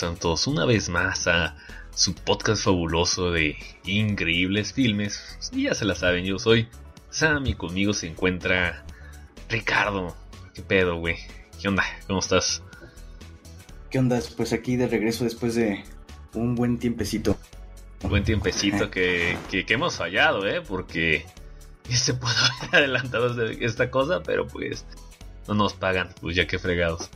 [0.00, 1.56] Todos una vez más a
[1.94, 5.38] su podcast fabuloso de increíbles filmes.
[5.52, 6.68] Y ya se la saben, yo soy
[7.10, 8.82] Sam y conmigo se encuentra
[9.50, 10.16] Ricardo.
[10.54, 11.16] ¿Qué pedo, güey?
[11.60, 11.84] ¿Qué onda?
[12.06, 12.62] ¿Cómo estás?
[13.90, 14.20] ¿Qué onda?
[14.38, 15.84] Pues aquí de regreso después de
[16.32, 17.36] un buen tiempecito.
[18.02, 20.62] Un buen tiempecito que, que, hemos fallado, ¿eh?
[20.66, 21.26] Porque
[21.90, 24.86] se puede haber adelantado esta cosa, pero pues
[25.46, 27.10] no nos pagan, pues ya que fregados.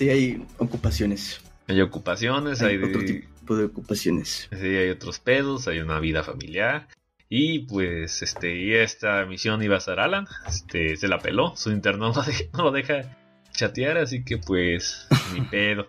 [0.00, 1.42] Sí, hay ocupaciones.
[1.68, 4.48] Hay ocupaciones, hay, otro tipo de ocupaciones.
[4.50, 6.88] Sí, hay otros pedos, hay una vida familiar.
[7.28, 11.70] Y pues, este, y esta misión iba a ser Alan, este, se la peló, su
[11.70, 12.12] interno
[12.54, 13.14] no, lo deja
[13.52, 15.86] chatear, así que pues, ni pedo.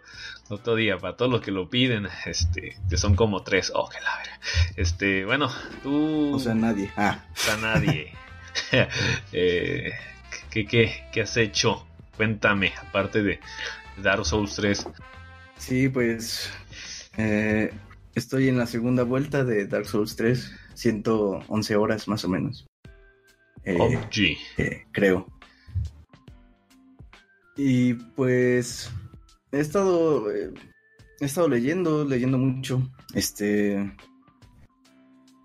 [0.49, 4.01] Otro día, para todos los que lo piden, este, que son como tres, oh, que
[4.01, 4.39] la verga.
[4.75, 5.49] Este, bueno,
[5.83, 6.35] tú.
[6.35, 6.91] O sea, nadie.
[6.97, 7.23] Ah.
[7.33, 8.11] O sea, nadie.
[9.31, 9.93] eh,
[10.49, 11.87] ¿qué, qué, qué has hecho?
[12.17, 13.39] Cuéntame, aparte de
[13.97, 14.87] Dark Souls 3.
[15.57, 16.49] Sí, pues
[17.17, 17.71] eh,
[18.15, 22.67] estoy en la segunda vuelta de Dark Souls 3, 111 horas más o menos.
[23.63, 23.99] Eh,
[24.57, 25.27] eh, creo.
[27.55, 28.89] Y pues
[29.51, 30.51] he estado he
[31.19, 32.81] estado leyendo, leyendo mucho.
[33.13, 33.93] Este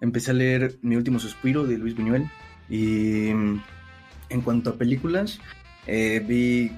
[0.01, 2.31] empecé a leer Mi último suspiro de Luis Buñuel
[2.69, 5.41] y en cuanto a películas,
[5.87, 6.73] eh, vi.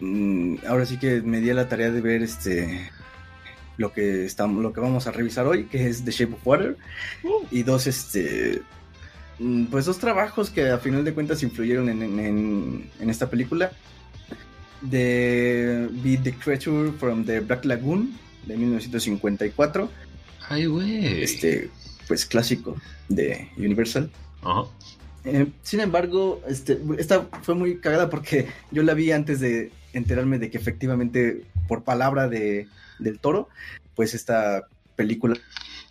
[0.00, 2.90] Mm, ahora sí que me di la tarea de ver este.
[3.78, 6.76] Lo que, estamos, lo que vamos a revisar hoy, que es The Shape of Water.
[7.22, 7.46] Uh.
[7.50, 8.62] Y dos, este.
[9.38, 13.72] Mm, pues dos trabajos que a final de cuentas influyeron en, esta película.
[14.82, 19.90] De vi The Creature from the Black Lagoon de 1954.
[20.48, 21.22] Ay, güey.
[21.22, 21.70] Este,
[22.06, 22.76] pues clásico
[23.08, 24.10] de Universal.
[24.42, 24.64] Ajá.
[25.26, 30.38] Eh, sin embargo, este, esta fue muy cagada porque yo la vi antes de enterarme
[30.38, 32.68] de que efectivamente, por palabra de,
[32.98, 33.48] del toro,
[33.94, 35.36] pues esta película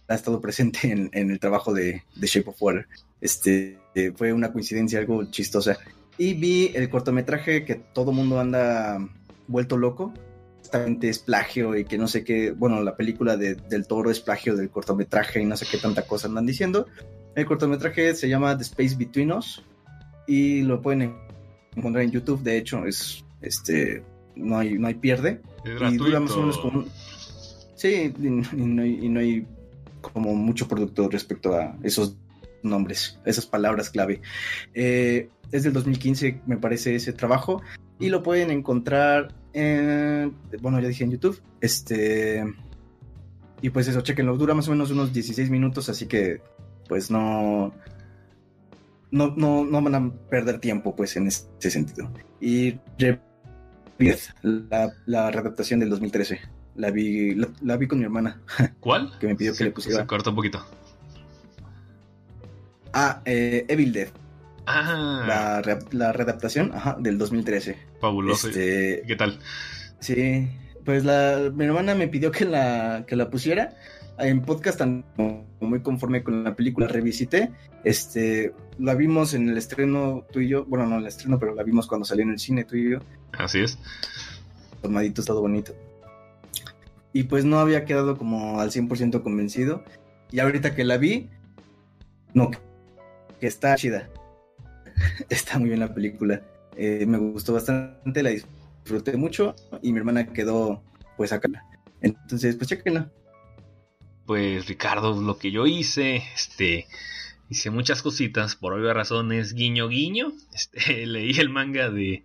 [0.07, 2.87] ha estado presente en, el trabajo de, de, Shape of Water.
[3.21, 3.79] Este,
[4.15, 5.77] fue una coincidencia algo chistosa.
[6.17, 8.99] Y vi el cortometraje que todo mundo anda
[9.47, 10.13] vuelto loco.
[10.59, 12.51] Exactamente es plagio y que no sé qué.
[12.51, 16.03] Bueno, la película de, del toro es plagio del cortometraje y no sé qué tanta
[16.03, 16.87] cosa andan diciendo.
[17.35, 19.63] El cortometraje se llama The Space Between Us
[20.25, 21.15] y lo pueden
[21.75, 22.41] encontrar en YouTube.
[22.41, 24.03] De hecho, es este
[24.35, 25.41] no hay, no hay pierde.
[25.65, 26.85] y dura más o menos como.
[27.75, 29.47] Sí, y, no hay,
[30.01, 32.17] como mucho producto respecto a esos
[32.63, 34.21] nombres, esas palabras clave.
[34.73, 37.61] Eh, es del 2015, me parece, ese trabajo.
[37.99, 40.35] Y lo pueden encontrar en.
[40.61, 41.41] Bueno, ya dije en YouTube.
[41.61, 42.43] Este.
[43.61, 44.37] Y pues eso, chequenlo.
[44.37, 46.41] Dura más o menos unos 16 minutos, así que
[46.87, 47.73] pues no,
[49.11, 52.11] no, no, no van a perder tiempo pues en ese sentido.
[52.39, 52.73] Y
[53.97, 56.39] la, la readaptación del 2013.
[56.75, 58.41] La vi, la, vi con mi hermana.
[58.79, 59.11] ¿Cuál?
[59.19, 60.01] que me pidió que le pusiera.
[60.01, 60.65] Se corta un poquito.
[62.93, 64.09] Ah, eh, Evil Dead.
[64.65, 65.23] Ah.
[65.27, 67.77] La, la readaptación ajá, del 2013.
[68.01, 68.49] Fabuloso.
[68.49, 69.39] Este, ¿Qué tal?
[69.99, 70.49] Sí,
[70.83, 73.75] pues la, mi hermana me pidió que la, que la pusiera
[74.17, 75.03] en podcast tan
[75.59, 77.51] muy conforme con la película revisité.
[77.83, 81.53] Este, la vimos en el estreno tú y yo, bueno, no en el estreno, pero
[81.53, 82.99] la vimos cuando salió en el cine tú y yo.
[83.37, 83.77] Así es.
[84.81, 85.73] Tomadito, todo bonito.
[87.13, 89.83] Y pues no había quedado como al 100% convencido.
[90.31, 91.29] Y ahorita que la vi,
[92.33, 92.51] no,
[93.39, 94.09] que está chida.
[95.29, 96.41] está muy bien la película.
[96.77, 100.83] Eh, me gustó bastante, la disfruté mucho y mi hermana quedó
[101.15, 101.47] pues acá.
[102.01, 103.09] Entonces, pues chequenla
[104.25, 106.87] pues Ricardo, lo que yo hice, este,
[107.49, 112.23] hice muchas cositas, por obvias razones, guiño guiño, este, leí el manga de,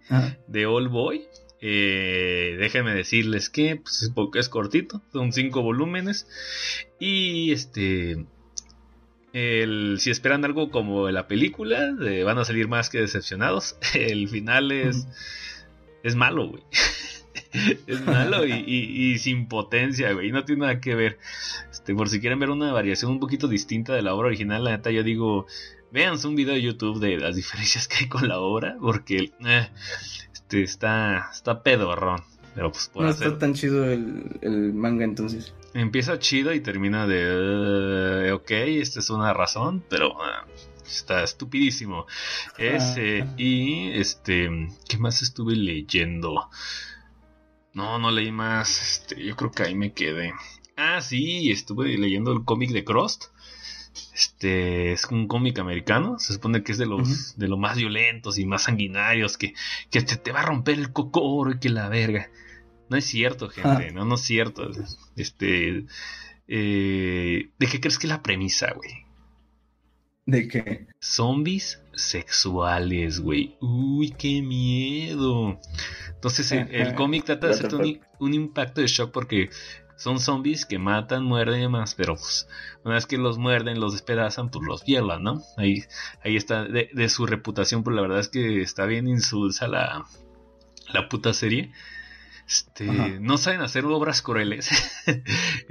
[0.49, 1.23] de All Boy,
[1.61, 6.26] eh, déjenme decirles que pues, es, es cortito, son cinco volúmenes,
[6.99, 8.25] y este,
[9.32, 11.94] el, si esperan algo como la película,
[12.25, 15.06] van a salir más que decepcionados, el final es,
[16.02, 16.62] es malo, güey.
[17.87, 20.32] es malo y, sin potencia, güey.
[20.32, 21.19] No tiene nada que ver.
[21.90, 24.70] Este, por si quieren ver una variación un poquito distinta de la obra original, la
[24.70, 25.46] neta, yo digo,
[25.90, 29.69] véanse un video de YouTube de las diferencias que hay con la obra, porque eh,
[30.32, 32.22] este, está, está pedorrón.
[32.54, 35.54] Pero pues No está tan chido el, manga entonces.
[35.72, 40.10] Empieza chido y termina de, eh, ok, esta es una razón, pero...
[40.10, 42.06] Eh, está estupidísimo.
[42.58, 44.50] Ese, y este,
[44.88, 46.50] ¿qué más estuve leyendo?
[47.75, 48.82] No, no leí más.
[48.82, 50.32] Este, yo creo que ahí me quedé.
[50.82, 53.26] Ah, sí, estuve leyendo el cómic de Crust.
[54.14, 56.18] Este es un cómic americano.
[56.18, 59.36] Se supone que es de los de los más violentos y más sanguinarios.
[59.36, 59.52] Que,
[59.90, 62.30] que te, te va a romper el cocoro y que la verga.
[62.88, 63.88] No es cierto, gente.
[63.90, 63.92] Ah.
[63.92, 64.70] No, no es cierto.
[65.16, 65.84] Este.
[66.48, 68.90] Eh, ¿De qué crees que es la premisa, güey?
[70.24, 70.86] ¿De qué?
[70.98, 73.56] Zombies sexuales, güey.
[73.60, 75.60] Uy, qué miedo.
[76.14, 79.50] Entonces, el, cómic trata de hacerte un, impacto de shock porque
[80.00, 82.49] son zombies que matan, muerden y demás, pero pues,
[82.85, 85.43] una vez que los muerden, los despedazan, pues los violan, ¿no?
[85.58, 85.85] Ahí,
[86.25, 90.06] ahí está de, de su reputación, pues la verdad es que está bien insulsa la,
[90.94, 91.70] la puta serie.
[92.49, 92.87] Este,
[93.20, 94.70] no saben hacer obras crueles.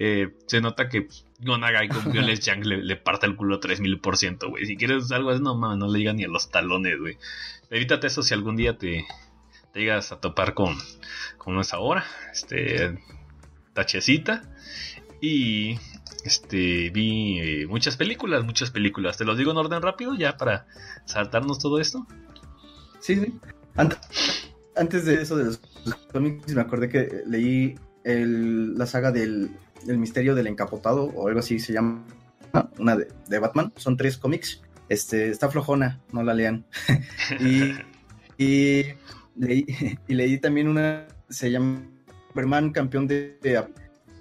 [0.02, 1.10] Eh, se nota que
[1.40, 4.66] Gonagai con Violet Yang le, parte el culo 3000%, güey.
[4.66, 7.18] Si quieres algo así, no mames, no le digan ni a los talones, güey.
[7.70, 9.06] Evítate eso si algún día te,
[9.74, 10.78] te llegas a topar con,
[11.38, 12.06] con esa obra.
[12.32, 12.98] Este,
[13.74, 14.44] tachecita.
[15.22, 15.78] Y
[16.24, 19.18] este, vi eh, muchas películas, muchas películas.
[19.18, 20.68] Te los digo en orden rápido ya para
[21.06, 22.06] saltarnos todo esto.
[23.00, 23.40] Sí.
[24.76, 25.60] Antes, de eso de los
[26.12, 29.52] cómics, me acordé que leí la saga del,
[29.86, 32.04] misterio del encapotado o algo así se llama,
[32.78, 33.74] una de, Batman.
[33.76, 34.62] Son tres cómics.
[34.90, 36.66] Este, está flojona, no la lean.
[37.40, 38.84] y,
[39.36, 39.66] leí,
[40.08, 41.82] y leí también una, se llama
[42.30, 43.38] Superman campeón de...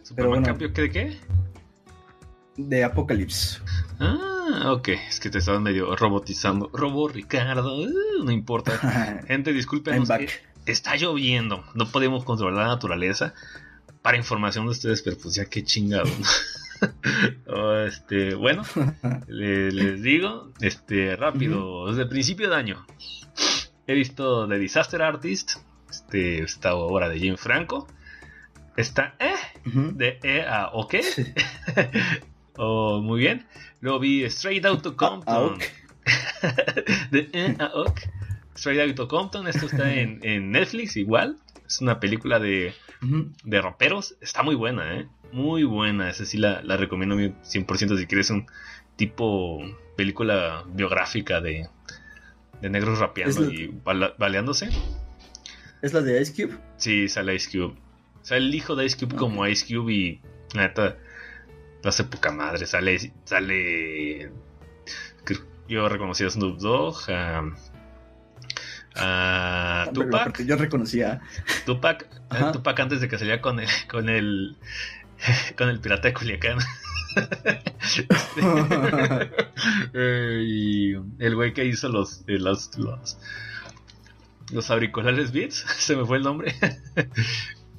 [0.02, 1.16] ¿Superman campeón de qué?
[2.56, 3.62] De Apocalipsis.
[4.00, 4.88] Ah, ok.
[5.08, 6.70] Es que te estaban medio robotizando.
[6.72, 7.78] Robo Ricardo.
[7.78, 8.72] Uh, no importa.
[9.28, 10.04] Gente, disculpen
[10.72, 13.34] está lloviendo, no podemos controlar la naturaleza.
[14.02, 16.08] Para información de ustedes, pero pues ya qué chingado.
[17.48, 18.62] Oh, este, bueno,
[19.26, 22.86] les digo, este, rápido, desde el principio de año.
[23.88, 25.54] He visto The Disaster Artist,
[25.90, 27.88] este, esta obra de Jim Franco.
[28.78, 29.34] Está eh,
[29.64, 30.94] de E a OK.
[32.56, 33.44] oh, muy bien.
[33.80, 35.58] Luego vi Straight Out to Compton.
[37.10, 38.00] de E a OK.
[38.54, 41.38] Straight Outta Compton, esto está en, Netflix igual.
[41.66, 42.72] Es una película de,
[43.42, 44.14] de roperos.
[44.20, 45.08] Está muy buena, ¿eh?
[45.32, 46.08] Muy buena.
[46.08, 48.46] Esa sí la, recomiendo 100% si quieres un
[48.94, 49.60] tipo
[49.96, 51.68] película biográfica de,
[52.62, 53.74] de negros rapeando y
[54.18, 54.68] baleándose.
[55.82, 56.56] ¿Es la de Ice Cube?
[56.76, 57.87] Sí, sale Ice Cube.
[58.22, 60.20] Sale el hijo de Ice Cube como Ice Cube y
[60.54, 60.96] la neta
[61.82, 62.66] lo hace poca madre.
[62.66, 64.30] Sale, sale
[65.68, 66.96] yo reconocí a Snoop Dogg,
[68.96, 70.42] a Tupac.
[70.42, 71.20] Yo reconocía.
[71.66, 74.56] Tupac, eh, Tupac antes de que saliera con el, con el,
[75.58, 76.58] con el pirata de Culiacán.
[79.94, 83.18] y el güey que hizo los, eh, los, los,
[84.52, 86.54] los auriculares Beats, se me fue el nombre.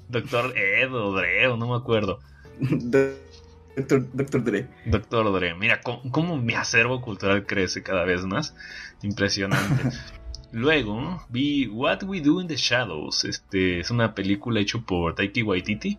[0.09, 2.19] Doctor Ed o Dre, no me acuerdo.
[2.59, 4.67] Doctor, Dre.
[4.85, 5.55] Doctor Dre.
[5.55, 8.55] Mira cómo mi acervo cultural crece cada vez más.
[9.01, 9.95] Impresionante.
[10.51, 13.23] Luego vi What We Do in the Shadows.
[13.23, 15.97] Este es una película hecha por Taiki Waititi,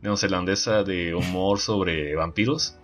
[0.00, 2.78] neozelandesa de humor sobre vampiros.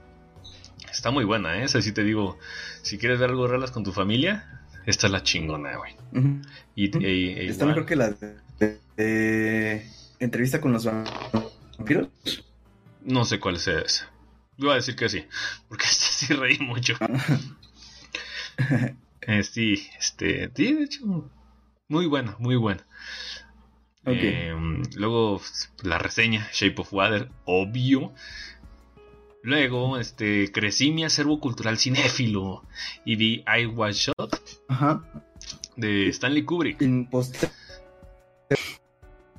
[0.90, 1.64] Está muy buena, ¿eh?
[1.64, 2.38] Esa sí te digo,
[2.83, 5.95] si quieres ver algo relas con tu familia, esta es la chingona, güey.
[6.75, 9.87] y, e, Está mejor que la de,
[10.21, 12.09] entrevista con los vampiros.
[13.03, 14.12] No sé cuál es esa.
[14.59, 15.25] Voy a decir que sí,
[15.69, 16.95] porque esta sí reí mucho.
[19.23, 21.31] Eh, sí, este, de hecho,
[21.89, 22.85] muy buena, muy buena.
[24.07, 24.55] Eh,
[24.97, 25.41] luego
[25.83, 28.12] la reseña Shape of Water, obvio.
[29.43, 32.65] Luego, este, crecí mi acervo cultural cinéfilo
[33.05, 34.41] y vi I Was Shot
[35.77, 36.81] de Stanley Kubrick.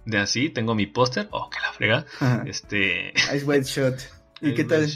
[0.05, 1.27] De así, tengo mi póster.
[1.31, 2.05] Oh, que la frega.
[2.45, 3.13] Este.
[3.35, 3.95] Ice White Shot.
[4.41, 4.87] ¿Y qué tal?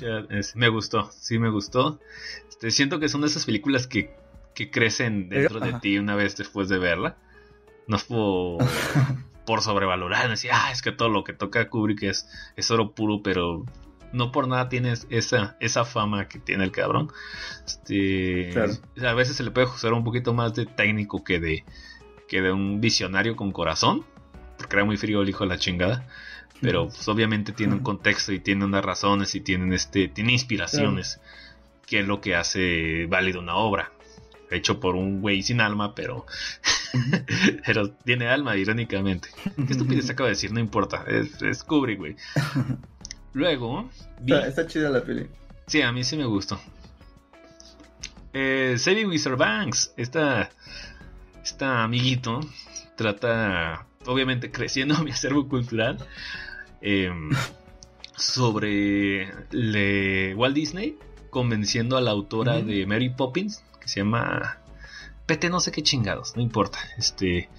[0.55, 1.99] me gustó, sí me gustó.
[2.49, 4.15] Este, siento que son de esas películas que
[4.55, 7.17] que crecen dentro de ti una vez después de verla.
[7.87, 8.65] No por,
[9.45, 13.21] por sobrevalorar, decir, ah, es que todo lo que toca Kubrick es, es oro puro,
[13.21, 13.63] pero
[14.11, 17.11] no por nada tienes esa, esa fama que tiene el cabrón.
[17.65, 18.51] Este,
[19.05, 21.63] A veces se le puede usar un poquito más de técnico que de,
[22.27, 24.05] que de un visionario con corazón,
[24.65, 26.07] porque era muy frío el hijo de la chingada.
[26.59, 31.19] Pero pues, obviamente tiene un contexto y tiene unas razones y tienen este, tiene inspiraciones,
[31.85, 33.91] que es lo que hace válido una obra
[34.49, 36.25] hecho por un güey sin alma, pero,
[37.65, 39.29] pero tiene alma, irónicamente.
[39.55, 40.51] ¿Qué estupidez acaba de decir?
[40.51, 42.15] No importa, es, es Kubrick, güey.
[43.33, 43.91] Luego...
[44.25, 45.27] Está, chida la peli.
[45.67, 46.59] Sí, a mí sí me gustó.
[48.33, 49.35] Eh, Saving Mr.
[49.35, 50.49] Banks, esta,
[51.43, 52.39] esta amiguito,
[52.95, 55.97] trata, obviamente creciendo mi acervo cultural,
[56.81, 57.29] em,
[58.15, 60.97] sobre le, Walt Disney
[61.29, 64.57] convenciendo a la autora de Mary Poppins se llama
[65.25, 66.79] PT no sé qué chingados, no importa.
[66.97, 67.49] Este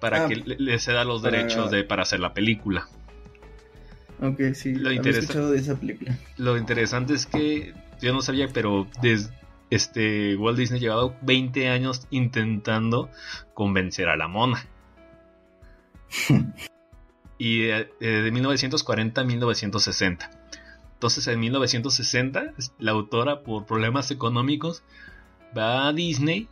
[0.00, 2.88] para ah, que le, ceda los derechos de, para hacer la película.
[4.20, 6.16] Ok, sí, lo escuchado de esa película.
[6.38, 9.30] Lo interesante es que yo no sabía, pero desde
[9.68, 13.10] este Walt Disney llevado 20 años intentando
[13.54, 14.66] convencer a la mona.
[17.38, 20.30] y eh, de 1940 a 1960.
[20.94, 24.82] Entonces en 1960 la autora por problemas económicos
[25.56, 26.48] va a Disney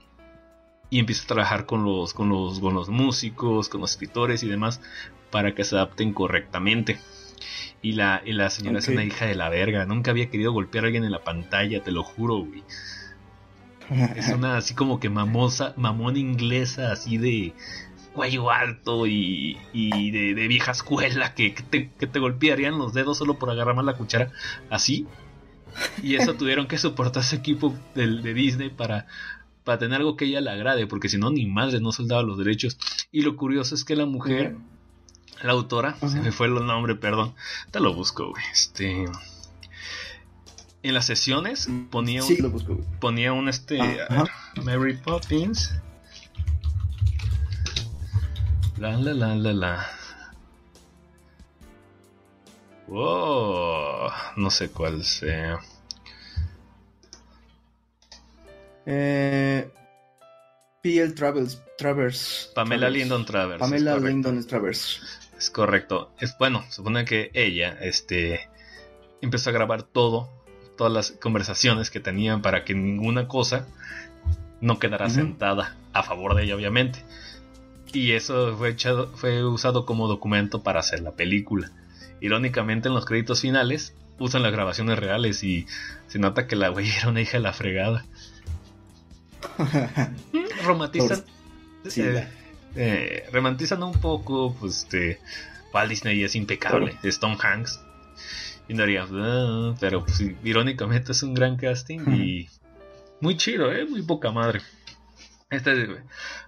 [0.90, 4.48] y empieza a trabajar con los, con los, con los músicos, con los escritores y
[4.48, 4.80] demás
[5.30, 6.98] para que se adapten correctamente.
[7.82, 9.84] Y la, la señora es una hija de la verga.
[9.84, 12.64] Nunca había querido golpear a alguien en la pantalla, te lo juro, güey.
[14.16, 17.54] Es una así como que mamosa, mamón inglesa, así de
[18.12, 23.84] cuello alto y, de, vieja escuela que, te, golpearían los dedos solo por agarrar más
[23.84, 24.32] la cuchara,
[24.70, 25.06] así.
[26.02, 29.06] Y eso tuvieron que soportar ese equipo de, de Disney para,
[29.64, 32.38] para tener algo que ella le agrade, porque si no, ni madre no soldaba los
[32.38, 32.78] derechos.
[33.12, 34.56] Y lo curioso es que la mujer,
[35.42, 37.34] la autora, se me fue el nombre, perdón,
[37.70, 39.04] te lo busco, Este.
[40.82, 43.78] En las sesiones ponía un, ponía un este
[44.64, 45.74] Mary Poppins
[48.78, 49.86] la la la la la.
[52.86, 55.58] Wow, no sé cuál sea.
[58.86, 59.70] Eh,
[60.82, 62.50] PL Travers.
[62.54, 63.60] Pamela Lindon Travers.
[63.60, 65.00] Pamela Lindon Travers.
[65.36, 66.12] Es correcto.
[66.18, 68.48] Es bueno, supone que ella, este,
[69.20, 70.28] empezó a grabar todo,
[70.76, 73.66] todas las conversaciones que tenían para que ninguna cosa
[74.60, 77.04] no quedara sentada a favor de ella, obviamente.
[77.92, 81.70] Y eso fue, echado, fue usado como documento para hacer la película.
[82.20, 85.66] Irónicamente, en los créditos finales usan las grabaciones reales y
[86.08, 88.04] se nota que la güey era una hija de la fregada.
[90.64, 91.24] romantizan.
[91.96, 92.28] Eh,
[92.74, 95.20] eh, romantizan un poco, pues, este.
[95.72, 96.96] Walt Disney es impecable.
[97.02, 97.80] Stone Hanks.
[98.68, 102.48] Y no haría, ah", pero pues, irónicamente es un gran casting y
[103.20, 103.86] muy chido, ¿eh?
[103.86, 104.60] Muy poca madre.
[105.50, 106.02] Este,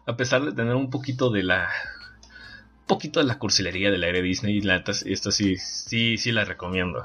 [0.07, 1.71] a pesar de tener un poquito de la.
[2.81, 7.05] Un poquito de la cursilería del aire Disney, la, esta sí, sí, sí la recomiendo.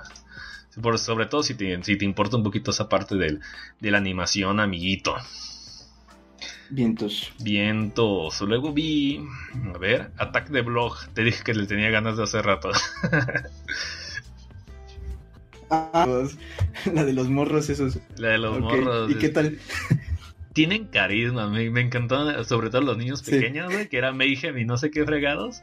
[0.82, 3.40] Por, sobre todo si te, si te importa un poquito esa parte del,
[3.80, 5.16] de la animación, amiguito.
[6.70, 7.32] Vientos.
[7.40, 8.42] Vientos.
[8.42, 9.26] Luego vi.
[9.74, 11.08] A ver, Attack de Blog.
[11.14, 12.72] Te dije que le tenía ganas de hace rato.
[15.70, 16.26] ah,
[16.92, 18.00] la de los morros, esos.
[18.18, 19.12] La de los morros.
[19.12, 19.60] ¿Y qué tal?
[20.56, 21.48] Tienen carisma.
[21.50, 25.06] Me, me encantó, sobre todo los niños pequeños, que era Mayhem y no sé qué
[25.06, 25.62] fregados.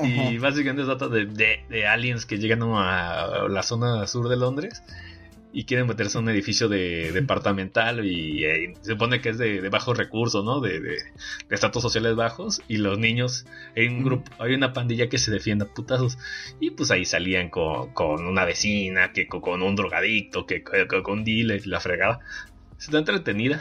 [0.00, 4.82] Y básicamente trata de, de, aliens que llegan a la zona sur de Londres
[5.52, 9.60] y quieren meterse a un edificio de departamental y, eh, se supone que es de,
[9.60, 10.60] de bajos recursos, ¿no?
[10.60, 10.96] De, de,
[11.50, 15.66] estatus sociales bajos y los niños, hay un grupo, hay una pandilla que se defiende
[15.66, 16.18] a putazos
[16.58, 21.24] y pues ahí salían con, con una vecina, que con, un drogadicto, que, con un
[21.24, 22.18] dealer, la fregada
[22.86, 23.60] está entretenida,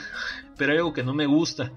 [0.57, 1.71] pero hay algo que no me gusta.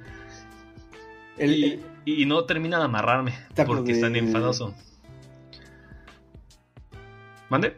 [1.38, 3.34] y, no termina de amarrarme
[3.66, 4.74] porque es tan enfadoso.
[7.48, 7.76] ¿Mande?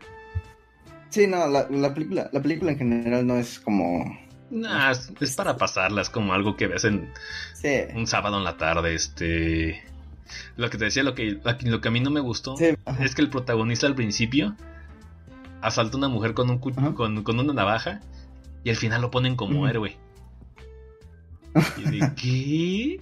[1.11, 4.18] Sí, no, la, película, la película en general no es como.
[4.50, 7.12] Nah, es, para pasarla, es como algo que ves en
[7.94, 9.82] un sábado en la tarde, este.
[10.56, 13.23] Lo que te decía, lo que, lo que a mí no me gustó es que
[13.23, 14.56] el protagonista al principio
[15.62, 18.00] asalta a una mujer con, un, con, con una navaja
[18.66, 19.96] y al final lo ponen como héroe.
[21.76, 23.00] ¿Y de qué?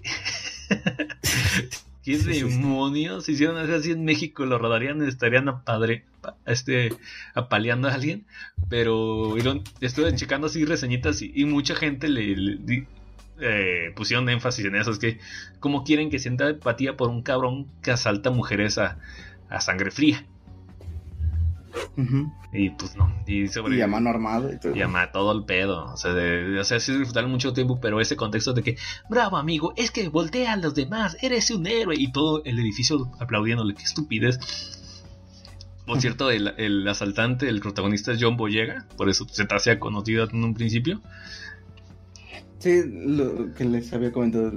[2.02, 3.24] ¿Qué demonios?
[3.24, 6.04] Si hicieron así en México, lo rodarían, estarían a padre,
[6.44, 6.92] este,
[7.34, 8.26] apaleando a alguien.
[8.68, 9.38] Pero
[9.80, 12.84] estuve checando así reseñitas y, mucha gente le,
[13.40, 14.90] eh, pusieron énfasis en eso.
[14.90, 15.18] Es que,
[15.60, 18.98] como quieren que sienta empatía por un cabrón que asalta mujeres a
[19.60, 20.26] sangre fría?
[22.52, 23.12] Y pues no.
[23.26, 24.76] Y, sobre, y a mano armada y todo.
[24.76, 25.86] Y a todo el pedo.
[25.92, 28.76] O sea, de, o sea, sí disfrutar mucho tiempo, pero ese contexto de que,
[29.08, 31.94] bravo amigo, es que voltea a los demás, eres un héroe.
[31.98, 34.38] Y todo el edificio aplaudiéndole, qué estupidez.
[35.86, 40.28] Por cierto, el, asaltante, el protagonista es John Boyega, por eso se te hacía conocido
[40.30, 41.02] en un principio.
[42.58, 44.50] Sí, lo que les había comentado,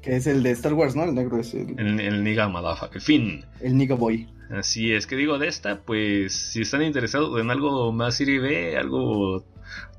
[0.00, 1.04] que es el de Star Wars, ¿no?
[1.04, 1.78] El negro es el...
[1.78, 2.50] El, el Niga
[2.94, 3.44] En fin.
[3.60, 4.26] El Niga Boy.
[4.50, 8.76] Así es que digo de esta, pues si están interesados en algo más serie B,
[8.76, 9.44] algo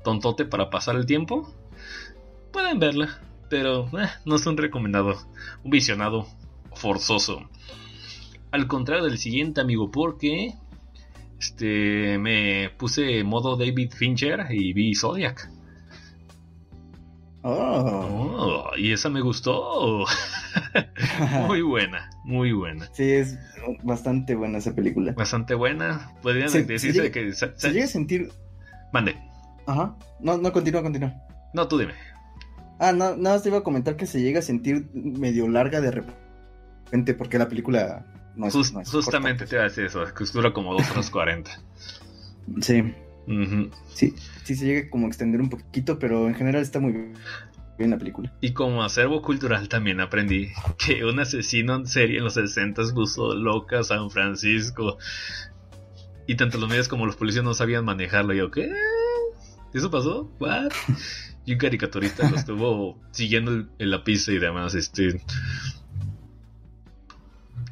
[0.04, 1.52] tontote para pasar el tiempo,
[2.52, 5.16] pueden verla, pero eh, no es un recomendado,
[5.64, 6.26] un visionado
[6.74, 7.48] forzoso.
[8.52, 10.54] Al contrario del siguiente amigo, porque
[11.38, 15.50] este me puse modo David Fincher y vi Zodiac.
[17.42, 18.70] Oh.
[18.72, 18.76] oh.
[18.76, 20.04] y esa me gustó.
[21.46, 22.88] muy buena, muy buena.
[22.92, 23.38] Sí, es
[23.82, 25.12] bastante buena esa película.
[25.12, 26.12] Bastante buena.
[26.22, 27.32] Podrían decirse que.
[27.32, 28.32] Se, llega a sentir.
[28.92, 29.16] Mande.
[29.66, 29.96] Ajá.
[30.20, 31.14] No, no, continúa, continúa.
[31.54, 31.94] No, tú dime.
[32.78, 35.80] Ah, no, nada más te iba a comentar que se llega a sentir medio larga
[35.80, 38.04] de repente porque la película
[38.36, 38.54] no es,
[38.90, 41.50] Justamente te iba a decir eso, que dura como 2 horas 40.
[42.60, 42.94] Sí.
[43.92, 44.14] Sí,
[44.44, 46.92] sí se llega como a extender un poquito, pero en general está muy
[47.78, 48.32] bien la película.
[48.40, 53.34] Y como acervo cultural también aprendí que un asesino en serie en los 60 puso
[53.34, 54.98] loca San Francisco.
[56.26, 58.34] Y tanto los medios como los policías no sabían manejarlo.
[58.34, 58.70] Y yo, ¿qué?
[59.72, 60.32] ¿Eso pasó?
[60.40, 60.72] ¿What?
[61.44, 64.74] Y un caricaturista lo estuvo siguiendo en la pista y demás.
[64.74, 65.20] Este.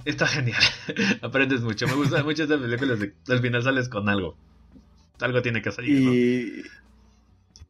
[0.04, 0.62] Está genial.
[1.23, 1.87] Aprendes mucho.
[1.88, 2.96] Me gusta mucho esta película.
[3.28, 4.37] Al final sales con algo.
[5.20, 6.64] Algo tiene que salir.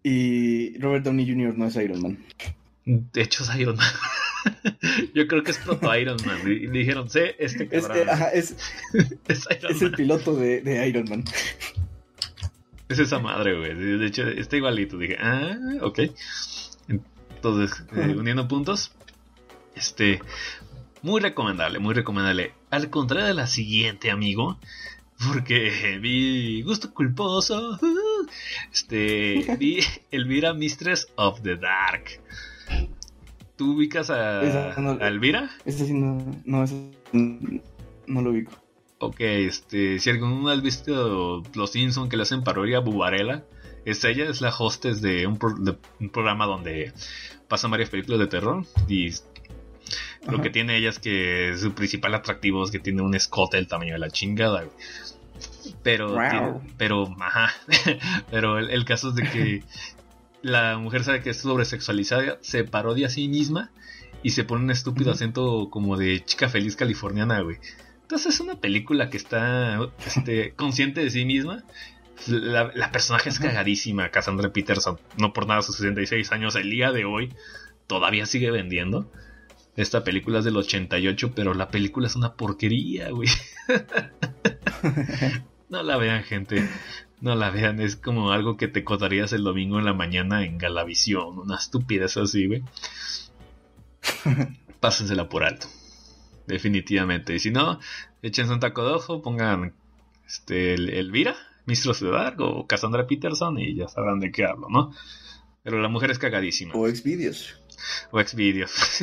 [0.02, 1.56] Y, y Robert Downey Jr.
[1.56, 2.24] no es Iron Man.
[2.84, 3.86] De hecho, es Iron Man.
[5.14, 6.40] Yo creo que es proto Iron Man.
[6.46, 8.08] Y dijeron, sé, este cabrón.
[8.32, 8.56] Es,
[9.28, 11.24] es, es, el piloto de, de, Iron Man.
[12.88, 13.74] Es esa madre, güey.
[13.74, 14.98] De hecho, está igualito.
[14.98, 16.00] Dije, ah, ok.
[16.88, 18.92] Entonces, eh, uniendo puntos.
[19.74, 20.20] Este,
[21.02, 22.52] muy recomendable, muy recomendable.
[22.70, 24.58] Al contrario de la siguiente, amigo,
[25.28, 27.78] porque vi gusto culposo.
[28.72, 32.20] Este, vi Elvira Mistress of the Dark.
[33.56, 34.74] ¿Tú ubicas a,
[35.06, 35.50] Elvira?
[35.64, 36.64] Ese sí no, no,
[38.06, 38.52] no lo ubico.
[38.98, 43.44] Ok, este, si alguno has visto Los Simpsons que le hacen parodia a Bubarela,
[43.84, 45.38] es ella, es la hostess de un,
[46.00, 46.92] un programa donde
[47.48, 49.10] pasan varias películas de terror y
[50.26, 53.66] lo que tiene ella es que su principal atractivo es que tiene un escote del
[53.66, 54.64] tamaño de la chingada.
[55.82, 57.52] Pero, pero, ajá.
[58.30, 59.64] pero el, caso es de que
[60.42, 63.70] la mujer sabe que es sobresexualizada, se parodia a sí misma
[64.22, 67.58] y se pone un estúpido acento como de chica feliz californiana, güey.
[68.02, 71.64] Entonces es una película que está este, consciente de sí misma.
[72.26, 74.98] La, la personaje es cagadísima, Cassandra Peterson.
[75.18, 77.34] No por nada, sus 66 años, el día de hoy,
[77.86, 79.10] todavía sigue vendiendo.
[79.76, 83.28] Esta película es del 88, pero la película es una porquería, güey.
[85.74, 86.68] No la vean, gente.
[87.20, 87.80] No la vean.
[87.80, 91.38] Es como algo que te contarías el domingo en la mañana en Galavisión.
[91.38, 92.62] Una estupidez así, güey.
[94.80, 95.66] Pásensela por alto.
[96.46, 97.34] Definitivamente.
[97.34, 97.80] Y si no,
[98.22, 99.74] échense un taco de ojo, pongan
[100.26, 101.34] este, el, Elvira,
[101.66, 104.92] Mistros de Dark o Cassandra Peterson y ya sabrán de qué hablo, ¿no?
[105.64, 106.74] Pero la mujer es cagadísima.
[106.74, 107.58] O Xvideos.
[108.12, 108.70] O Xvideos.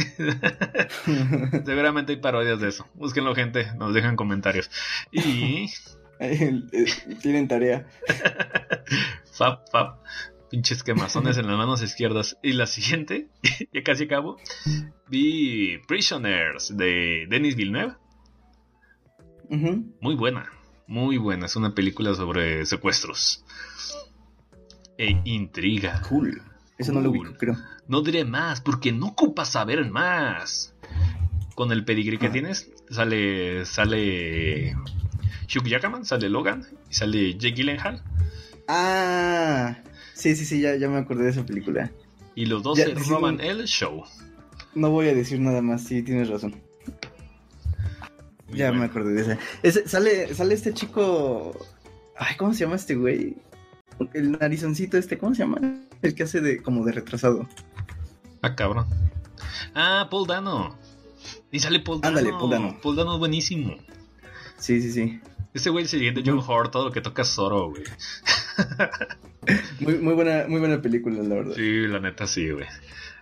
[1.66, 2.88] Seguramente hay parodias de eso.
[2.94, 3.74] Búsquenlo, gente.
[3.76, 4.70] Nos dejan comentarios.
[5.12, 5.68] Y.
[7.22, 7.88] Tienen tarea.
[9.34, 10.00] fab, fab.
[10.50, 12.38] Pinches quemazones en las manos izquierdas.
[12.44, 13.30] Y la siguiente,
[13.74, 14.38] ya casi acabo.
[15.08, 17.96] Vi Prisoners de Denis Villeneuve.
[19.50, 20.50] Muy buena.
[20.88, 21.46] Muy buena.
[21.46, 23.44] Es una película sobre secuestros.
[24.98, 26.02] E intriga.
[26.08, 26.42] Cool.
[26.78, 27.58] Eso no lo vi, creo.
[27.88, 30.76] No diré más, porque no ocupas saber más.
[31.56, 32.32] Con el pedigrí que ah.
[32.32, 33.66] tienes, sale.
[33.66, 34.76] sale.
[35.54, 38.02] Hugh Jackman, sale Logan y sale Jake Gyllenhaal.
[38.68, 39.78] Ah,
[40.14, 41.92] sí, sí, sí, ya, ya me acordé de esa película.
[42.36, 44.04] Y los dos se roban el show.
[44.74, 46.56] No voy a decir nada más, sí, tienes razón.
[48.54, 49.88] ya me acordé de esa.
[49.88, 51.58] sale, sale este chico.
[52.18, 53.36] Ay, ¿cómo se llama este güey?
[54.14, 55.60] El narizoncito este, ¿cómo se llama?
[56.02, 57.48] El que hace de como de retrasado.
[58.42, 58.88] Ah, cabrón.
[59.76, 60.78] Ah, Paul Dano.
[61.52, 62.18] Y sale Paul Dano.
[62.18, 62.78] Ándale, Paul Dano.
[62.82, 63.76] Paul Dano es buenísimo.
[64.58, 65.20] Sí, sí, sí.
[65.54, 67.84] Ese güey, el siguiente John Hort, todo lo que toca es Zoro, güey.
[69.82, 71.56] muy, muy, buena, muy buena película, la verdad.
[71.56, 72.68] Sí, la neta sí, güey.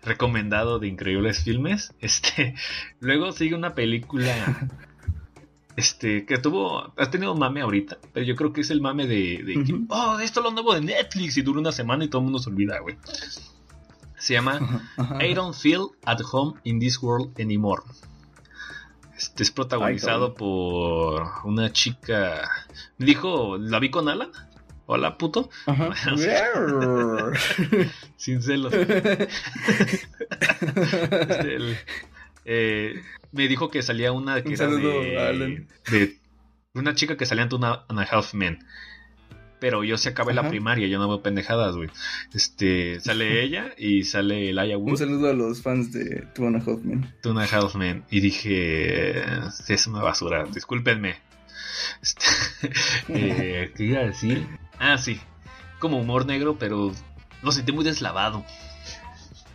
[0.03, 1.93] Recomendado de increíbles filmes.
[2.01, 2.55] Este,
[2.99, 4.69] luego sigue una película
[5.75, 9.43] este, que tuvo, ha tenido mame ahorita, pero yo creo que es el mame de,
[9.43, 12.25] de oh, esto es lo nuevo de Netflix y dura una semana y todo el
[12.25, 12.97] mundo se olvida, güey.
[14.17, 14.83] Se llama
[15.19, 17.81] I don't feel at home in this world anymore.
[19.19, 22.49] Este es protagonizado por una chica.
[22.97, 24.32] Me dijo, la vi con Alan.
[24.86, 25.49] Hola, puto.
[28.15, 28.73] Sin celos.
[28.73, 29.27] Este,
[32.45, 33.01] eh,
[33.34, 35.67] me dijo que salía una que era de,
[36.73, 38.65] una chica que salía ante una, una Half Men.
[39.59, 41.89] Pero yo se acabé la primaria, yo no veo pendejadas, güey.
[42.33, 44.91] Este, sale ella y sale Laia Wood.
[44.91, 47.13] Un saludo a los fans de Two and a Half Men.
[47.21, 48.03] Two and a Half Men.
[48.09, 49.21] Y dije,
[49.67, 51.17] es una basura, discúlpenme.
[52.01, 52.25] Este,
[53.09, 54.47] eh, ¿Qué iba a decir?
[54.77, 55.19] Ah, sí.
[55.79, 56.93] Como humor negro, pero
[57.41, 58.45] lo sentí muy deslavado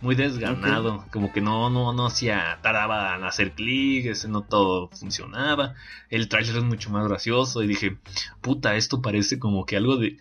[0.05, 4.87] muy desganado, como que no, no, no hacía, tardaba en hacer clic, ese no todo
[4.89, 5.73] funcionaba,
[6.11, 7.97] el trailer es mucho más gracioso y dije,
[8.39, 10.19] puta, esto parece como que algo de,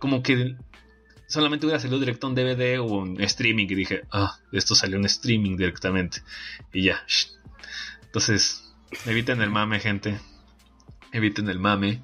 [0.00, 0.56] como que
[1.28, 5.04] solamente hubiera salido directo en DVD o en streaming y dije, ah, esto salió en
[5.04, 6.22] streaming directamente
[6.72, 7.00] y ya.
[8.02, 8.74] Entonces,
[9.06, 10.18] eviten el mame, gente.
[11.12, 12.02] Eviten el mame.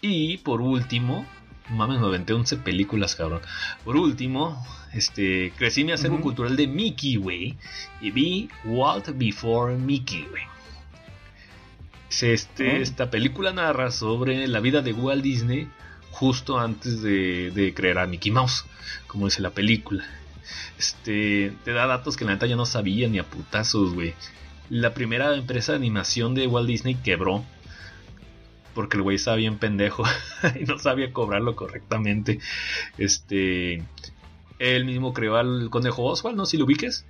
[0.00, 1.24] Y por último,
[1.70, 3.40] mames, me aventé 11 películas, cabrón.
[3.84, 7.56] Por último, este, crecí mi acervo cultural de Mickey, güey.
[8.00, 10.42] Y vi Walt Before Mickey, güey.
[12.20, 15.68] Este, Esta película narra sobre la vida de Walt Disney
[16.10, 18.66] justo antes de, crear a Mickey Mouse,
[19.06, 20.04] como dice la película.
[20.78, 24.14] Este, te da datos que la neta yo no sabía ni a putazos, güey.
[24.68, 27.44] La primera empresa de animación de Walt Disney quebró
[28.74, 30.04] porque el güey estaba bien pendejo
[30.60, 32.38] y no sabía cobrarlo correctamente.
[32.98, 33.82] Este,
[34.58, 36.46] él mismo creó al conejo Oswald, ¿no?
[36.46, 37.06] Si lo ubiques.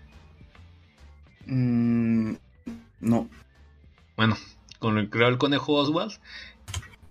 [1.47, 2.35] Mm,
[3.01, 3.29] no.
[4.17, 4.37] Bueno,
[4.79, 6.13] con creó el conejo Oswald,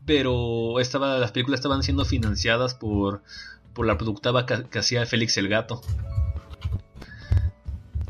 [0.06, 3.22] pero estaba, las películas estaban siendo financiadas por,
[3.74, 5.82] por la productora que, hacía Félix el Gato.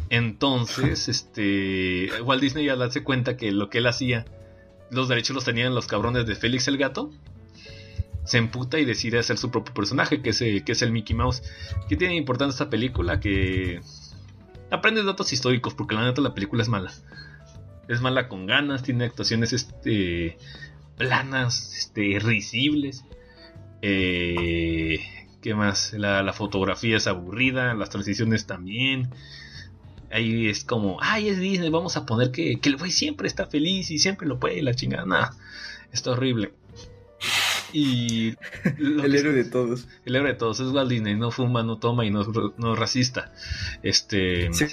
[0.09, 4.25] Entonces, este, Walt Disney ya darse cuenta que lo que él hacía
[4.91, 7.11] los derechos los tenían los cabrones de Félix el Gato,
[8.29, 11.15] se emputa y decide hacer su propio personaje, que es el, que es el Mickey
[11.15, 11.41] Mouse.
[11.87, 13.19] ¿Qué tiene importante esta película?
[13.19, 13.81] Que
[14.69, 16.91] aprendes datos históricos, porque la neta la película es mala.
[17.87, 20.37] Es mala con ganas, tiene actuaciones este,
[20.95, 23.03] planas, este, risibles.
[23.81, 24.99] Eh,
[25.41, 25.93] ¿Qué más?
[25.93, 29.09] La, fotografía es aburrida, las transiciones también.
[30.11, 33.45] Ahí es como, ay, es Disney, vamos a poner que, que el güey siempre está
[33.45, 35.05] feliz y siempre lo puede, la chingada.
[35.05, 35.35] Nada,
[35.91, 36.53] está horrible.
[37.73, 38.35] Y.
[38.77, 39.87] el héroe de todos.
[40.05, 42.23] El héroe de todos, es Walt Disney, no fuma, no toma y no,
[42.57, 43.31] no es racista.
[43.83, 44.51] Este.
[44.53, 44.65] Sí.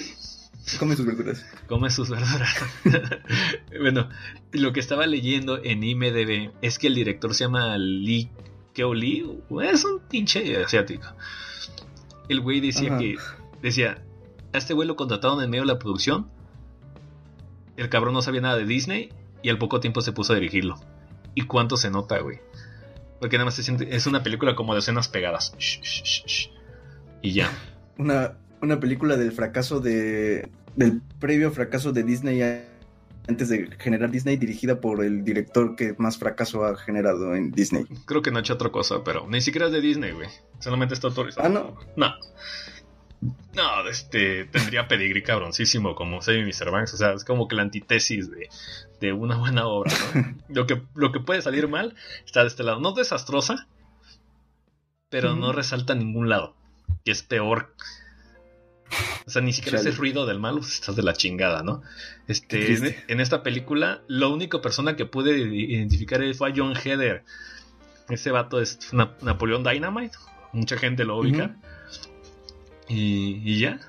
[0.78, 1.46] Come sus verduras.
[1.68, 2.56] Come sus verduras.
[3.80, 4.08] bueno,
[4.52, 8.30] lo que estaba leyendo en IMDB es que el director se llama Lee
[8.74, 9.24] Keo Lee.
[9.62, 11.06] Es un pinche asiático.
[12.28, 13.16] El güey decía que.
[13.62, 14.02] Decía,
[14.56, 16.28] a este güey lo contrataron en medio de la producción.
[17.76, 19.10] El cabrón no sabía nada de Disney
[19.42, 20.76] y al poco tiempo se puso a dirigirlo.
[21.34, 22.40] ¿Y cuánto se nota, güey?
[23.20, 25.54] Porque nada más se siente, es una película como de escenas pegadas.
[27.22, 27.50] y ya.
[27.98, 30.48] Una, una película del fracaso de.
[30.74, 32.42] del previo fracaso de Disney
[33.28, 37.84] antes de generar Disney, dirigida por el director que más fracaso ha generado en Disney.
[38.04, 40.28] Creo que no ha hecho otra cosa, pero ni siquiera es de Disney, güey.
[40.60, 41.46] Solamente está autorizado.
[41.46, 41.76] Ah, no.
[41.96, 42.14] No.
[43.20, 46.70] No, este, tendría pedigrí cabroncísimo como Saving Mr.
[46.70, 46.94] Banks.
[46.94, 48.28] O sea, es como que la antítesis
[49.00, 50.36] de, una buena obra, ¿no?
[50.48, 52.80] lo, que, lo que puede salir mal está de este lado.
[52.80, 53.66] No desastrosa,
[55.08, 56.54] pero no resalta a ningún lado.
[57.04, 57.74] Que es peor.
[59.26, 61.82] O sea, ni siquiera es el ruido del malo, estás de la chingada, ¿no?
[62.28, 67.24] Este, en, esta película, la única persona que pude identificar fue a John Heder.
[68.08, 70.16] Ese vato es Napoleón Dynamite.
[70.52, 71.56] Mucha gente lo ubica.
[72.88, 73.80] Y, ya,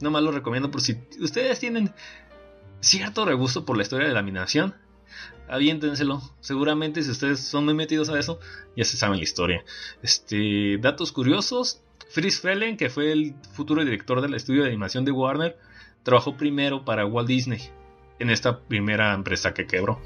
[0.00, 1.92] nomás lo recomiendo por si ustedes tienen
[2.80, 4.74] cierto regusto por la historia de la animación.
[5.48, 6.22] Aviéntenselo.
[6.40, 8.40] Seguramente si ustedes son muy metidos a eso,
[8.76, 9.64] ya se saben la historia.
[10.02, 11.80] Este, datos curiosos.
[12.10, 15.58] Fritz Frelen, que fue el futuro director del estudio de animación de Warner,
[16.02, 17.60] trabajó primero para Walt Disney
[18.18, 20.00] en esta primera empresa que quebró.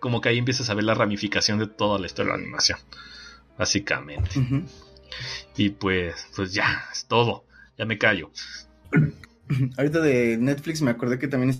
[0.00, 2.78] Como que ahí empiezas a ver la ramificación de toda la historia de la animación.
[3.58, 4.30] Básicamente.
[5.56, 7.44] Y pues, pues ya, es todo.
[7.78, 8.30] Ya me callo.
[9.76, 11.54] Ahorita de Netflix me acordé que también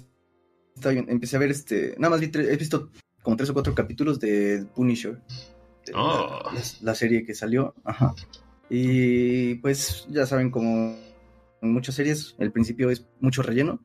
[0.84, 1.94] empecé a ver este.
[1.98, 2.90] Nada más he visto
[3.22, 5.20] como tres o cuatro capítulos de Punisher.
[5.94, 6.42] Oh.
[6.82, 7.74] la, serie que salió.
[7.84, 8.14] Ajá.
[8.68, 10.96] Y pues ya saben, como
[11.62, 13.80] en muchas series, el principio es mucho relleno.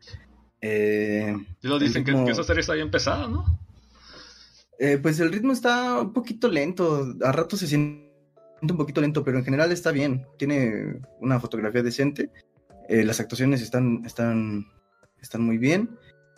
[0.62, 3.60] Eh, lo dicen que, esa serie está bien pesada, ¿no?
[4.78, 7.15] Eh, pues el ritmo está un poquito lento.
[7.23, 8.05] A rato se siente
[8.62, 10.26] un poquito lento, pero en general está bien.
[10.38, 12.30] Tiene una fotografía decente.
[12.88, 14.68] Eh, las actuaciones están, están,
[15.22, 15.98] están muy bien.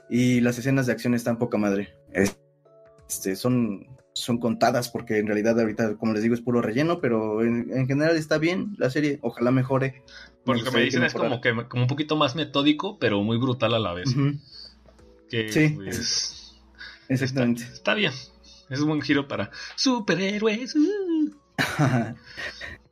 [0.10, 1.93] Y las escenas de acción están poca madre.
[2.13, 7.41] Este, son, son contadas porque en realidad ahorita, como les digo, es puro relleno, pero
[7.43, 9.19] en, general está bien la serie.
[9.21, 10.03] Ojalá mejore.
[10.43, 13.73] Porque que me dicen es como que como un poquito más metódico, pero muy brutal
[13.73, 14.10] a la vez.
[15.30, 16.56] sí, pues,
[17.10, 17.63] exactamente.
[17.63, 18.13] Está, bien.
[18.69, 20.75] Es un buen giro para superhéroes.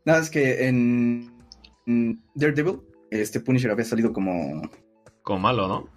[0.06, 1.32] Nada, es que en,
[2.36, 4.62] Daredevil, este Punisher había salido como.
[5.24, 5.90] Como malo, ¿no?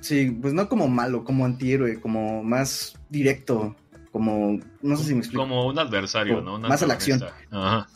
[0.00, 3.76] Sí, pues no como malo, como antihéroe, como más directo,
[4.12, 4.58] como.
[4.82, 5.42] No sé si me explico.
[5.42, 6.58] Como un adversario, ¿no?
[6.58, 7.22] más a la acción.
[7.50, 7.86] Ajá.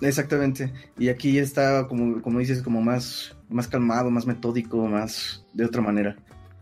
[0.00, 0.72] Exactamente.
[0.98, 5.80] Y aquí está, como, como dices, como más, más calmado, más metódico, más de otra
[5.80, 6.16] manera.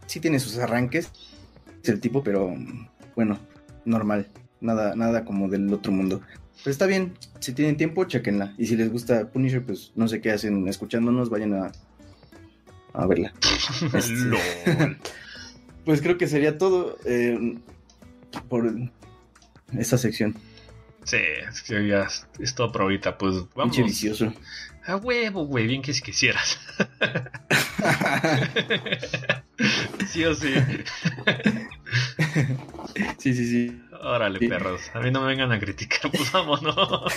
[0.07, 1.11] Sí tiene sus arranques,
[1.85, 2.55] el tipo, pero
[3.17, 3.39] bueno,
[3.85, 4.31] normal.
[4.61, 6.23] Nada, nada como del otro mundo.
[6.65, 8.55] Pero está bien, si tienen tiempo, chequenla.
[8.57, 11.73] Y si les gusta Punisher, pues no sé qué hacen escuchándonos, vayan a,
[12.95, 13.35] a verla.
[13.93, 14.15] Este,
[15.85, 17.59] pues creo que sería todo eh,
[18.49, 18.75] por
[19.77, 20.37] esta sección.
[21.05, 23.77] Sí, es que ya es todo por ahorita, pues vamos.
[23.77, 24.33] vicioso.
[24.87, 26.59] A huevo, güey, bien que si quisieras.
[30.09, 30.55] sí o sí.
[33.19, 33.83] Sí, sí, sí.
[34.03, 34.91] Órale, perros.
[34.95, 37.13] A mí no me vengan a criticar, pues vámonos.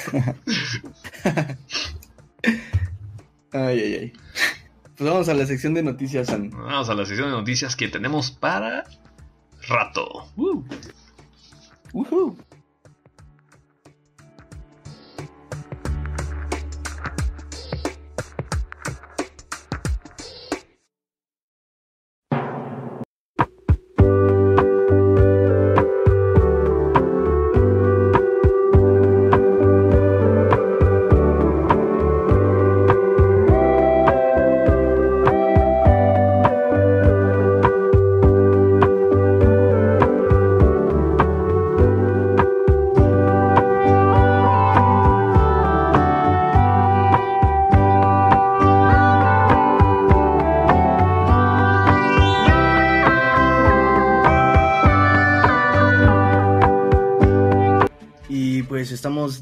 [3.52, 4.13] ay, ay, ay.
[4.96, 6.50] Pues vamos a la sección de noticias, San.
[6.50, 8.86] Vamos a la sección de noticias que tenemos para
[9.68, 10.32] rato.
[10.36, 10.63] Uh.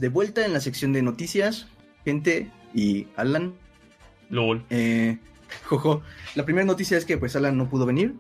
[0.06, 1.66] De vuelta en la sección de noticias,
[2.04, 3.56] gente y Alan.
[4.30, 4.64] LOL.
[4.70, 5.18] Eh,
[5.64, 6.04] jojo.
[6.36, 8.14] La primera noticia es que pues Alan no pudo venir.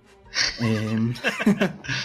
[0.61, 1.13] Em,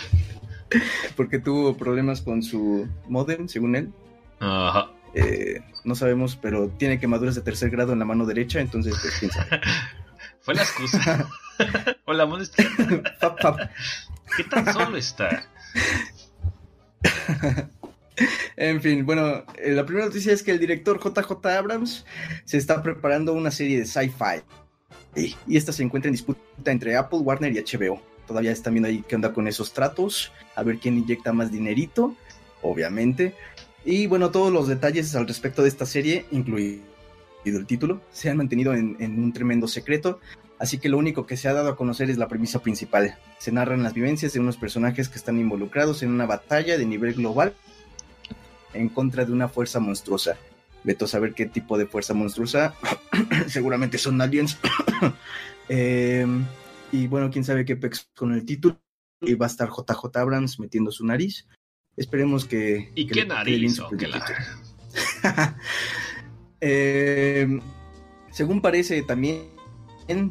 [1.16, 3.90] porque tuvo problemas con su modem, según él.
[4.38, 4.90] Ajá.
[5.14, 9.14] Eh, no sabemos, pero tiene quemaduras de tercer grado en la mano derecha, entonces pues
[9.18, 9.62] quién sabe.
[10.42, 11.26] Fue la excusa.
[12.04, 12.44] Hola, mano
[14.36, 15.48] ¿Qué tan solo está?
[18.56, 22.04] En fin, bueno, eh, la primera noticia es que el director JJ Abrams
[22.44, 24.42] se está preparando una serie de sci-fi.
[25.14, 28.00] Y esta se encuentra en disputa entre Apple, Warner y HBO.
[28.26, 32.14] Todavía están viendo ahí qué onda con esos tratos, a ver quién inyecta más dinerito,
[32.62, 33.34] obviamente.
[33.84, 36.82] Y bueno, todos los detalles al respecto de esta serie, incluido
[37.44, 40.20] el título, se han mantenido en, en un tremendo secreto.
[40.60, 43.18] Así que lo único que se ha dado a conocer es la premisa principal.
[43.38, 47.14] Se narran las vivencias de unos personajes que están involucrados en una batalla de nivel
[47.14, 47.54] global
[48.74, 50.36] en contra de una fuerza monstruosa.
[50.82, 52.74] Veto a saber qué tipo de fuerza monstruosa.
[53.48, 54.58] Seguramente son aliens.
[55.68, 56.44] Em,
[56.92, 58.80] y bueno, quién sabe qué pex con el título.
[59.20, 61.46] Y va a estar JJ Abrams metiendo su nariz.
[61.96, 62.90] Esperemos que.
[62.94, 63.78] ¿Y qué nariz?
[66.60, 67.60] Em,
[68.30, 69.50] según parece, también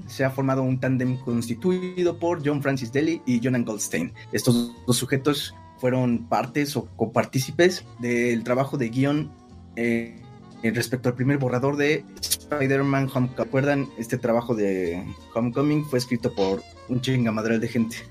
[0.08, 4.12] se ha formado un tándem constituido por John Francis Daly y Jonan Goldstein.
[4.32, 9.32] Estos dos sujetos fueron partes o copartícipes del trabajo de guion
[9.76, 10.22] eh,
[10.62, 13.38] respecto al primer borrador de Spider-Man Homecoming.
[13.38, 13.89] ¿Recuerdan?
[13.98, 17.98] Este trabajo de Homecoming fue escrito por un chingamadral de gente.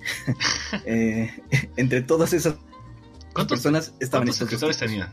[0.84, 1.30] Eh,
[1.76, 2.56] entre todas esas
[3.48, 5.10] personas estaban ¿Cuántos escritores tenía?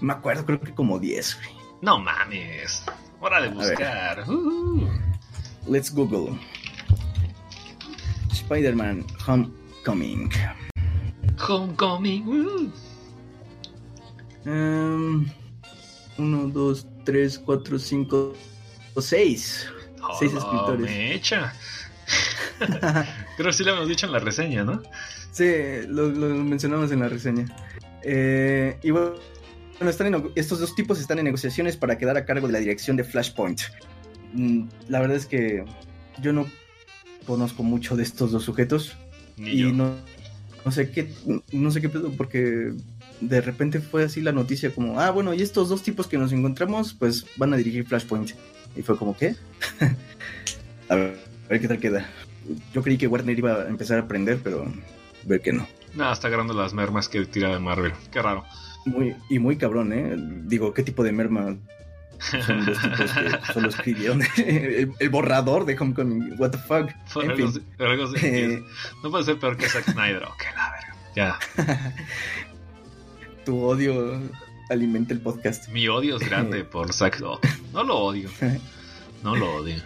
[0.00, 1.38] Me acuerdo, creo que como 10.
[1.82, 2.84] No mames.
[3.20, 4.24] Hora de buscar.
[4.28, 4.88] Uh-huh.
[5.66, 6.38] Let's Google.
[8.30, 10.30] Spider-Man Homecoming.
[11.38, 12.72] Homecoming.
[14.44, 15.26] Um,
[16.18, 18.34] uno, dos, tres, cuatro, cinco,
[19.00, 19.70] seis.
[20.18, 20.90] seis escritores.
[20.90, 21.52] Mecha.
[23.36, 24.82] Creo que sí lo hemos dicho en la reseña, ¿no?
[25.32, 25.52] Sí,
[25.88, 27.46] lo, mencionamos en la reseña.
[28.02, 29.14] Eh, y bueno,
[29.80, 33.04] están estos dos tipos están en negociaciones para quedar a cargo de la dirección de
[33.04, 33.60] Flashpoint.
[34.32, 35.64] Mm, la verdad es que
[36.20, 36.46] yo no
[37.26, 38.96] conozco mucho de estos dos sujetos.
[39.36, 39.96] y no
[40.66, 41.08] no sé qué,
[41.52, 42.72] no sé qué pedo, porque
[43.20, 46.32] de repente fue así la noticia como, ah, bueno, y estos dos tipos que nos
[46.32, 48.32] encontramos, pues van a dirigir Flashpoint.
[48.74, 49.36] Y fue como, ¿qué?
[50.88, 52.10] a, ver, a ver qué tal queda.
[52.74, 54.66] Yo creí que Warner iba a empezar a aprender, pero
[55.24, 55.68] ver que no.
[55.94, 57.92] Nada, está agarrando las mermas que tira de Marvel.
[58.10, 58.42] Qué raro.
[58.86, 60.16] Muy, y muy cabrón, ¿eh?
[60.46, 61.56] Digo, ¿qué tipo de merma
[62.20, 66.34] son los tipos que solo escribieron el, borrador de Homecoming.
[66.38, 66.90] What the fuck.
[68.22, 68.62] Eh,
[69.02, 70.24] no puede ser peor que Zack Snyder.
[70.24, 70.96] Ok, la verga.
[71.14, 71.38] Ya.
[73.44, 74.20] tu odio
[74.68, 75.68] alimenta el podcast.
[75.68, 77.20] Mi odio es grande por Zack.
[77.22, 77.40] Oh,
[77.72, 78.30] no lo odio.
[79.22, 79.76] No lo odio.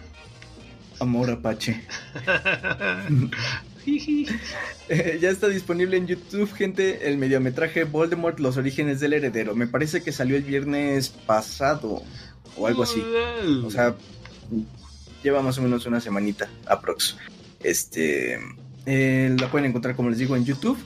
[0.99, 1.83] Amor Apache.
[4.89, 9.55] Eh, ya está disponible en YouTube, gente, el mediometraje Voldemort, los orígenes del heredero.
[9.55, 12.03] Me parece que salió el viernes pasado
[12.57, 13.01] o algo así.
[13.63, 13.95] O sea,
[15.23, 17.15] lleva más o menos una semanita, aprox.
[17.63, 18.37] Este,
[18.85, 20.77] eh, la pueden encontrar, como les digo, en YouTube.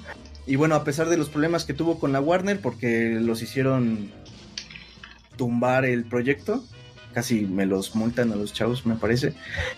[0.45, 4.11] Y bueno, a pesar de los problemas que tuvo con la Warner, porque los hicieron
[5.35, 6.63] tumbar el proyecto,
[7.13, 9.33] casi me los multan a los chavos, me parece.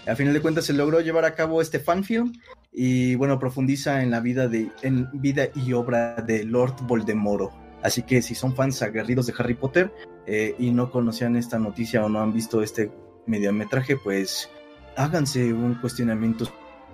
[0.06, 2.34] A final de cuentas se logró llevar a cabo este fanfilm
[2.80, 7.52] y bueno, profundiza en la vida de en vida y obra de Lord Voldemort.
[7.82, 9.92] Así que si son fans aguerridos de Harry Potter
[10.28, 12.92] eh, y no conocían esta noticia o no han visto este
[13.26, 14.52] mediometraje, pues
[14.96, 16.48] háganse un cuestionamiento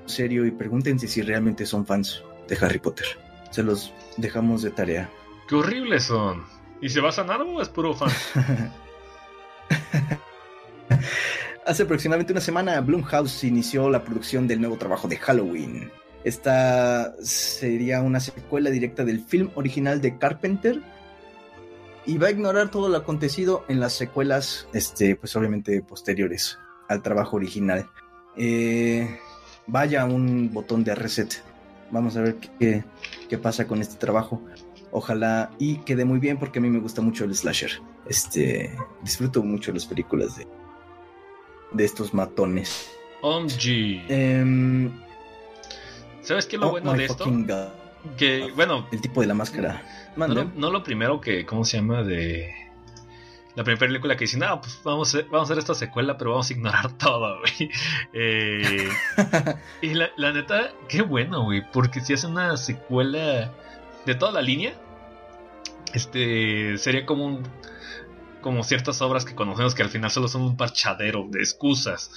[0.05, 3.05] serio y pregúntense si realmente son fans de Harry Potter.
[3.51, 5.09] Se los dejamos de tarea.
[5.49, 6.45] ¡Qué horribles son!
[6.79, 8.09] ¿Y se va a sanar o es puro fan?
[11.65, 15.89] Hace aproximadamente una semana, Blumhouse inició la producción del nuevo trabajo de Halloween.
[16.25, 20.81] Esta sería una secuela directa del film original de Carpenter
[22.05, 27.01] y va a ignorar todo lo acontecido en las secuelas, este, pues obviamente posteriores al
[27.01, 27.89] trabajo original.
[28.35, 29.17] Eh,
[29.65, 31.41] vaya un botón de reset.
[31.91, 32.83] Vamos a ver qué,
[33.29, 34.41] qué pasa con este trabajo.
[34.91, 37.71] Ojalá y quede muy bien porque a mí me gusta mucho el slasher.
[38.05, 40.45] Este, disfruto mucho las películas de,
[41.73, 42.91] de estos matones.
[43.21, 44.05] OMG.
[44.09, 44.91] Em,
[46.21, 47.25] ¿Sabes qué es lo oh bueno de esto?
[48.17, 48.87] Que, bueno.
[48.91, 49.81] El tipo de la máscara.
[50.15, 52.03] No, no, lo primero que, ¿cómo se llama?
[52.03, 52.53] De.
[53.55, 56.31] La primera película que dice, no, pues vamos a, vamos a hacer esta secuela, pero
[56.31, 57.69] vamos a ignorar todo, güey.
[58.11, 58.89] Eh,
[59.81, 63.51] y la, la, neta, qué bueno, güey, porque si hace una secuela
[64.05, 64.73] de toda la línea,
[65.93, 67.43] este sería como un
[68.43, 72.11] como ciertas obras que conocemos que al final solo son un parchadero de excusas.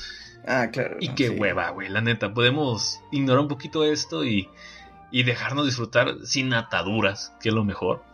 [0.46, 0.98] Ah, claro.
[1.00, 2.34] Y qué hueva, güey, la neta.
[2.34, 4.50] Podemos ignorar un poquito esto y,
[5.10, 8.04] y dejarnos disfrutar sin ataduras, que es lo mejor.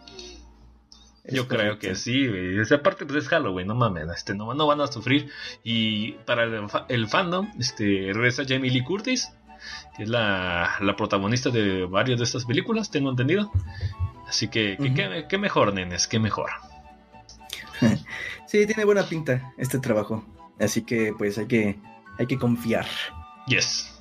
[1.24, 2.58] Yo creo que sí, güey.
[2.58, 5.30] Esa parte pues es Halloween, no mames, este, no, no van a sufrir.
[5.62, 6.44] Y para
[6.88, 9.30] el, fandom, este, regresa Jamie Lee Curtis,
[9.96, 13.52] que es la, la, protagonista de varias de estas películas, tengo entendido.
[14.26, 14.76] Así que,
[15.28, 16.50] qué mejor, nenes, qué mejor.
[18.46, 20.24] sí, tiene buena pinta este trabajo.
[20.60, 21.78] Así que pues hay que,
[22.18, 22.86] hay que confiar.
[23.46, 23.92] Yes.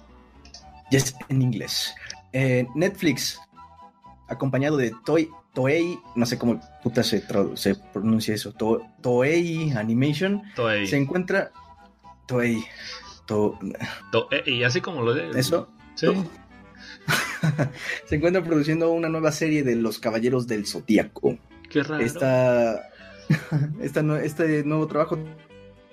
[0.92, 1.94] Yes, en inglés.
[2.34, 3.40] Eh, Netflix,
[4.28, 7.24] acompañado de Toy, Toei, no sé cómo puta se,
[7.56, 8.54] se pronuncia eso,
[9.02, 10.42] Toei Animation,
[10.86, 11.52] se encuentra
[12.28, 12.64] Toei.
[13.26, 15.30] Toei, así como lo de...
[15.38, 15.70] ¿Eso?
[15.96, 16.08] Sí.
[18.06, 21.38] se encuentra produciendo una nueva serie de Los Caballeros del Zodíaco.
[21.70, 22.04] Qué raro.
[22.04, 22.90] Esta
[23.82, 25.18] este nuevo trabajo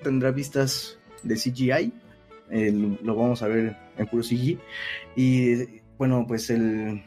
[0.02, 1.92] tendrá vistas de CGI.
[3.02, 4.58] lo vamos a ver en puro CGI.
[5.16, 7.02] Y bueno, pues el,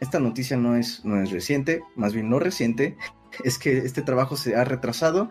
[0.00, 2.96] esta noticia no es, no es reciente, más bien no reciente.
[3.42, 5.28] Es que este trabajo se ha retrasado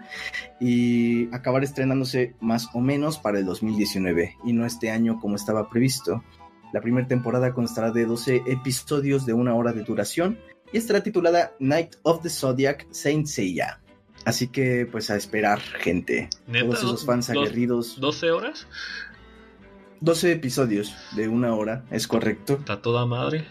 [0.60, 5.70] y acabará estrenándose más o menos para el 2019 y no este año como estaba
[5.70, 6.22] previsto.
[6.74, 10.38] La primera temporada constará de 12 episodios de una hora de duración
[10.74, 13.83] y estará titulada Night of the Zodiac Saint Seiya.
[14.26, 16.30] Así que, pues a esperar, gente.
[16.48, 18.00] Todos esos fans aguerridos.
[18.00, 18.68] ¿12 horas?
[20.00, 22.54] 12 episodios de una hora, es correcto.
[22.54, 23.46] Está toda madre.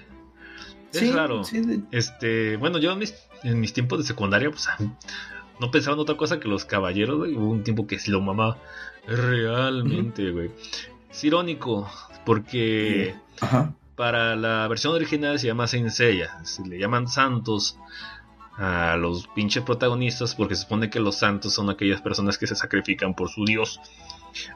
[0.93, 1.43] Es raro.
[1.91, 4.69] Este, bueno, yo en mis, tiempos de secundaria, pues
[5.61, 7.35] no pensaba en otra cosa que los caballeros, güey.
[7.35, 8.59] Hubo un tiempo que sí lo mamá
[9.07, 10.51] realmente, güey.
[11.11, 11.91] Es irónico,
[12.25, 13.15] porque
[13.97, 17.79] para la versión original se llama Saint Seiya, se le llaman santos
[18.57, 22.55] a los pinches protagonistas porque se supone que los santos son aquellas personas que se
[22.55, 23.81] sacrifican por su dios.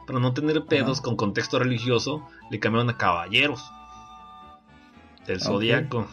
[0.05, 3.61] Para no tener pedos con contexto religioso, le cambiaron a caballeros
[5.25, 6.07] del zodiaco.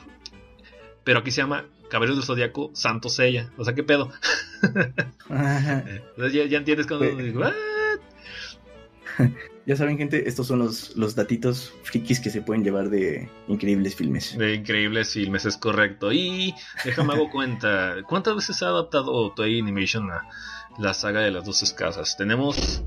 [1.05, 3.51] Pero aquí se llama Caballeros del Zodiaco Santo Sella.
[3.57, 4.11] O sea, ¿qué pedo?
[5.29, 7.07] ya, ya, entiendes cuando
[9.67, 13.97] Ya saben, gente, estos son los, los datitos frikis que se pueden llevar de increíbles
[13.97, 14.37] filmes.
[14.37, 16.13] De increíbles filmes, es correcto.
[16.13, 16.55] Y
[16.85, 20.29] déjame hago cuenta, ¿cuántas veces ha adaptado Toei Animation a
[20.77, 22.17] la saga de las dos casas?
[22.17, 22.83] Tenemos...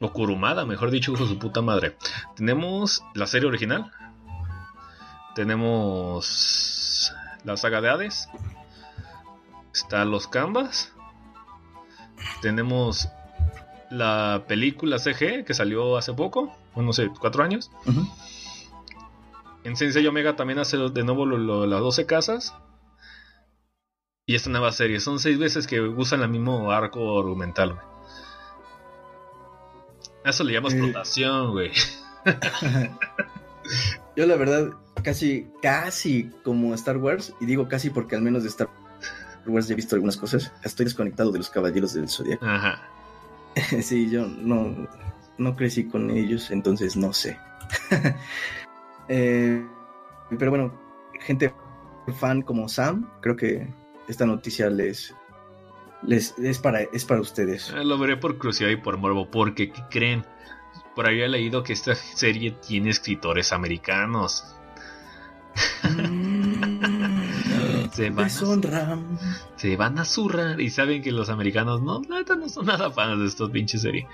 [0.00, 1.96] O Kurumada, mejor dicho, hijo su puta madre.
[2.36, 3.90] Tenemos la serie original.
[5.34, 8.28] Tenemos la saga de Hades.
[9.72, 10.92] Está los Canvas.
[12.42, 13.08] Tenemos
[13.90, 17.70] la película CG que salió hace poco, no sé, cuatro años.
[19.64, 22.54] En Sensei Omega también hace de nuevo las 12 casas.
[24.26, 25.00] Y esta nueva serie.
[25.00, 27.84] Son seis veces que usan el mismo arco argumental, güey.
[30.24, 31.72] eso le llamo explotación, güey.
[34.16, 34.70] yo la verdad
[35.02, 38.68] casi, casi como Star Wars, y digo casi porque al menos de Star
[39.46, 42.44] Wars ya he visto algunas cosas, estoy desconectado de los Caballeros del Zodiaco.
[42.44, 42.97] Ajá.
[43.82, 44.88] sí, yo no,
[45.38, 47.38] no crecí con ellos, entonces no sé.
[49.10, 49.66] Eh,
[50.38, 50.70] pero bueno,
[51.18, 51.50] gente
[52.18, 53.66] fan como Sam, creo que
[54.06, 55.14] esta noticia les,
[56.02, 57.70] les es para es para ustedes.
[57.70, 60.26] Eh, lo veré por curiosidad y por morbo, porque ¿qué creen?
[60.94, 64.54] Por ahí he leído que esta serie tiene escritores americanos.
[67.98, 68.98] Se, van a,
[69.56, 73.18] se van a zurrar y saben que los americanos no, nada, no son nada fans
[73.20, 74.06] de estos pinches series.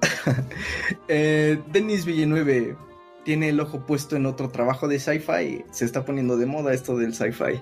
[1.08, 2.76] eh, Denis Villeneuve
[3.24, 5.64] tiene el ojo puesto en otro trabajo de sci-fi.
[5.72, 7.60] Se está poniendo de moda esto del sci-fi.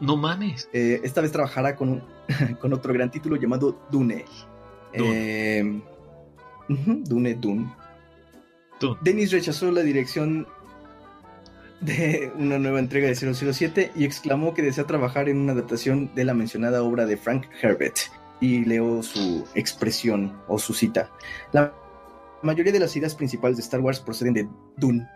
[0.00, 0.68] No mames.
[0.72, 2.02] Eh, esta vez trabajará con,
[2.60, 4.24] con otro gran título llamado Dune.
[4.96, 5.82] Dune, eh,
[6.68, 7.72] Dune, Dune.
[9.02, 10.48] Dennis rechazó la dirección
[11.84, 16.24] de una nueva entrega de 007 y exclamó que desea trabajar en una adaptación de
[16.24, 17.96] la mencionada obra de Frank Herbert.
[18.40, 21.10] Y leo su expresión o su cita.
[21.52, 21.72] La
[22.42, 25.06] mayoría de las ideas principales de Star Wars proceden de Dune.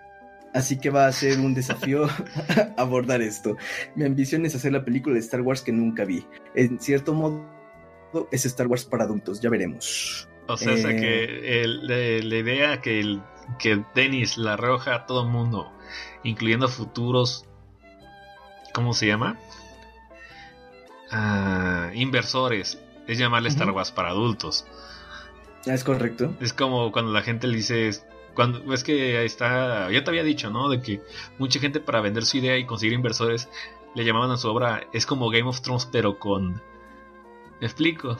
[0.55, 2.09] Así que va a ser un desafío
[2.77, 3.57] abordar esto.
[3.97, 6.25] Mi ambición es hacer la película de Star Wars que nunca vi.
[6.55, 7.45] En cierto modo,
[8.31, 10.29] es Star Wars para adultos, ya veremos.
[10.47, 13.21] O sea, que eh, la idea que el
[13.59, 15.73] que Dennis la arroja a todo el mundo,
[16.23, 17.45] incluyendo futuros,
[18.73, 19.39] ¿cómo se llama?
[21.11, 24.67] Ah, inversores, es llamarle Star Wars para adultos.
[25.65, 26.35] Es correcto.
[26.41, 27.91] Es como cuando la gente le dice,
[28.35, 30.69] cuando es que está, ya te había dicho, ¿no?
[30.69, 31.03] De que
[31.39, 33.49] mucha gente para vender su idea y conseguir inversores
[33.95, 36.63] le llamaban a su obra, es como Game of Thrones pero con...
[37.61, 38.17] ¿Me explico?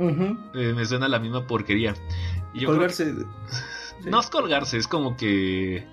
[0.00, 1.94] Eh, me suena la misma porquería.
[2.64, 3.14] Colgarse.
[4.06, 5.86] No es colgarse, es como que.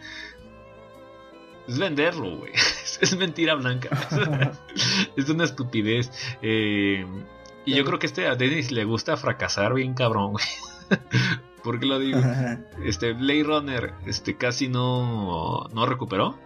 [1.67, 2.53] Es venderlo, güey.
[2.99, 3.89] Es mentira blanca.
[5.15, 6.11] es una estupidez.
[6.41, 7.05] Eh,
[7.63, 10.45] y yo creo que este a Dennis le gusta fracasar bien cabrón, güey.
[11.63, 12.19] ¿Por qué lo digo?
[12.83, 16.39] Este Blade Runner este, casi no, no recuperó.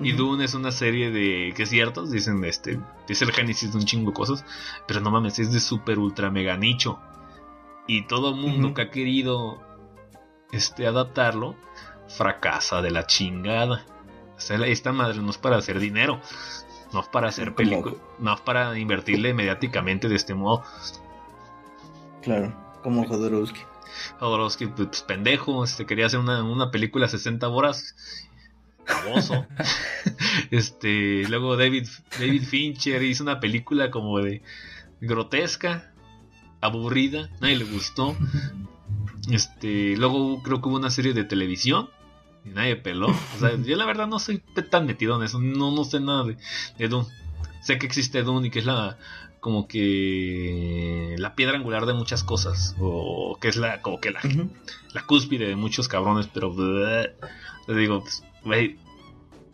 [0.00, 2.78] Y Dune es una serie de que es cierto, dicen este,
[3.08, 4.44] es el génesis de un chingo de cosas,
[4.86, 7.00] pero no mames, es de super ultra mega nicho.
[7.86, 9.60] Y todo el mundo que ha querido
[10.52, 11.56] este, adaptarlo,
[12.08, 13.84] fracasa de la chingada.
[14.36, 16.20] O sea, esta madre no es para hacer dinero,
[16.92, 20.62] no es para hacer película, no es para invertirle mediáticamente de este modo.
[22.22, 23.60] Claro, como Jodorowsky.
[24.20, 27.94] Jodorowsky, pues pendejo, este, quería hacer una, una película 60 horas
[28.86, 29.46] famoso.
[30.50, 31.88] este, luego David,
[32.18, 34.42] David Fincher hizo una película como de
[35.00, 35.92] grotesca,
[36.60, 38.16] aburrida, nadie le gustó.
[39.30, 41.90] Este, luego creo que hubo una serie de televisión
[42.44, 43.08] y nadie peló.
[43.08, 44.38] O sea, yo la verdad no soy
[44.70, 46.36] tan metido en eso, no, no sé nada de,
[46.78, 47.06] de Dune.
[47.62, 48.98] Sé que existe Dune y que es la
[49.40, 54.20] como que la piedra angular de muchas cosas o que es la como que la,
[54.92, 56.54] la cúspide de muchos cabrones, pero
[57.68, 58.04] digo,
[58.42, 58.70] pues,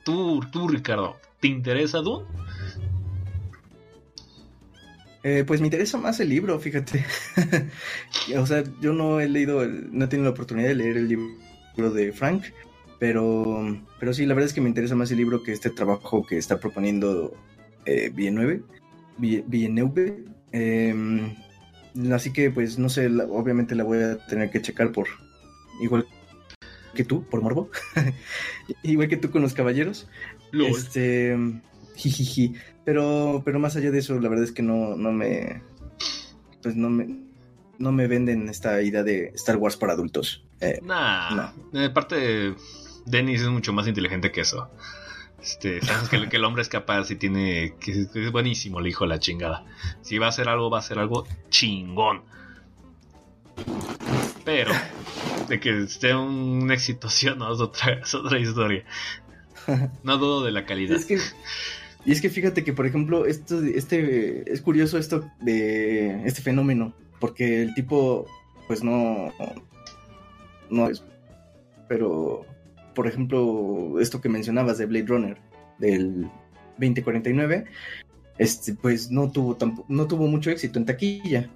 [0.05, 2.27] tú, tú Ricardo, ¿te interesa Dune?
[5.23, 7.05] Eh, pues me interesa más el libro, fíjate.
[8.39, 11.91] o sea, yo no he leído, no he tenido la oportunidad de leer el libro
[11.95, 12.45] de Frank,
[13.05, 16.25] pero, pero sí, la verdad es que me interesa más el libro que este trabajo
[16.25, 17.37] que está proponiendo
[17.85, 18.63] eh, Villeneuve.
[19.19, 20.25] Villeneuve.
[20.53, 21.35] Em,
[22.11, 25.07] así que, pues, no sé, obviamente la voy a tener que checar por
[25.83, 26.07] igual
[26.95, 27.69] que tú, por morbo.
[28.83, 30.09] igual que tú con los caballeros.
[30.55, 31.37] Este,
[31.97, 32.55] jijiji.
[32.87, 35.61] Pero, pero más allá de eso, la verdad es que no, no me.
[36.63, 37.19] Pues no me.
[37.77, 40.47] No me venden esta idea de Star Wars para adultos.
[40.61, 41.53] Eh, nah.
[41.71, 41.93] No.
[41.93, 42.55] parte
[43.07, 44.71] Dennis es mucho más inteligente que eso.
[45.43, 47.75] Este, sabes que, el hombre es capaz y tiene.
[47.87, 49.65] es buenísimo el hijo la chingada.
[50.03, 52.23] Si va a hacer algo, va a hacer algo chingón.
[54.45, 54.73] Pero,
[55.49, 58.85] de que esté un éxito, sí o no, es otra, es otra historia.
[60.03, 60.99] No dudo de la calidad.
[62.07, 66.95] Y es que fíjate que, por ejemplo, esto, este, es curioso esto de este fenómeno,
[67.19, 68.27] porque el tipo,
[68.67, 69.33] pues no,
[70.69, 71.03] no es,
[71.89, 72.45] pero,
[72.95, 75.39] por ejemplo, esto que mencionabas de Blade Runner,
[75.79, 76.31] del
[76.79, 77.67] 2049,
[78.39, 79.57] este, pues no tuvo,
[79.89, 81.51] no tuvo mucho éxito en taquilla.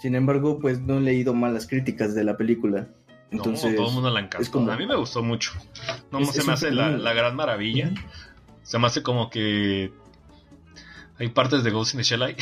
[0.00, 2.88] Sin embargo, pues no he leído malas críticas de la película.
[3.30, 4.70] Entonces, no, todo el mundo la encantó.
[4.70, 5.52] A mí me gustó mucho.
[6.10, 7.92] No se me hace la, la, gran maravilla.
[8.62, 9.92] Se me hace como que
[11.18, 12.36] hay partes de Ghost in the Shell ahí.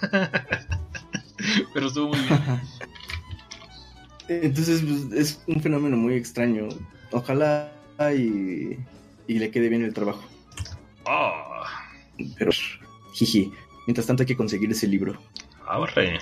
[1.74, 2.40] Pero estuvo muy bien.
[4.28, 6.68] Entonces pues, es un fenómeno muy extraño.
[7.10, 7.72] Ojalá
[8.14, 8.78] y,
[9.26, 10.22] y le quede bien el trabajo.
[11.04, 11.62] Oh.
[12.38, 12.50] Pero,
[13.12, 13.52] jiji.
[13.86, 15.20] Mientras tanto hay que conseguir ese libro.
[15.66, 16.18] Ahorre.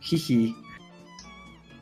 [0.00, 0.54] Jiji.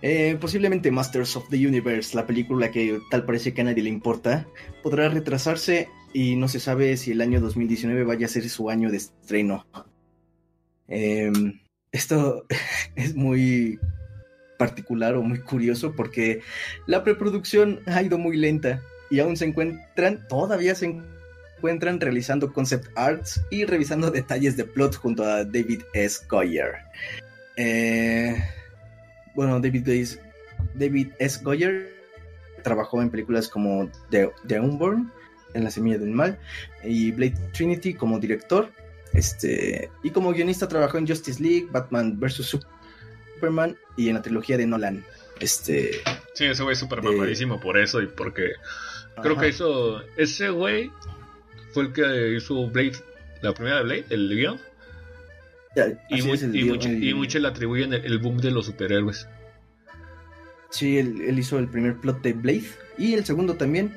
[0.01, 3.89] Eh, posiblemente Masters of the Universe, la película que tal parece que a nadie le
[3.89, 4.47] importa,
[4.83, 8.91] podrá retrasarse y no se sabe si el año 2019 vaya a ser su año
[8.91, 9.67] de estreno.
[10.87, 12.47] Em, esto
[12.95, 13.79] es muy
[14.57, 16.43] particular o muy curioso porque
[16.87, 21.03] la preproducción ha ido muy lenta y aún se encuentran, todavía se
[21.59, 26.25] encuentran realizando concept arts y revisando detalles de plot junto a David S.
[26.29, 26.77] Goyer.
[27.57, 28.37] Eh,
[29.35, 30.21] bueno, David, S.
[30.75, 31.41] David S.
[31.43, 31.93] Goyer
[32.63, 35.13] trabajó en películas como The, The Unborn,
[35.55, 36.39] En la Semilla del Mal,
[36.85, 38.71] y Blade Trinity como director.
[39.15, 42.59] Este, y como guionista trabajó en Justice League, Batman vs.
[43.35, 45.05] Superman y en la trilogía de Nolan.
[45.41, 45.93] Este,
[46.35, 48.53] sí, ese güey es súper mamadísimo por eso y porque
[49.23, 50.03] creo que hizo.
[50.17, 50.91] Ese güey
[51.73, 52.97] fue el que hizo Blade,
[53.43, 54.61] la primera de Blade, el guion.
[56.09, 56.23] y,
[57.15, 59.29] muchos le atribuyen el, boom de los superhéroes.
[60.71, 63.93] Sí, él, hizo el primer plot de Blade y el segundo también.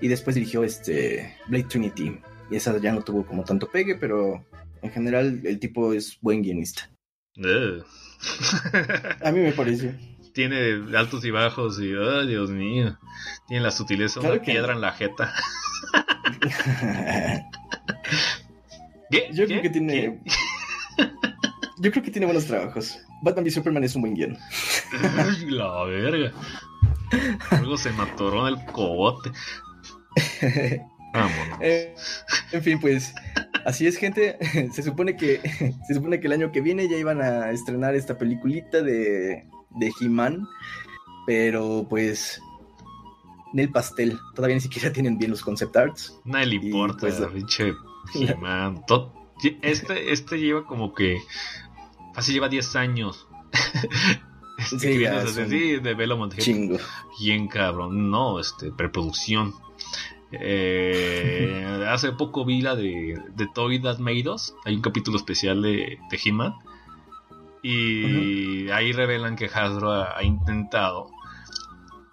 [0.00, 2.20] Y después dirigió este Blade Trinity.
[2.50, 4.44] Y esa ya no tuvo como tanto pegue, pero
[4.82, 6.90] en general el tipo es buen guionista.
[9.22, 9.94] A mí me parece.
[10.34, 12.98] Tiene altos y bajos y, oh, Dios mío,
[13.46, 15.32] tiene la sutileza de una piedra en la jeta.
[19.10, 20.20] Yo creo que tiene.
[21.80, 22.98] Yo creo que tiene buenos trabajos.
[23.22, 24.36] Batman y Superman es un buen guion.
[25.48, 26.32] la verga.
[27.52, 29.30] Luego se mató en el cobote.
[31.14, 31.58] Vámonos.
[31.60, 31.94] Eh,
[32.52, 33.14] en fin, pues
[33.64, 34.38] así es, gente.
[34.72, 35.40] Se supone que
[35.86, 39.46] se supone que el año que viene ya iban a estrenar esta peliculita de
[39.78, 40.48] de He-Man,
[41.26, 42.40] pero pues
[43.56, 44.18] el pastel.
[44.34, 46.18] Todavía ni siquiera tienen bien los concept arts.
[46.24, 47.74] Nadie le importa, pues, pinche
[48.14, 48.84] He-Man.
[49.62, 51.18] Este, este lleva como que.
[52.14, 53.28] Así lleva 10 años.
[54.78, 56.78] sí, de Velo Chingo.
[57.20, 58.10] Bien cabrón.
[58.10, 59.54] No, este, preproducción.
[60.32, 64.54] Eh, hace poco vi la de, de Toy That Made Us.
[64.64, 66.54] Hay un capítulo especial de, de He-Man.
[67.62, 71.10] Y ahí revelan que Hasbro ha, intentado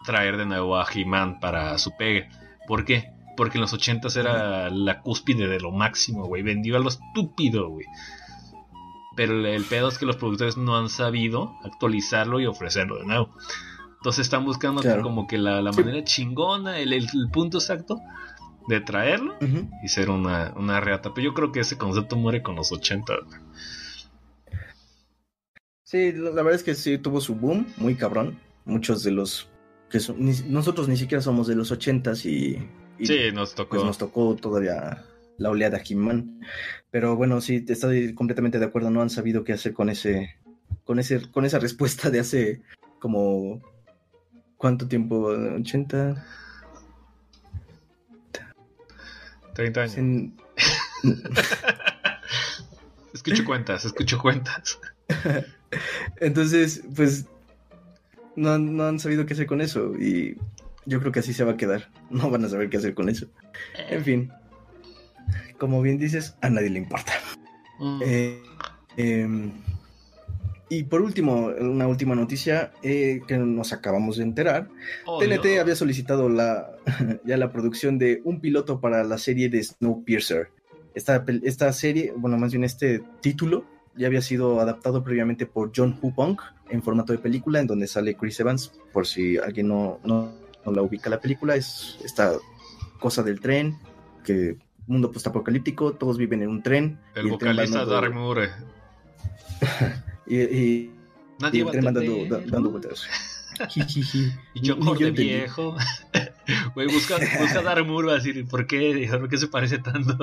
[0.05, 2.29] traer de nuevo a He-Man para su pegue.
[2.67, 3.11] ¿Por qué?
[3.37, 6.41] Porque en los 80 era la cúspide de lo máximo, güey.
[6.41, 7.85] Vendió a lo estúpido, güey.
[9.15, 13.29] Pero el, pedo es que los productores no han sabido actualizarlo y ofrecerlo de nuevo.
[13.97, 18.01] Entonces están buscando como que la, manera chingona, el, punto exacto
[18.67, 19.35] de traerlo
[19.83, 21.13] y ser una, una reata.
[21.13, 23.13] Pero yo creo que ese concepto muere con los 80.
[25.95, 28.37] Sí, la verdad es que sí tuvo su boom, muy cabrón.
[28.65, 29.47] Muchos de los
[29.89, 30.17] que son,
[30.51, 32.61] nosotros ni siquiera somos de los ochentas y,
[32.99, 33.77] y sí, nos tocó.
[33.77, 35.05] Pues nos tocó todavía
[35.37, 36.41] la oleada He-Man.
[36.91, 38.89] Pero bueno, sí, estoy completamente de acuerdo.
[38.89, 40.35] No han sabido qué hacer con ese,
[40.83, 42.61] con ese, con esa respuesta de hace
[42.99, 43.61] como
[44.57, 45.31] ¿cuánto tiempo?
[45.31, 46.21] ¿80?
[49.53, 50.33] 30 años.
[53.13, 54.77] escucho cuentas, escucho cuentas.
[56.19, 57.25] Entonces, pues
[58.35, 60.37] no, han sabido qué hacer con eso y
[60.85, 61.89] yo creo que así se va a quedar.
[62.09, 63.25] No van a saber qué hacer con eso.
[63.89, 64.31] En fin,
[65.57, 67.13] como bien dices, a nadie le importa.
[67.79, 68.01] Mm.
[68.05, 68.41] Eh,
[68.97, 69.51] em,
[70.69, 74.69] y por último, una última noticia eh, que nos acabamos de enterar.
[75.05, 76.71] TNT había solicitado la,
[77.25, 80.49] ya la producción de un piloto para la serie de Snowpiercer.
[80.95, 85.97] Esta, esta serie, bueno, más bien este título, ya había sido adaptado previamente por John
[86.01, 86.37] Hupong
[86.69, 90.31] en formato de película, en donde sale Chris Evans, por si alguien no, no,
[90.65, 92.33] la ubica la película, es esta
[92.99, 93.77] cosa del tren,
[94.23, 96.99] que mundo postapocalíptico, todos viven en un tren.
[97.15, 98.49] El, vocalista Darry Moore.
[100.27, 100.91] y, y,
[101.39, 103.07] Nadie el tren dando, dando vueltas.
[104.53, 105.75] y yo corte viejo.
[106.75, 109.09] Güey, busca, busca a Darry Moore, a decir, ¿por qué?
[109.09, 110.15] ¿por qué se parece tanto?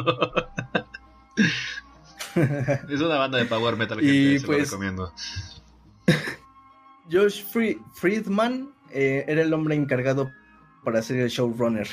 [2.88, 5.12] es una banda de power metal que y se pues, recomiendo.
[7.10, 7.44] Josh
[7.94, 10.30] Friedman eh, era el hombre encargado
[10.84, 11.88] para ser el showrunner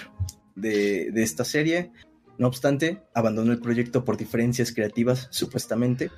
[0.56, 1.92] de, de esta serie.
[2.38, 6.10] No obstante, abandonó el proyecto por diferencias creativas, supuestamente.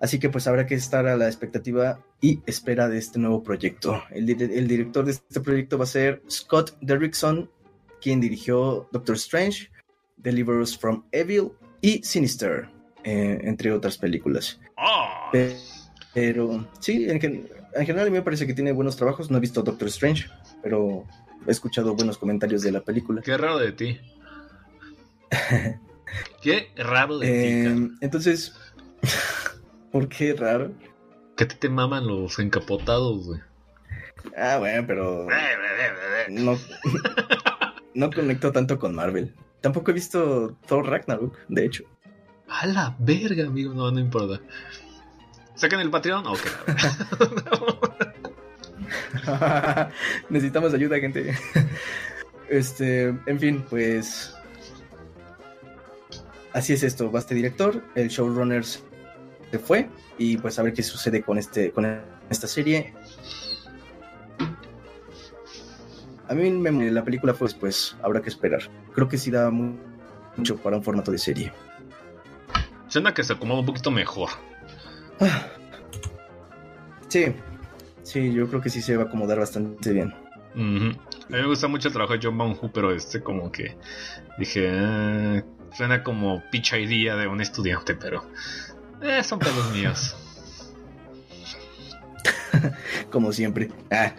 [0.00, 4.02] Así que pues habrá que estar a la expectativa y espera de este nuevo proyecto.
[4.10, 7.50] El, el, director de este proyecto va a ser Scott Derrickson,
[8.00, 9.70] quien dirigió Doctor Strange,
[10.16, 12.73] Deliver Us from Evil y Sinister.
[13.04, 14.58] Eh, entre otras películas.
[14.76, 15.30] Ah.
[16.14, 19.30] Pero, sí, en, general a mí me parece que tiene buenos trabajos.
[19.30, 20.26] No he visto Doctor Strange,
[20.62, 21.04] pero
[21.46, 23.20] he escuchado buenos comentarios de la película.
[23.20, 24.00] Qué raro de ti.
[26.42, 27.68] qué raro de ti.
[27.68, 28.54] Em, entonces,
[29.92, 30.72] ¿por qué raro?
[31.36, 33.40] Que te, te maman los encapotados, güey.
[34.36, 35.26] Ah, bueno, pero.
[36.30, 36.58] no,
[37.94, 39.34] no conecto tanto con Marvel.
[39.60, 41.84] Tampoco he visto Thor Ragnarok, de hecho.
[42.48, 44.40] A la verga, amigo, no, no importa.
[45.54, 46.26] ¿Sacan el Patreon?
[46.26, 46.40] Ok.
[50.28, 51.36] Necesitamos ayuda, gente.
[52.48, 54.34] Este, en fin, pues.
[56.52, 58.78] Así es esto, va este director, el showrunner se
[59.58, 59.88] fue
[60.18, 61.84] y pues a ver qué sucede con este con
[62.30, 62.94] esta serie.
[66.28, 68.62] A mí me, la película fue pues habrá que esperar.
[68.94, 71.52] Creo que sí da mucho para un formato de serie.
[72.94, 74.30] Suena que se acomoda un poquito mejor.
[75.20, 75.48] Ah.
[77.08, 77.26] Sí,
[78.02, 80.12] sí, yo creo que sí se va a acomodar bastante bien.
[80.54, 80.96] A mí
[81.28, 83.76] me gusta mucho el trabajo de John Bong pero este como que
[84.38, 85.44] dije, ah,
[85.76, 88.24] suena como picha idea de un estudiante, pero
[89.00, 90.16] eh, son pelos míos.
[93.12, 93.70] como siempre.
[93.92, 94.14] Ah.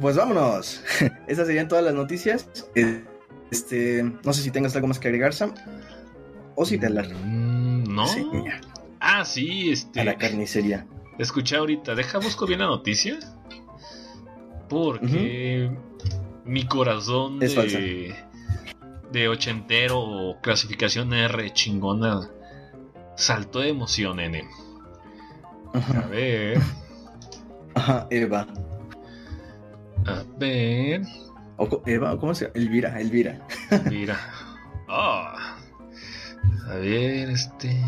[0.00, 0.82] pues vámonos.
[1.26, 2.48] Esas serían todas las noticias.
[3.50, 5.54] Este, no sé si tengas algo más que agregar, Sam.
[6.54, 6.88] O si te.
[6.90, 8.04] Mm, no.
[9.00, 10.00] ah, sí, este.
[10.00, 10.86] A la carnicería.
[11.18, 13.18] Escuché ahorita, deja busco bien la noticia.
[14.68, 15.70] Porque
[16.44, 18.14] mi corazón de,
[19.10, 22.30] de ochentero clasificación R chingona
[23.16, 24.48] saltó de emoción, nene.
[25.74, 26.58] A ver.
[27.74, 28.46] Ajá, Eva.
[30.06, 31.02] A ver.
[31.86, 32.54] Eva, ¿cómo se llama?
[32.56, 33.46] Elvira, Elvira.
[33.70, 34.18] Elvira.
[34.88, 35.26] Oh.
[36.68, 37.78] A ver, este.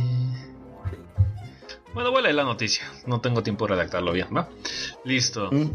[1.94, 2.84] Bueno, voy a leer la noticia.
[3.06, 4.48] No tengo tiempo de redactarlo bien, ¿va?
[5.04, 5.50] Listo.
[5.50, 5.70] Mm.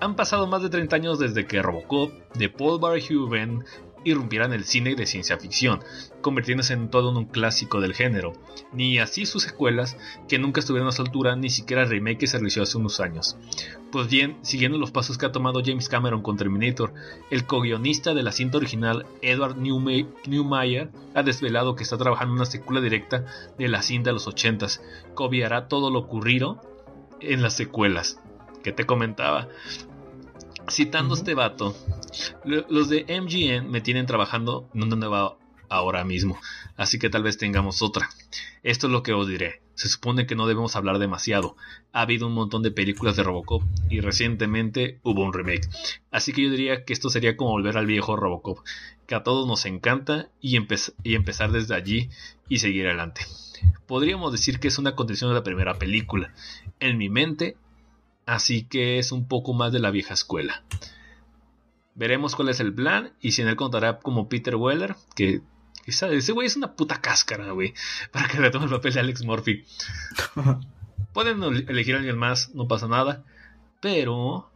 [0.00, 3.64] Han pasado más de 30 años desde que Robocop de Paul Verhoeven
[4.06, 5.80] irrumpieran el cine de ciencia ficción,
[6.20, 8.32] convirtiéndose en todo un clásico del género,
[8.72, 9.96] ni así sus secuelas,
[10.28, 13.00] que nunca estuvieron a su altura, ni siquiera el remake que se realizó hace unos
[13.00, 13.36] años.
[13.90, 16.94] Pues bien, siguiendo los pasos que ha tomado James Cameron con Terminator,
[17.30, 22.46] el co-guionista de la cinta original, Edward Newmeyer, ha desvelado que está trabajando en una
[22.46, 23.24] secuela directa
[23.58, 24.80] de la cinta de los 80s,
[25.16, 26.60] que todo lo ocurrido
[27.20, 28.20] en las secuelas
[28.62, 29.48] que te comentaba.
[30.68, 31.76] Citando este vato,
[32.44, 35.38] los de MGN me tienen trabajando en una nueva
[35.68, 36.38] ahora mismo,
[36.76, 38.08] así que tal vez tengamos otra.
[38.62, 39.62] Esto es lo que os diré.
[39.74, 41.56] Se supone que no debemos hablar demasiado.
[41.92, 45.68] Ha habido un montón de películas de Robocop y recientemente hubo un remake.
[46.10, 48.58] Así que yo diría que esto sería como volver al viejo Robocop,
[49.06, 50.58] que a todos nos encanta y,
[51.02, 52.10] y empezar desde allí
[52.48, 53.22] y seguir adelante.
[53.86, 56.32] Podríamos decir que es una continuación de la primera película.
[56.80, 57.56] En mi mente
[58.26, 60.64] Así que es un poco más de la vieja escuela.
[61.94, 65.40] Veremos cuál es el plan y si en él contará como Peter Weller, que
[65.86, 67.72] ese güey es una puta cáscara, güey,
[68.12, 69.64] para que retome el papel de Alex Murphy.
[71.12, 73.24] Pueden elegir a alguien más, no pasa nada,
[73.80, 74.50] pero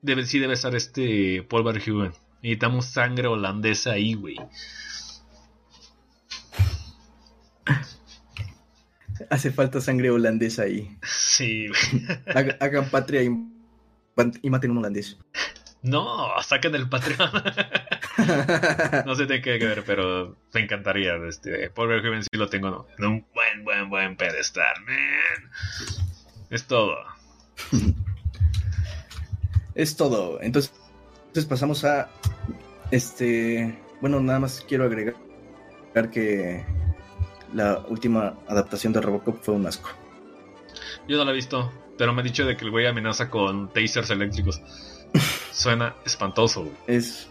[0.00, 2.12] debe, sí debe estar este Paul Verhoeven.
[2.42, 4.36] Necesitamos sangre holandesa ahí, güey.
[9.32, 10.94] Hace falta sangre holandesa ahí.
[11.02, 11.66] Sí.
[12.60, 13.30] Hagan patria y,
[14.50, 15.18] maten un holandés.
[15.80, 17.30] No, saquen el Patreon.
[19.06, 21.14] no sé de qué ver, pero me encantaría.
[21.26, 25.50] Este, que sí lo tengo en un buen, buen, buen pedestal, man.
[26.50, 26.94] Es todo.
[29.74, 30.42] es todo.
[30.42, 30.74] Entonces,
[31.28, 32.10] entonces pasamos a
[32.90, 33.78] este.
[34.02, 35.16] Bueno, nada más quiero agregar
[36.10, 36.66] que
[37.54, 39.90] la última adaptación de Robocop fue un asco.
[41.08, 43.72] Yo no la he visto, pero me ha dicho de que el güey amenaza con
[43.72, 44.60] tasers eléctricos.
[45.52, 46.70] Suena espantoso.
[46.86, 47.28] Es,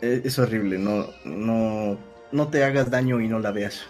[0.00, 1.98] es, horrible, no, no,
[2.32, 3.82] no te hagas daño y no la veas.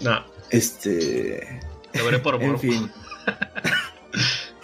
[0.00, 0.24] No.
[0.50, 1.60] Este.
[1.90, 2.54] Te veré por morbo.
[2.54, 2.90] En fin.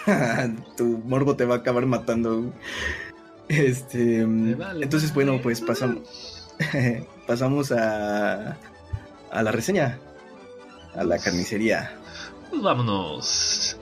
[0.76, 2.52] tu morbo te va a acabar matando.
[3.48, 4.20] Este.
[4.20, 6.48] entonces, bueno, pues pasamos.
[7.26, 8.56] pasamos a
[9.30, 9.98] a la reseña,
[10.94, 11.96] a la carnicería.
[12.48, 13.76] Pues vámonos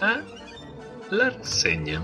[0.00, 0.20] a
[1.10, 2.02] la reseña.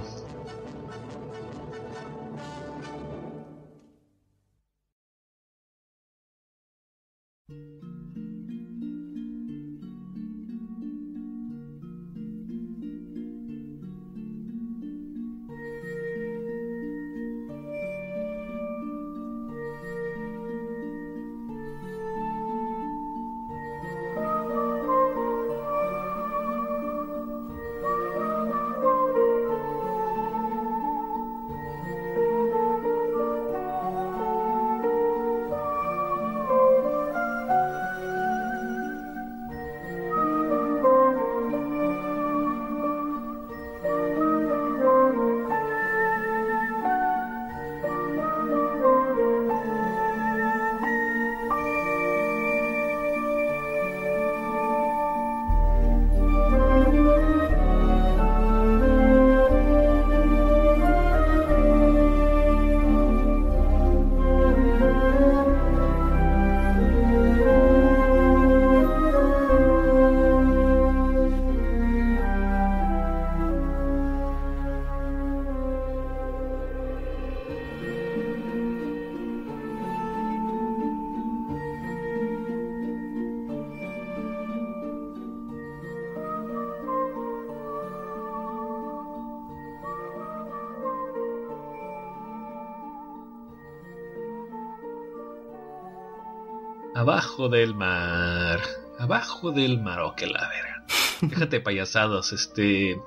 [97.11, 98.61] Abajo del mar.
[99.01, 99.99] Abajo del mar.
[99.99, 100.85] Oh, que la verga.
[101.23, 103.01] Déjate payasados, este.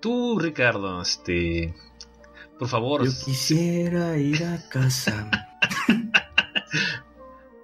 [0.00, 1.72] Tú, Ricardo, este.
[2.58, 3.04] Por favor.
[3.04, 5.30] Yo quisiera ir a casa.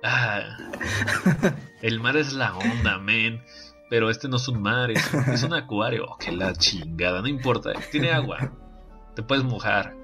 [0.05, 0.57] ah,
[1.83, 3.43] el mar es la onda, men.
[3.91, 6.07] Pero este no es un mar, es, un acuario.
[6.09, 7.73] Oh, que la chingada, no importa.
[7.91, 8.53] Tiene agua.
[9.17, 9.97] Te puedes mojar.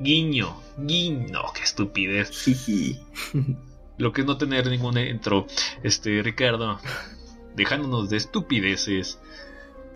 [0.00, 1.42] Guiño, guiño.
[1.54, 2.30] qué estupidez.
[3.98, 5.46] Lo que es no tener ningún intro.
[5.82, 6.78] Este, Ricardo,
[7.54, 9.18] dejándonos de estupideces.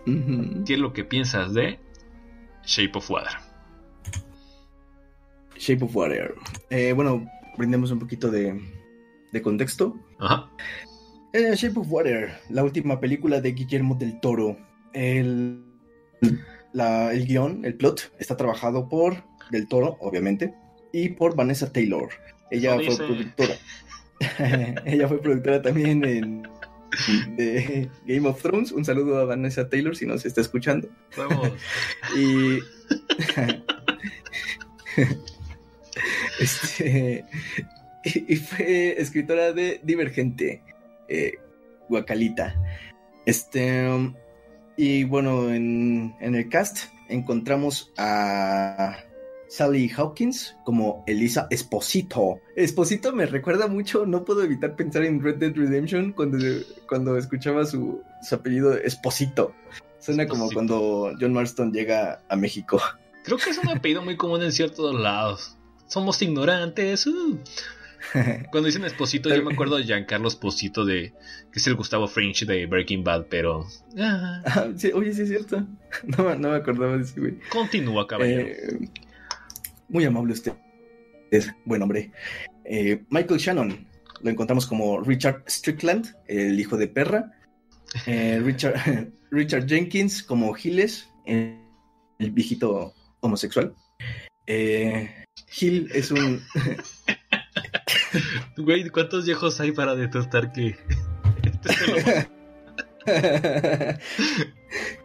[0.05, 1.79] ¿Qué es lo que piensas de
[2.65, 3.33] Shape of Water?
[5.55, 6.33] Shape of Water.
[6.71, 7.27] Eh, bueno,
[7.57, 8.59] brindemos un poquito de,
[9.31, 9.95] de contexto.
[10.19, 10.49] Ajá.
[11.33, 14.57] Eh, Shape of Water, la última película de Guillermo del Toro.
[14.93, 15.63] El,
[16.21, 20.53] el guion, el plot, está trabajado por Del Toro, obviamente,
[20.91, 22.09] y por Vanessa Taylor.
[22.51, 23.55] Ella fue productora.
[24.85, 26.47] Ella fue productora también en
[27.35, 28.71] de Game of Thrones.
[28.71, 30.89] Un saludo a Vanessa Taylor si nos está escuchando.
[31.17, 31.51] Vamos.
[32.15, 32.59] y
[36.39, 37.25] este
[38.03, 40.61] y fue escritora de Divergente,
[41.07, 41.35] eh,
[41.87, 42.55] Guacalita.
[43.25, 43.87] Este
[44.75, 48.97] y bueno, en, en el cast encontramos a
[49.51, 52.39] Sally Hawkins como Elisa Esposito.
[52.55, 56.37] Esposito me recuerda mucho, no puedo evitar pensar en Red Dead Redemption cuando,
[56.87, 59.53] cuando escuchaba su, apellido Esposito.
[59.99, 62.81] Suena como cuando John Marston llega a México.
[63.25, 65.57] Creo que es un apellido muy común en ciertos lados.
[65.85, 67.05] Somos ignorantes.
[67.05, 67.37] Uh.
[68.51, 71.13] Cuando dicen Esposito, yo me acuerdo de Giancarlo Esposito, de,
[71.51, 73.67] que es el Gustavo Fringe de Breaking Bad, pero.
[73.99, 74.41] Ah.
[74.45, 75.67] Ah, oye, sí es cierto.
[76.17, 77.37] No, me acordaba de ese güey.
[77.49, 78.47] Continúa, caballero.
[78.47, 78.89] Eh,
[79.91, 80.53] muy amable usted.
[81.29, 82.11] Es buen hombre.
[82.65, 83.87] Eh, Michael Shannon,
[84.21, 87.31] lo encontramos como Richard Strickland, el hijo de perra.
[88.05, 91.57] Eh, Richard, Richard Jenkins como Giles, el,
[92.19, 93.75] viejito homosexual.
[94.47, 95.09] Eh,
[95.47, 96.41] Gil es un.
[98.57, 100.75] Güey, ¿cuántos viejos hay para detectar que.?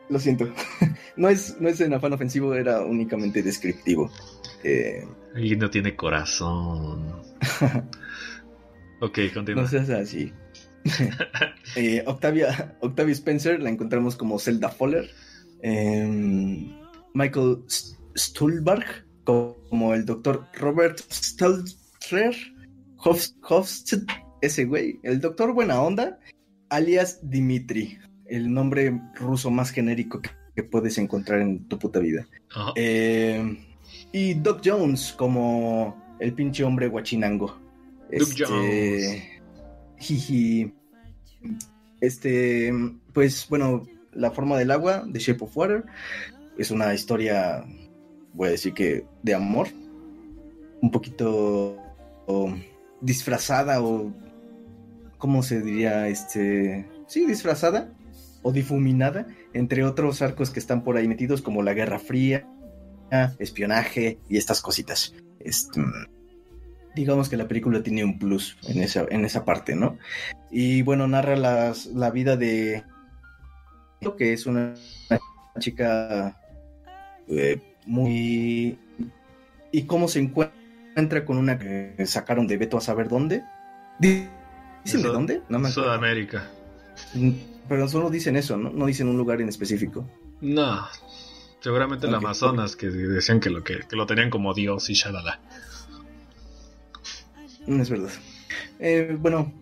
[0.09, 0.53] Lo siento.
[1.17, 4.11] No es, no es en afán ofensivo, era únicamente descriptivo.
[4.67, 5.07] Eh,
[5.37, 7.23] y no tiene corazón.
[9.01, 9.63] ok, continúa.
[9.63, 10.33] No seas así.
[11.77, 15.09] eh, Octavia, Octavia Spencer la encontramos como Zelda Foller.
[15.63, 16.75] Em,
[17.15, 17.59] Michael
[18.17, 22.35] Stulberg como el doctor Robert Stoltzer.
[22.97, 24.03] Hofstad,
[24.41, 24.99] ese güey.
[25.05, 26.19] El doctor Buena Onda,
[26.71, 27.99] alias Dimitri.
[28.27, 32.27] El nombre ruso más genérico que, puedes encontrar en tu puta vida.
[32.75, 33.76] Eh,
[34.13, 37.49] y Doc Jones como el pinche hombre guachinango.
[38.11, 39.23] Doc este, Jones.
[39.99, 40.73] Jiji.
[42.01, 42.73] Este,
[43.13, 45.85] pues bueno, La forma del agua, The Shape of Water,
[46.59, 47.65] es una historia,
[48.33, 49.69] voy a decir que de amor,
[50.81, 51.77] un poquito
[53.01, 54.13] disfrazada o,
[55.19, 56.09] ¿cómo se diría?
[56.09, 57.93] Este, sí, disfrazada
[58.43, 62.47] o difuminada entre otros arcos que están por ahí metidos como la Guerra Fría,
[63.39, 65.15] espionaje y estas cositas.
[65.41, 65.81] Este,
[66.97, 69.99] digamos que la película tiene un plus en esa, en esa parte, ¿no?
[70.51, 72.85] Y bueno, narra las, la vida de
[74.01, 74.75] lo que es una,
[75.59, 76.41] chica
[77.29, 78.79] eh, muy...
[79.73, 83.45] y cómo se encuentra con una que sacaron de Beto a saber dónde.
[83.99, 85.43] ¿Dicen de dónde?
[85.49, 86.49] No me Sudamérica.
[87.15, 87.33] Mm,
[87.69, 88.71] pero solo dicen eso, ¿no?
[88.71, 90.09] No dicen un lugar en específico.
[90.41, 90.87] No,
[91.61, 95.41] Seguramente el Amazonas, que decían que lo, que, lo tenían como Dios y shalala.
[97.67, 98.11] Mm, es verdad.
[98.79, 99.53] Eh, bueno,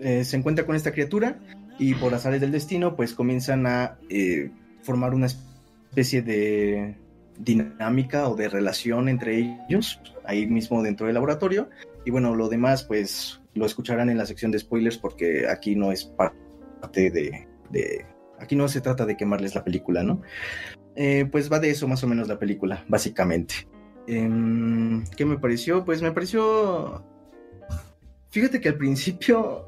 [0.00, 1.38] eh, se encuentra con esta criatura
[1.78, 4.50] y por azares del destino, pues comienzan a eh,
[4.82, 6.96] formar una especie de
[7.38, 11.68] dinámica o de relación entre ellos, ahí mismo dentro del laboratorio.
[12.04, 15.92] Y bueno, lo demás, pues lo escucharán en la sección de spoilers porque aquí no
[15.92, 18.06] es parte de, de
[18.38, 20.22] aquí no se trata de quemarles la película, ¿no?
[20.96, 23.68] Eh, pues va de eso más o menos la película, básicamente.
[24.06, 25.84] Em, ¿Qué me pareció?
[25.84, 27.04] Pues me pareció...
[28.30, 29.66] Fíjate que al principio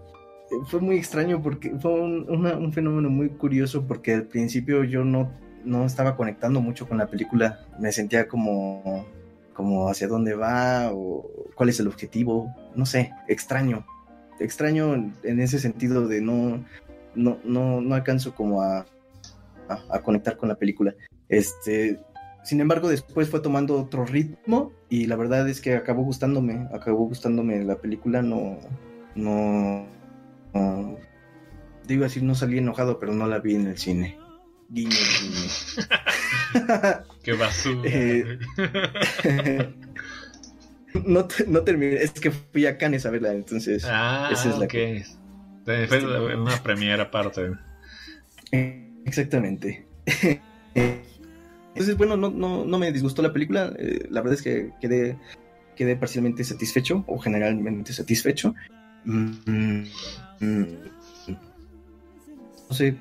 [0.50, 5.30] eh, fue muy extraño porque fue un, fenómeno muy curioso porque al principio yo no,
[5.64, 7.60] no estaba conectando mucho con la película.
[7.78, 9.06] Me sentía como,
[9.52, 12.54] como hacia dónde va o cuál es el objetivo.
[12.74, 13.86] No sé, extraño.
[14.40, 16.64] Extraño en ese sentido de no,
[17.14, 18.86] no, no, no alcanzo como a,
[19.68, 20.94] a, conectar con la película.
[21.28, 22.00] Este,
[22.42, 27.06] sin embargo, después fue tomando otro ritmo y la verdad es que acabó gustándome, acabó
[27.06, 28.58] gustándome la película, no,
[29.14, 29.86] no,
[31.86, 34.18] digo así, no salí enojado, pero no la vi en el cine.
[34.70, 35.48] Guiño, guiño.
[37.22, 37.82] Qué basura.
[37.84, 38.38] Eh,
[41.06, 43.84] no, no terminé, es que fui a Cannes a verla, entonces.
[43.86, 45.04] Ah, esa es la que.
[45.64, 47.52] Fue una premiera aparte.
[49.04, 49.86] Exactamente.
[51.68, 53.72] Entonces, bueno, no, no, no me disgustó la película.
[53.78, 55.16] Eh, la verdad es que quedé,
[55.76, 58.54] quedé parcialmente satisfecho o generalmente satisfecho.
[59.04, 59.84] Mm,
[60.40, 60.66] mm,
[62.68, 62.96] no sé,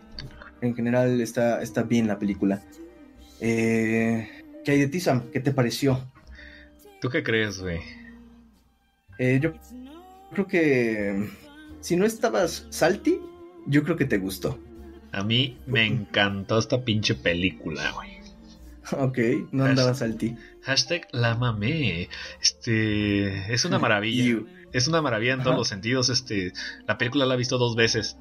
[0.61, 2.61] en general está, está bien la película.
[3.39, 4.29] Eh,
[4.63, 5.23] ¿Qué hay de ti, Sam?
[5.31, 5.99] ¿Qué te pareció?
[7.01, 7.79] ¿Tú qué crees, güey?
[9.19, 9.53] Eh, yo
[10.31, 11.29] creo que
[11.81, 13.19] si no estabas salty,
[13.65, 14.59] yo creo que te gustó.
[15.11, 18.16] A mí me encantó esta pinche película, güey.
[18.97, 19.17] Ok,
[19.51, 20.35] no andabas salty.
[20.63, 22.09] Hashtag la mamé.
[22.41, 24.41] Este, es una maravilla.
[24.73, 26.09] es una maravilla en todos los sentidos.
[26.09, 26.53] Este,
[26.87, 28.17] la película la he visto dos veces.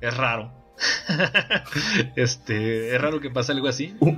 [0.00, 0.52] Es raro.
[2.16, 3.96] este, es raro que pase algo así.
[4.00, 4.14] Uh,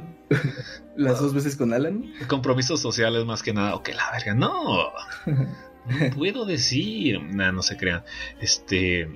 [0.97, 2.13] ¿Las dos veces con Alan?
[2.29, 3.75] Compromisos sociales más que nada.
[3.75, 4.93] Ok, la verga, no.
[5.27, 7.23] No puedo decir.
[7.23, 8.05] Nada, no se crean.
[8.41, 9.09] Este.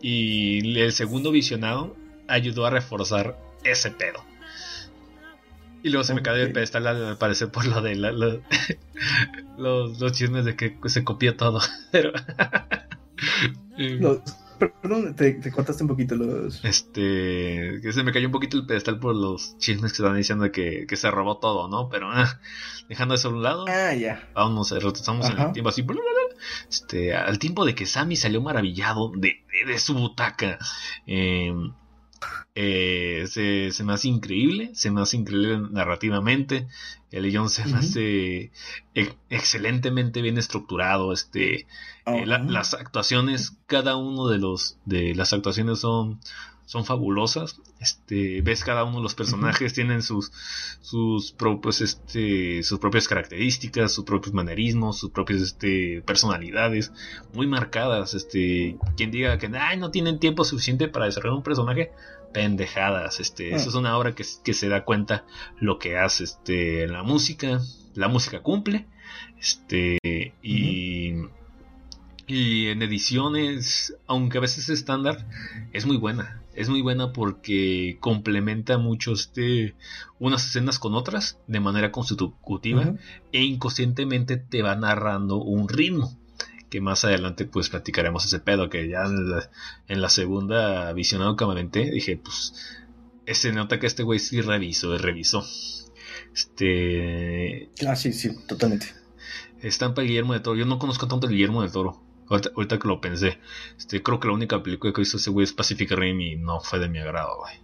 [0.00, 1.96] Y el segundo visionado
[2.28, 4.24] ayudó a reforzar ese pedo.
[5.82, 7.94] Y luego se me cayó el pedestal al parecer por lo de
[9.58, 11.60] los, los, chismes de que se copia todo.
[13.76, 14.22] Pero.
[14.58, 16.64] Perdón, te, cortaste un poquito los.
[16.64, 17.78] Este.
[17.82, 20.86] Que se me cayó un poquito el pedestal por los chismes que estaban diciendo que,
[20.88, 21.90] que se robó todo, ¿no?
[21.90, 22.40] Pero ah,
[22.88, 23.66] dejando eso a un lado.
[23.68, 24.30] Ah, ya.
[24.34, 25.84] Vamos, retrocedamos en el tiempo así.
[26.70, 30.58] Este, al tiempo de que Sammy salió maravillado de, de, su butaca.
[31.06, 31.72] Em,
[32.54, 36.66] eh, se, se, me hace increíble, se me hace increíble narrativamente.
[37.10, 38.50] El guion se me hace
[39.30, 41.12] excelentemente bien estructurado.
[41.12, 41.66] Este,
[42.06, 46.20] eh, las actuaciones, cada uno de los de las actuaciones son
[46.66, 47.60] son fabulosas.
[47.80, 50.32] Este, ves cada uno de los personajes tienen sus
[50.80, 56.92] sus propios este sus propias características, sus propios manerismos, sus propias este personalidades
[57.32, 58.14] muy marcadas.
[58.14, 61.92] Este, quien diga que Ay, no tienen tiempo suficiente para desarrollar un personaje,
[62.34, 63.20] pendejadas.
[63.20, 65.24] Este, eso es una obra que, que, se da cuenta
[65.58, 67.60] lo que hace este la música,
[67.94, 68.86] la música cumple.
[69.38, 69.98] Este,
[70.42, 71.14] y
[72.26, 75.26] y en ediciones, aunque a veces es estándar,
[75.72, 76.40] es muy buena.
[76.56, 79.74] Es muy buena porque complementa mucho este,
[80.18, 82.94] unas escenas con otras de manera consecutiva
[83.30, 86.18] e inconscientemente te va narrando un ritmo.
[86.70, 91.62] Que más adelante pues platicaremos ese pedo que ya en la, segunda visionado que me
[91.64, 92.54] dije pues
[93.26, 95.44] se nota que este güey sí revisó, revisó.
[96.34, 97.70] Este...
[97.86, 98.86] Ah, sí, sí, totalmente.
[99.60, 100.58] Estampa Guillermo de Toro.
[100.58, 102.05] Yo no conozco tanto a Guillermo de Toro.
[102.28, 103.38] Ahorita, que lo pensé,
[103.78, 106.60] este, creo que la única película que hizo ese güey es Pacific Rim y no
[106.60, 107.54] fue de mi agrado, güey.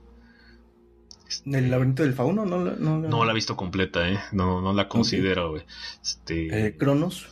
[1.28, 2.44] Este, ¿El laberinto del fauno?
[2.44, 4.20] No, no, no, la he visto completa, ¿eh?
[4.32, 5.64] No, no la considero, güey.
[6.02, 6.66] Este...
[6.66, 7.28] Eh, ¿Cronos?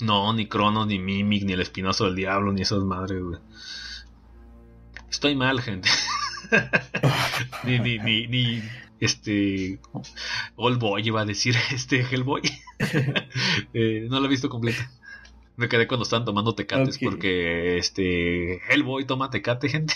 [0.00, 3.40] No, ni Cronos, ni Mimic, ni El Espinazo del Diablo, ni esas madres, güey.
[5.10, 5.88] Estoy mal, gente.
[7.64, 8.62] ni, ni, ni, ni,
[9.00, 9.80] este.
[10.56, 12.42] Old Boy iba a decir, este Hellboy.
[13.74, 14.90] eh, no la he visto completa.
[15.56, 19.94] Me quedé cuando estaban tomando tecates porque este Hellboy toma tecate, gente.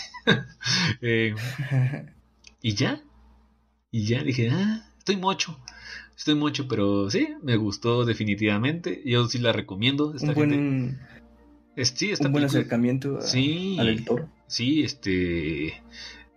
[1.03, 1.35] Eh,
[2.63, 3.03] y ya.
[3.91, 5.59] Y ya dije, ah, estoy mucho.
[6.17, 9.03] Estoy mucho, pero sí, me gustó definitivamente.
[9.05, 10.15] Yo sí la recomiendo.
[10.21, 11.01] un buen,
[11.83, 14.29] sí, un buen acercamiento a, sí, al lector.
[14.47, 15.83] Sí, este.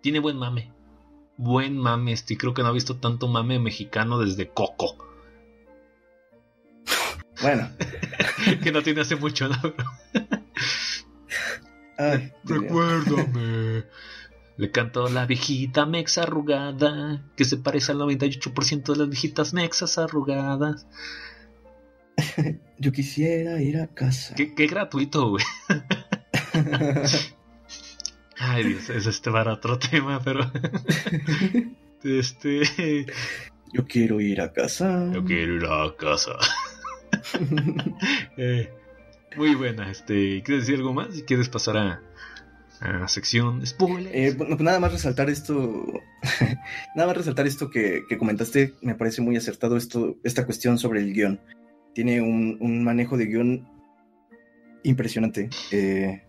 [0.01, 0.71] Tiene buen mame.
[1.37, 2.13] Buen mame.
[2.13, 4.97] Este, creo que no ha visto tanto mame mexicano desde Coco.
[7.41, 7.69] Bueno.
[8.63, 9.57] que no tiene hace mucho, ¿no?
[11.97, 13.85] Ay, Recuérdame.
[14.55, 19.97] Le cantó la viejita mexa arrugada, que se parece al 98% de las viejitas mexas
[19.97, 20.85] arrugadas.
[22.77, 24.35] Yo quisiera ir a casa.
[24.35, 25.43] Qué, gratuito, güey.
[28.37, 30.51] Ay, Dios, es este para otro tema, pero.
[32.03, 33.05] este.
[33.73, 35.09] Yo quiero ir a casa.
[35.11, 36.33] Yo quiero ir a casa.
[38.37, 38.69] Eh,
[39.35, 39.89] muy buena.
[39.89, 41.23] Este, ¿Quieres decir algo más?
[41.25, 42.01] Quieres pasar a,
[42.79, 44.13] a sección spoilers.
[44.13, 45.85] Eh, pues nada más resaltar esto.
[46.95, 48.73] nada más resaltar esto que, comentaste.
[48.81, 51.39] Me parece muy acertado esto, esta cuestión sobre el guion.
[51.93, 53.67] Tiene un, manejo de guion
[54.83, 55.49] impresionante.
[55.71, 56.23] Eh,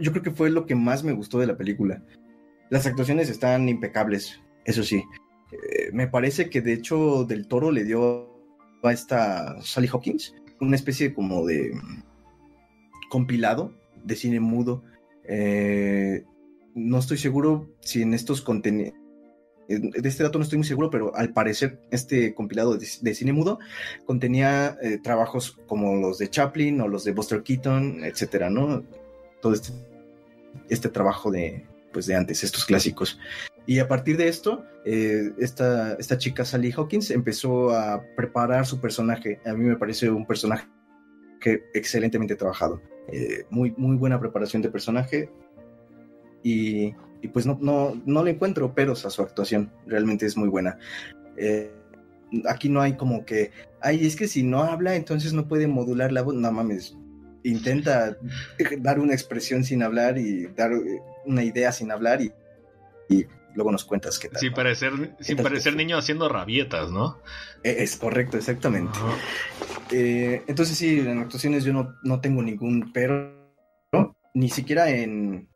[0.00, 2.02] yo creo que fue lo que más me gustó de la película.
[2.70, 5.02] Las actuaciones están impecables, eso sí.
[5.92, 8.29] me parece que de hecho Del Toro le dio
[8.82, 11.72] a esta Sally Hawkins una especie como de
[13.08, 13.72] compilado
[14.04, 14.84] de cine mudo.
[15.24, 16.24] Eh,
[16.74, 18.94] no estoy seguro si en estos contenidos
[19.78, 23.60] de este dato no estoy muy seguro, pero al parecer este compilado de, cine mudo
[24.04, 28.82] contenía eh, trabajos como los de Chaplin o los de Buster Keaton, etcétera, ¿no?
[29.40, 29.72] Todo este,
[30.68, 33.20] este trabajo de, pues de antes, estos clásicos.
[33.70, 38.80] Y a partir de esto, eh, esta, esta chica Sally Hawkins empezó a preparar su
[38.80, 39.40] personaje.
[39.46, 40.66] A mí me parece un personaje
[41.40, 42.82] que excelentemente trabajado.
[43.12, 45.30] Eh, muy, muy buena preparación de personaje.
[46.42, 50.48] Y y pues no, no, no le encuentro peros a su actuación, realmente es muy
[50.48, 50.78] buena.
[51.36, 51.70] Eh,
[52.48, 53.50] aquí no hay como que,
[53.80, 56.96] ay, es que si no habla, entonces no puede modular la voz, no mames,
[57.42, 58.16] intenta
[58.78, 60.72] dar una expresión sin hablar y dar
[61.26, 62.32] una idea sin hablar y,
[63.08, 64.40] y luego nos cuentas qué tal.
[64.40, 67.18] Sin parecer, sin parecer niño haciendo rabietas, ¿no?
[67.62, 68.98] E, es correcto, exactamente.
[69.90, 73.36] Eh, entonces sí, en actuaciones yo no, no tengo ningún pero,
[74.34, 75.48] ni siquiera en,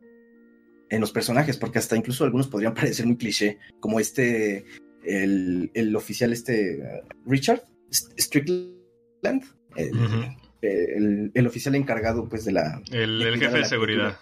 [0.91, 4.65] en los personajes, porque hasta incluso algunos podrían parecer muy cliché, como este,
[5.05, 9.45] el, el oficial este, Richard Strickland,
[9.77, 12.81] el, el, oficial encargado pues de la...
[12.91, 14.17] El, jefe de, seguridad.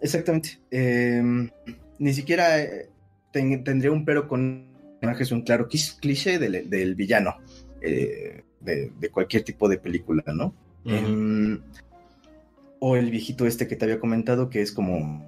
[0.00, 0.60] Exactamente.
[0.70, 1.50] Em,
[1.98, 2.88] ni siquiera eh,
[3.32, 4.66] tendría un pero con
[5.00, 7.36] personajes un claro cliché del, del villano
[7.80, 10.52] eh, de, de, cualquier tipo de película, ¿no?
[10.84, 11.60] Em,
[12.80, 15.24] o el viejito este que te había comentado, que es como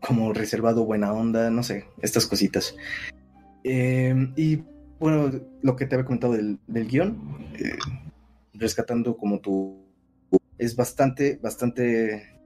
[0.00, 2.74] como reservado, buena onda, no sé, estas cositas.
[3.64, 4.62] Em, y
[4.98, 5.30] bueno,
[5.62, 7.76] lo que te había comentado del, guion, eh,
[8.54, 9.86] rescatando como tu...
[10.56, 12.37] Es bastante, bastante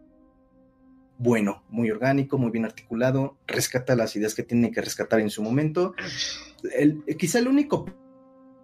[1.23, 5.43] bueno, muy orgánico, muy bien articulado, rescata las ideas que tiene que rescatar en su
[5.43, 5.95] momento.
[6.77, 7.87] El, quizá el único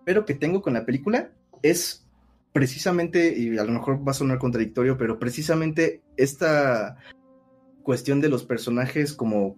[0.09, 1.33] pero que tengo con la película
[1.63, 2.09] es
[2.55, 6.97] precisamente, y a lo mejor va a sonar contradictorio, pero precisamente esta
[7.83, 9.55] cuestión de los personajes como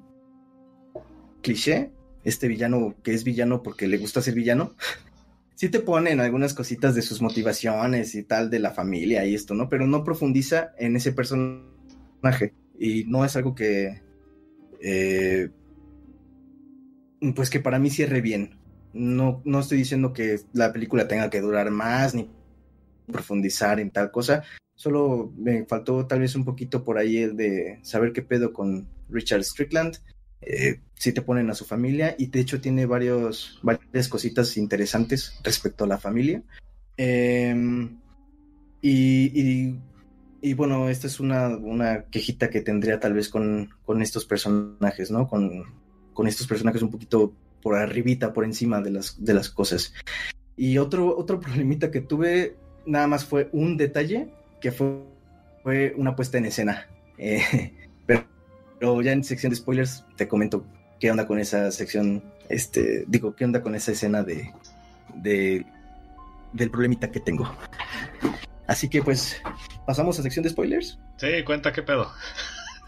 [1.41, 1.93] cliché,
[2.25, 4.75] este villano que es villano porque le gusta ser villano,
[5.55, 9.55] sí te ponen algunas cositas de sus motivaciones y tal de la familia y esto,
[9.55, 9.69] ¿no?
[9.69, 14.03] Pero no profundiza en ese personaje y no es algo que,
[14.81, 15.51] eh,
[17.37, 18.59] pues que para mí cierre bien.
[18.93, 22.29] No, no estoy diciendo que la película tenga que durar más ni
[23.07, 24.43] profundizar en tal cosa,
[24.81, 29.45] Solo me faltó tal vez un poquito por ahí de saber qué pedo con Richard
[29.45, 29.99] Strickland.
[30.41, 35.39] Eh, si te ponen a su familia y de hecho tiene varios, varias cositas interesantes
[35.45, 36.43] respecto a la familia.
[36.97, 38.01] Em,
[38.81, 39.75] y,
[40.55, 45.29] bueno, esta es una, una, quejita que tendría tal vez con, con estos personajes, ¿no?
[45.29, 45.65] Con,
[46.15, 47.33] con, estos personajes un poquito
[47.63, 49.93] por arribita, por encima de las, de las cosas.
[50.57, 54.29] Y otro, otro problemita que tuve, nada más fue un detalle
[54.61, 55.03] que fue,
[55.63, 56.87] fue una puesta en escena.
[57.19, 57.73] Eh,
[58.07, 60.65] pero, ya en sección de spoilers te comento
[60.99, 64.51] qué onda con esa sección, este, digo, qué onda con esa escena de,
[65.15, 65.67] de
[66.53, 67.49] del problemita que tengo.
[68.71, 69.43] Así que pues,
[69.85, 70.97] ¿pasamos a sección de spoilers?
[71.17, 72.11] Sí, cuenta qué pedo.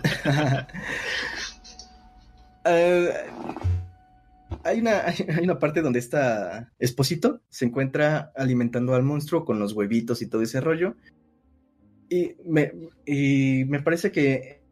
[2.65, 3.13] Eh,
[4.63, 5.01] hay, una,
[5.37, 10.29] hay una parte donde está Esposito se encuentra alimentando al monstruo con los huevitos y
[10.29, 10.95] todo ese rollo.
[12.09, 12.73] Y me,
[13.05, 14.63] y me parece que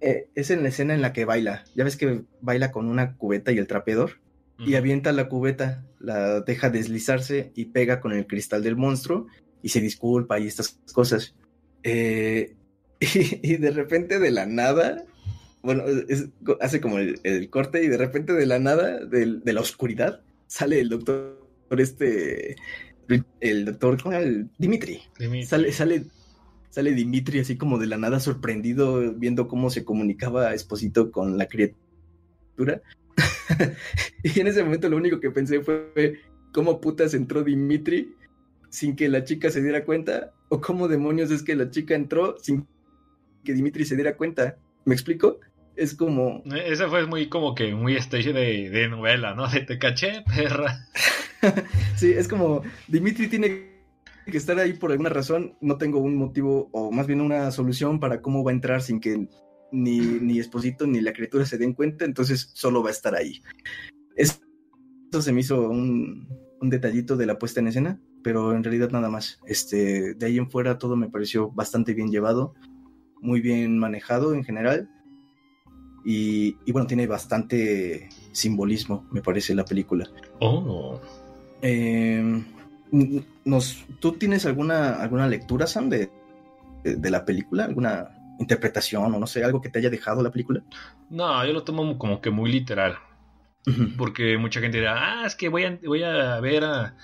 [0.00, 1.62] eh, es en la escena en la que baila.
[1.76, 4.18] Ya ves que baila con una cubeta y el trapeador.
[4.58, 9.28] Y avienta la cubeta, la deja deslizarse y pega con el cristal del monstruo
[9.62, 11.34] y se disculpa y estas cosas.
[11.82, 12.54] Eh,
[13.00, 15.04] y, de repente de la nada,
[15.62, 15.84] bueno,
[16.60, 20.88] hace como el, corte y de repente de la nada, de, la oscuridad, sale el
[20.88, 21.38] doctor,
[21.78, 22.56] este,
[23.40, 25.00] el doctor, el Dimitri.
[25.18, 25.46] Dimitri.
[25.46, 26.04] Sale, sale
[26.70, 31.46] sale Dimitri así como de la nada sorprendido viendo cómo se comunicaba Esposito con la
[31.46, 32.80] criatura.
[34.22, 36.20] y en ese momento lo único que pensé fue
[36.52, 38.14] cómo putas entró Dimitri
[38.70, 42.36] sin que la chica se diera cuenta o cómo demonios es que la chica entró
[42.40, 42.66] sin
[43.44, 44.56] que Dimitri se diera cuenta.
[44.84, 45.40] ¿Me explico?
[45.76, 46.42] Es como...
[46.46, 49.48] Ese fue muy como que muy stage de, de novela, ¿no?
[49.48, 50.86] De te caché, perra.
[51.96, 53.70] sí, es como Dimitri tiene
[54.26, 55.56] que estar ahí por alguna razón.
[55.60, 59.00] No tengo un motivo, o más bien una solución para cómo va a entrar sin
[59.00, 59.28] que
[59.72, 63.42] ni, ni Esposito ni la criatura se den cuenta, entonces solo va a estar ahí.
[64.16, 64.42] Esto
[65.20, 66.28] se me hizo un,
[66.60, 69.40] un detallito de la puesta en escena, pero en realidad nada más.
[69.46, 72.54] Este, de ahí en fuera todo me pareció bastante bien llevado,
[73.20, 74.88] muy bien manejado en general.
[76.04, 80.08] Y, y bueno, tiene bastante simbolismo, me parece, la película.
[80.40, 80.98] Oh.
[81.60, 82.42] Eh,
[83.44, 86.10] nos, ¿Tú tienes alguna, alguna lectura, Sam, de,
[86.84, 87.64] de la película?
[87.64, 90.62] ¿Alguna interpretación o no sé, algo que te haya dejado la película?
[91.10, 92.96] No, yo lo tomo como que muy literal.
[93.98, 96.96] Porque mucha gente dirá, ah, es que voy a, voy a ver a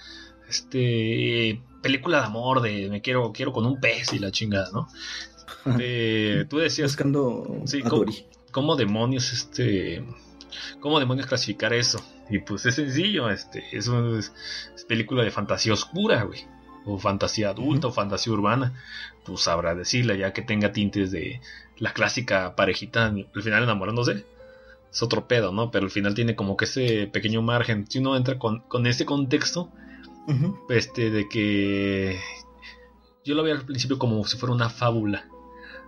[0.49, 4.89] este película de amor de me quiero, quiero con un pez y la chingada, ¿no?
[6.49, 6.93] tú decías.
[6.93, 7.83] Buscando sí,
[8.51, 10.05] ¿cómo, demonios este.
[10.81, 12.01] ¿Cómo demonios clasificar eso?
[12.31, 13.91] Y pues es sencillo, este, es,
[14.89, 16.45] película de fantasía oscura, güey.
[16.85, 18.81] O fantasía adulta, o fantasía urbana.
[19.25, 21.41] Pues sabrá decirle, ya que tenga tintes de
[21.79, 24.25] la clásica parejita al final enamorándose
[24.93, 25.71] es otro pedo, ¿no?
[25.71, 27.87] Pero al final tiene como que ese pequeño margen.
[27.89, 29.71] Si uno entra con, con ese contexto,
[30.69, 32.21] este, de que
[33.25, 35.29] yo lo veía al principio como si fuera una fábula.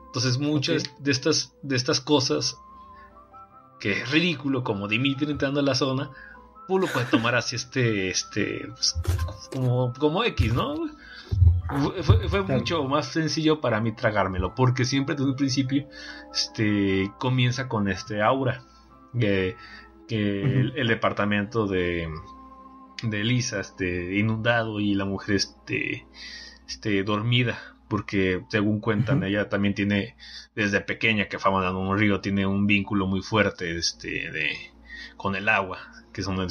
[0.07, 2.59] Entonces muchas de estas, de estas cosas,
[3.81, 6.11] que es ridículo, como Dimitri entrando a la zona,
[6.69, 8.95] uno lo puede tomar así este, este, pues,
[9.53, 10.75] como, como X, ¿no?
[12.03, 15.87] Fue, mucho más sencillo para mí tragármelo, porque siempre desde un principio
[16.33, 18.63] este, comienza con este aura
[19.19, 19.55] que,
[20.09, 22.09] el, departamento de,
[23.03, 26.07] de Elisa este, inundado y la mujer este,
[26.67, 30.17] este, dormida, porque según cuentan, ella también tiene,
[30.55, 34.51] desde pequeña que fama dando un río, tiene un vínculo muy fuerte este, de,
[35.17, 35.79] con el agua,
[36.13, 36.47] que son,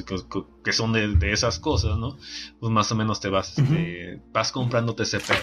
[0.63, 2.17] que, son de, esas cosas, ¿no?
[2.59, 5.38] Pues más o menos te vas, este, vas comprándote ese pedo.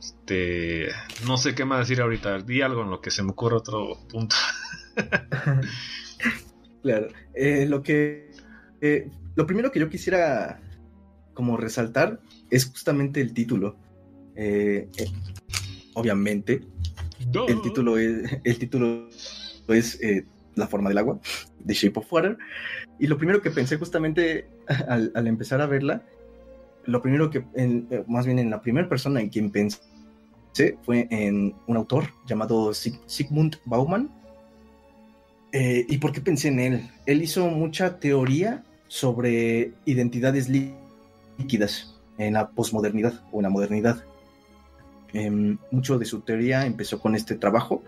[0.00, 0.88] Este,
[1.24, 3.96] no sé qué más decir ahorita, di algo en lo que se me ocurre otro
[4.08, 4.34] punto.
[6.82, 8.32] claro, eh, lo que,
[8.80, 10.60] eh, lo primero que yo quisiera
[11.34, 13.76] como resaltar es justamente el título.
[14.34, 14.88] Eh,
[15.94, 16.62] obviamente,
[17.48, 19.08] el título es, el título
[19.68, 20.00] es
[20.54, 21.20] La forma del agua,
[21.64, 22.36] The Shape of Water.
[22.98, 24.48] Y lo primero que pensé justamente
[24.88, 26.02] al, empezar a verla,
[26.86, 27.44] lo primero que,
[28.08, 29.80] más bien en la primera persona en quien pensé,
[30.82, 34.10] fue en un autor llamado Sigmund Bauman,
[35.58, 36.90] eh, ¿Y por qué pensé en él?
[37.06, 44.04] Él hizo mucha teoría sobre identidades líquidas en la posmodernidad o en la modernidad.
[45.12, 47.82] Em, mucho de su teoría empezó con este trabajo,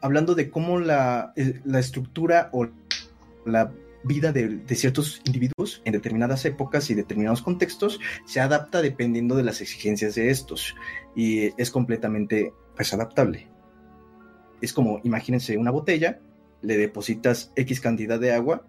[0.00, 2.68] hablando de cómo la, eh, estructura o
[3.44, 3.72] la
[4.04, 9.60] vida de, ciertos individuos en determinadas épocas y determinados contextos se adapta dependiendo de las
[9.60, 10.74] exigencias de estos
[11.16, 13.48] y es completamente pues, adaptable.
[14.60, 16.20] Es como, imagínense una botella
[16.62, 18.66] le depositas X cantidad de agua,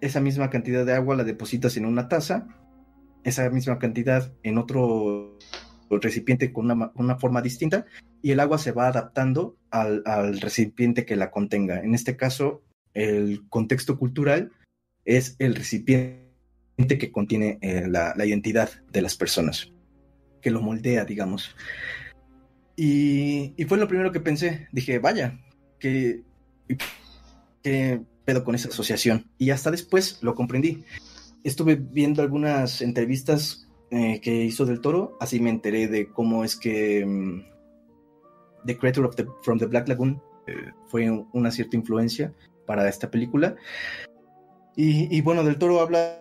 [0.00, 2.46] esa misma cantidad de agua la depositas en una taza,
[3.24, 5.38] esa misma cantidad en otro
[5.90, 7.86] recipiente con una, forma distinta
[8.22, 10.02] y el agua se va adaptando al,
[10.40, 11.80] recipiente que la contenga.
[11.80, 12.62] En este caso,
[12.94, 14.50] el contexto cultural
[15.04, 16.26] es el recipiente
[16.98, 19.72] que contiene eh, la, identidad de las personas,
[20.40, 21.54] que lo moldea, digamos.
[22.74, 24.68] Y, y, fue lo primero que pensé.
[24.72, 25.38] Dije, vaya,
[25.78, 26.22] que
[27.62, 29.30] qué pedo con esa asociación.
[29.38, 30.84] Y hasta después lo comprendí.
[31.44, 36.56] Estuve viendo algunas entrevistas eh, que hizo del toro, así me enteré de cómo es
[36.56, 42.34] que mm, The Creator of the, from the Black Lagoon eh, fue una cierta influencia
[42.66, 43.54] para esta película.
[44.78, 46.20] Y, bueno, del toro habla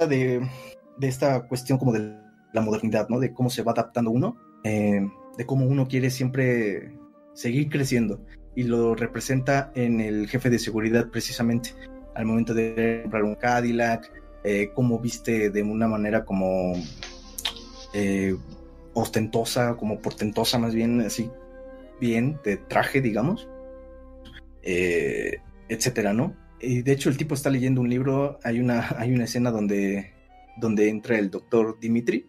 [0.00, 0.46] de,
[0.98, 2.14] de, esta cuestión como de
[2.52, 3.18] la modernidad, ¿no?
[3.18, 5.00] De cómo se va adaptando uno, eh,
[5.38, 6.92] de cómo uno quiere siempre
[7.32, 8.20] seguir creciendo
[8.56, 11.74] y lo representa en el jefe de seguridad precisamente
[12.14, 14.10] al momento de comprar un Cadillac,
[14.42, 16.72] eh, como viste de una manera como
[17.92, 18.34] eh,
[18.94, 21.30] ostentosa, como portentosa más bien, así
[22.00, 23.46] bien, de traje, digamos,
[24.62, 26.34] eh, etcétera, ¿no?
[26.58, 30.14] Y de hecho el tipo está leyendo un libro, hay una, hay una escena donde,
[30.56, 32.26] donde entra el doctor Dimitri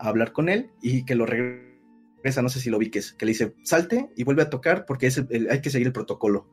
[0.00, 1.69] a hablar con él y que lo regresa
[2.22, 5.06] esa no sé si lo vi, que, le dice, salte y vuelve a tocar porque
[5.06, 6.48] es hay que seguir el protocolo.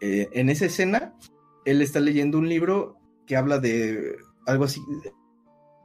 [0.00, 1.14] Eh, en esa escena,
[1.64, 4.16] él está leyendo un libro que habla de
[4.46, 4.80] algo así,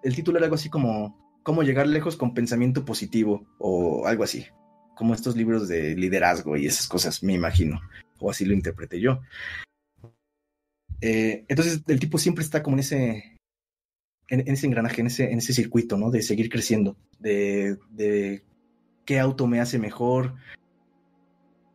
[0.03, 4.45] el título era algo así como Cómo llegar lejos con pensamiento positivo o algo así,
[4.97, 7.79] como estos libros de liderazgo y esas cosas, me imagino,
[8.19, 9.21] o así lo interpreté yo.
[10.99, 13.37] Eh, entonces el tipo siempre está como en ese,
[14.27, 16.11] en, ese engranaje, en ese, en ese circuito, ¿no?
[16.11, 17.77] De seguir creciendo, de
[19.07, 20.35] qué auto me hace mejor,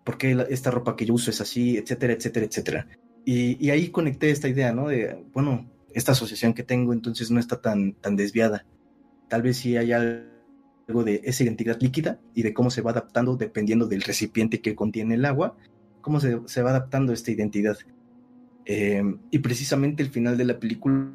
[0.04, 2.86] por qué esta ropa que yo uso es así, etcétera, etcétera, etcétera.
[3.24, 4.88] Y, ahí conecté esta idea, ¿no?
[4.88, 8.66] De, bueno, esta asociación que tengo entonces no está tan, tan desviada.
[9.28, 13.36] Tal vez sí hay algo de esa identidad líquida y de cómo se va adaptando
[13.36, 15.56] dependiendo del recipiente que contiene el agua,
[16.02, 17.78] cómo se, va adaptando esta identidad.
[18.66, 21.14] Em, y precisamente el final de la película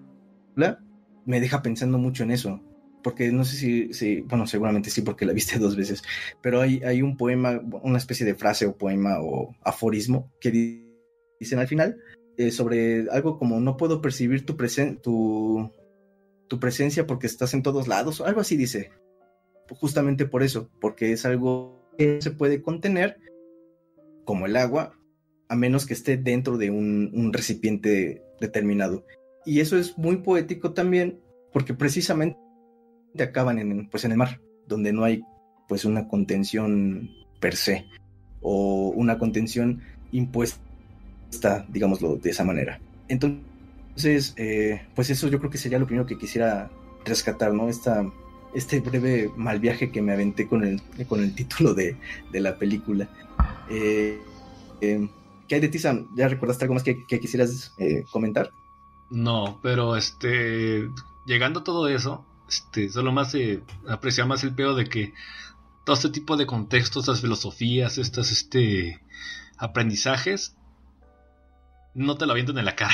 [1.26, 2.60] me deja pensando mucho en eso,
[3.08, 6.04] porque no sé si, bueno, seguramente sí, porque la viste dos veces,
[6.42, 10.84] pero hay, hay un poema, una especie de frase o poema o aforismo que
[11.40, 11.96] dicen al final
[12.36, 14.58] eh, sobre algo como no puedo percibir tu,
[15.02, 15.72] tu,
[16.50, 18.92] tu presencia porque estás en todos lados, algo así dice,
[19.70, 23.22] justamente por eso, porque es algo que se puede contener
[24.26, 25.00] como el agua,
[25.48, 29.06] a menos que esté dentro de un recipiente determinado.
[29.46, 31.22] Y eso es muy poético también,
[31.54, 32.38] porque precisamente
[33.24, 35.24] acaban en, pues en el mar, donde no hay
[35.68, 37.86] pues una contención per se,
[38.42, 39.82] o una contención
[40.12, 42.80] impuesta, digámoslo de esa manera.
[43.08, 46.70] Entonces, eh, pues eso yo creo que sería lo primero que quisiera
[47.06, 47.70] rescatar, ¿no?
[47.70, 48.10] Esta,
[48.54, 51.98] este breve mal viaje que me aventé con el, con el título de,
[52.32, 53.10] de la película.
[53.70, 54.20] Eh,
[54.82, 55.10] eh,
[55.48, 56.08] ¿Qué hay de ti, Sam?
[56.16, 57.74] ¿Ya recordaste algo más que, quisieras
[58.12, 58.52] comentar?
[59.10, 60.90] No, pero este,
[61.26, 65.14] llegando a todo eso, este, solo más se aprecia más el peor de que
[65.86, 69.02] todo este tipo de contextos, estas filosofías, estos este,
[69.58, 70.56] aprendizajes,
[71.94, 72.94] no te lo avientan en la cara.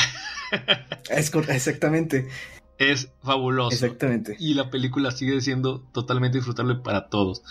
[1.10, 2.30] es, exactamente.
[2.78, 3.74] Es fabuloso.
[3.74, 4.36] Exactamente.
[4.40, 7.44] Y la película sigue siendo totalmente disfrutable para todos.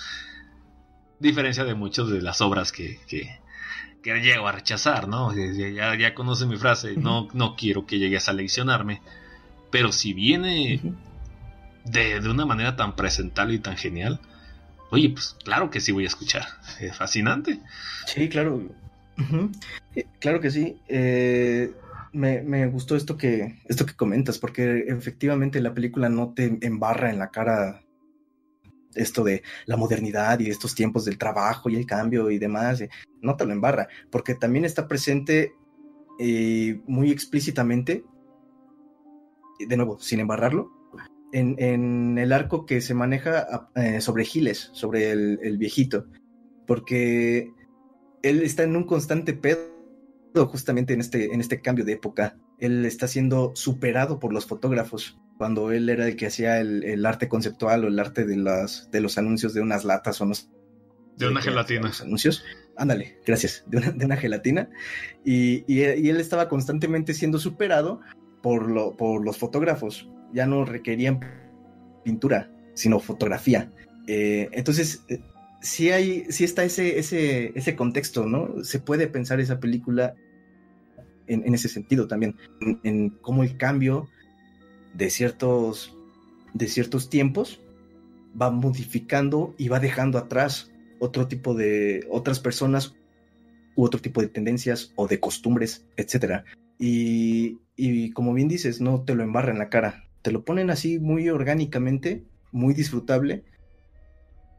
[1.18, 3.40] Diferencia de muchas de las obras que, que
[4.02, 5.34] llego a rechazar, ¿no?
[5.34, 9.00] Ya, ya conoce mi frase, no, no quiero que llegues a leccionarme,
[9.70, 10.80] pero si viene
[11.84, 14.20] de, una manera tan presentable y tan genial,
[14.90, 16.46] oye, pues claro que sí voy a escuchar,
[16.80, 17.60] es fascinante.
[18.06, 18.62] Sí, claro,
[20.18, 20.76] claro que sí.
[20.88, 21.72] Eh,
[22.12, 27.10] me, me, gustó esto que, esto que comentas, porque efectivamente la película no te embarra
[27.10, 27.82] en la cara
[28.94, 32.90] esto de la modernidad y estos tiempos del trabajo y el cambio y demás, eh,
[33.20, 35.54] no te lo embarra, porque también está presente
[36.18, 38.04] eh, muy explícitamente,
[39.58, 40.70] de nuevo, sin embarrarlo,
[41.32, 46.06] en, el arco que se maneja eh, sobre Giles, sobre el, viejito,
[46.66, 47.50] porque
[48.22, 49.72] él está en un constante pedo
[50.46, 52.36] justamente en este, en este cambio de época.
[52.58, 57.28] Él está siendo superado por los fotógrafos cuando él era el que hacía el, arte
[57.28, 60.34] conceptual o el arte de, las, de los anuncios de unas latas o no
[61.16, 61.90] De una gelatina.
[62.00, 62.44] anuncios.
[62.76, 63.64] Ándale, gracias.
[63.66, 64.70] De una, gelatina.
[65.24, 68.00] Y, él estaba constantemente siendo superado
[68.40, 70.08] por, lo, por los fotógrafos.
[70.32, 71.20] Ya no requerían
[72.04, 73.70] pintura, sino fotografía.
[74.06, 75.20] Eh, entonces, eh,
[75.60, 78.64] sí hay, sí está ese, ese, ese contexto, ¿no?
[78.64, 80.14] Se puede pensar esa película
[81.26, 82.36] en, ese sentido también,
[82.82, 84.08] en cómo el cambio
[84.94, 85.96] de ciertos,
[86.52, 87.62] de ciertos tiempos
[88.40, 92.94] va modificando y va dejando atrás otro tipo de otras personas
[93.74, 96.44] u otro tipo de tendencias o de costumbres, etcétera.
[96.78, 100.70] Y, y como bien dices, no te lo embarra en la cara, te lo ponen
[100.70, 103.44] así muy orgánicamente, muy disfrutable.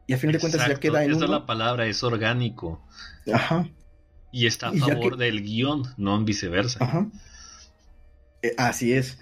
[0.06, 2.86] Y a fin de cuentas ya queda en Esa es la palabra, es orgánico.
[3.32, 3.68] Ajá.
[4.30, 6.84] Y está a favor del guion, no en viceversa.
[6.84, 7.08] Ajá.
[8.42, 9.18] Eh, así es.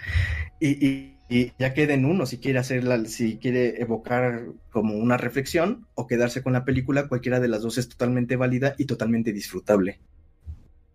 [0.61, 1.13] Y,
[1.59, 6.43] ya queda en uno si quiere hacerla, si quiere evocar como una reflexión o quedarse
[6.43, 10.01] con la película, cualquiera de las dos es totalmente válida y totalmente disfrutable.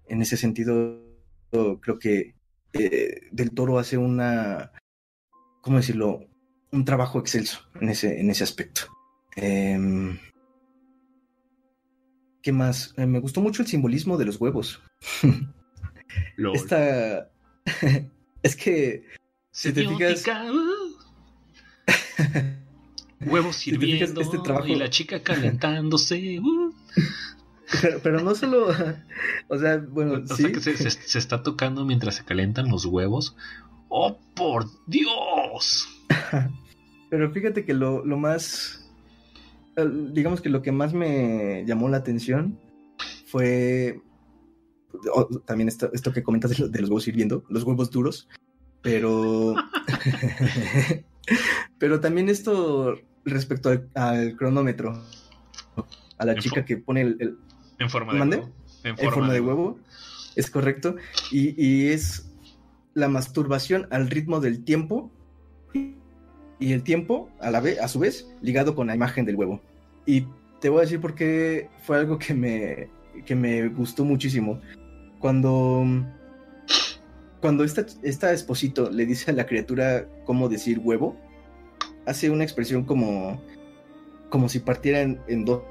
[0.08, 1.02] En ese sentido,
[1.50, 2.36] creo que
[2.74, 4.74] eh, Del Toro hace una,
[5.68, 6.22] ¿cómo decirlo?
[6.72, 8.84] Un trabajo excelso en ese, en ese aspecto.
[9.36, 10.18] Em,
[12.42, 12.94] ¿Qué más?
[12.96, 14.82] Eh, me gustó mucho el simbolismo de los huevos.
[16.54, 17.30] Esta,
[18.44, 19.04] es que
[19.52, 20.24] si te fijas
[23.26, 24.68] huevos sirviendo este trabajo...
[24.68, 26.40] y la chica calentándose.
[26.40, 26.74] Uh.
[28.04, 28.70] Pero, no solo,
[29.50, 33.36] o sea, bueno, o sea que se, está tocando mientras se calentan los huevos.
[33.90, 35.12] ¡Oh, por Dios!
[37.10, 38.90] Pero fíjate que lo, lo más,
[40.12, 42.60] digamos que lo que más me llamó la atención
[43.28, 44.02] fue
[45.46, 48.28] también esto, esto que comentas de, los huevos hirviendo, los huevos duros,
[48.82, 49.56] pero...
[51.78, 55.04] pero también esto respecto al, cronómetro,
[56.18, 57.38] a la chica que pone el...
[57.80, 58.52] en forma de huevo.
[58.84, 59.80] En forma, de, huevo.
[60.36, 60.96] Es correcto.
[61.32, 62.32] Y, es
[62.94, 65.12] la masturbación al ritmo del tiempo
[66.60, 69.62] y el tiempo a la vez, a su vez, ligado con la imagen del huevo.
[70.06, 70.26] Y
[70.60, 72.90] te voy a decir por qué fue algo que me,
[73.26, 74.60] que me gustó muchísimo
[75.20, 75.86] cuando
[77.42, 81.16] cuando esta, esta esposito le dice a la criatura cómo decir huevo,
[82.06, 83.42] hace una expresión como
[84.30, 85.62] como si partiera en, dos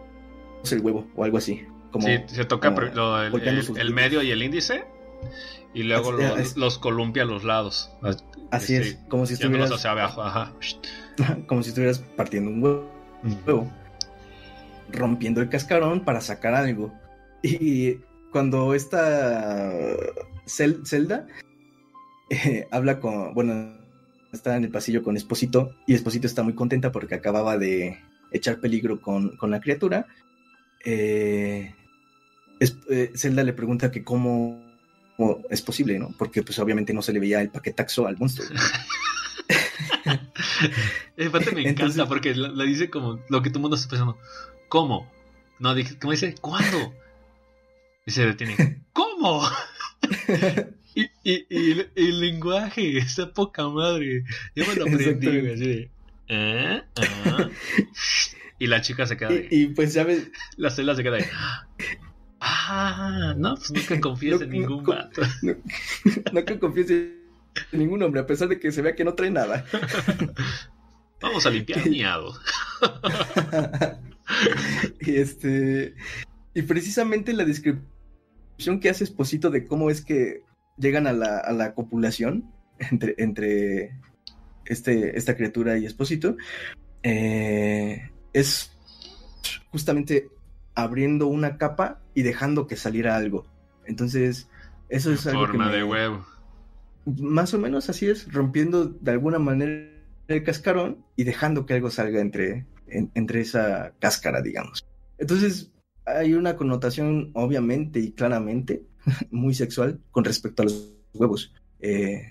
[0.71, 1.65] el huevo o algo así.
[1.91, 4.85] Como, sí, se toca el, medio y el índice
[5.73, 6.13] y luego
[6.57, 7.91] los, columpia a los lados.
[8.51, 9.71] Así es, como si estuvieras.
[9.73, 10.53] hacia abajo, ajá.
[11.47, 13.71] como si estuvieras partiendo un huevo.
[14.93, 16.93] Rompiendo el cascarón para sacar algo.
[17.43, 17.97] Y
[18.33, 19.73] cuando esta
[20.47, 21.27] Zelda
[22.31, 23.35] eh, habla con.
[23.35, 23.77] Bueno,
[24.33, 25.75] está en el pasillo con Esposito.
[25.87, 27.99] Y Esposito está muy contenta porque acababa de
[28.33, 30.07] echar peligro con, con la criatura.
[30.85, 31.75] Eh,
[32.61, 34.66] eh, Zelda le pregunta que cómo,
[35.51, 36.15] es posible, ¿no?
[36.19, 38.49] Porque pues obviamente no se le veía el paquetaxo al monstruo.
[41.33, 44.19] parte me encanta porque la, dice como lo que todo el mundo está pensando.
[44.69, 45.11] ¿Cómo?
[45.59, 46.35] No, ¿cómo dice?
[46.41, 46.95] ¿Cuándo?
[48.05, 48.83] Y se detiene.
[48.93, 49.43] ¿Cómo?
[50.95, 54.25] y, y, y, el, lenguaje, esa poca madre.
[54.55, 55.91] Yo me lo aprendí, así de.
[56.29, 56.83] ¿Eh?
[56.97, 57.49] ¿Ah?
[58.59, 59.49] Y la chica se queda de.
[59.51, 60.31] Y, pues ya ves.
[60.57, 61.27] La celda se queda de.
[62.41, 65.23] Ah, no, pues nunca confíes en ningún no, vato.
[66.33, 67.17] nunca confíes en
[67.73, 69.65] ningún hombre, a pesar de que se vea que no trae nada.
[71.21, 72.35] Vamos a limpiar miado.
[75.01, 75.95] y este.
[76.53, 80.43] Y precisamente la descripción que hace Esposito de cómo es que
[80.77, 83.99] llegan a la, a la copulación entre, entre
[84.67, 86.37] este, esta criatura y Esposito
[87.03, 88.73] eh, es
[89.71, 90.29] justamente
[90.77, 93.47] abriendo una capa y dejando que saliera algo.
[93.87, 94.49] Entonces,
[94.89, 96.25] eso es algo forma de huevo.
[97.05, 99.91] Más o menos así es, rompiendo de alguna manera
[100.29, 104.87] el cascarón y dejando que algo salga entre, entre esa cáscara, digamos.
[105.19, 105.73] Entonces,
[106.05, 108.83] hay una connotación, obviamente y claramente,
[109.31, 111.53] muy sexual con respecto a los huevos.
[111.81, 112.29] Eh,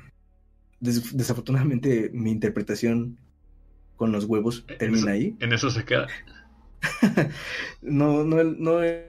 [0.80, 3.18] desafortunadamente, mi interpretación
[3.96, 5.36] con los huevos termina ahí.
[5.40, 6.08] En eso se queda.
[7.82, 9.06] no, no, no he,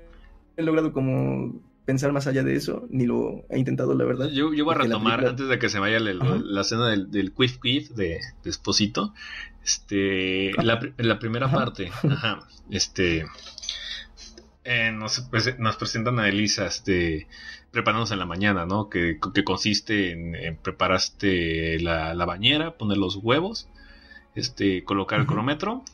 [0.56, 4.28] logrado como pensar más allá de eso, ni lo he intentado, la verdad.
[4.30, 7.58] Yo, yo voy a retomar, antes de que se vaya la escena del, del quiff
[7.58, 9.14] quiff de, de Esposito,
[9.64, 12.40] este, la, la primera parte, ajá,
[12.70, 13.26] este,
[14.68, 15.28] eh, nos,
[15.58, 17.28] nos, presentan a Elisa, este,
[17.70, 18.88] preparándose en la mañana, ¿no?
[18.90, 23.68] Que, que consiste en, en preparaste la, la, bañera, poner los huevos,
[24.34, 25.84] este, colocar el cronómetro,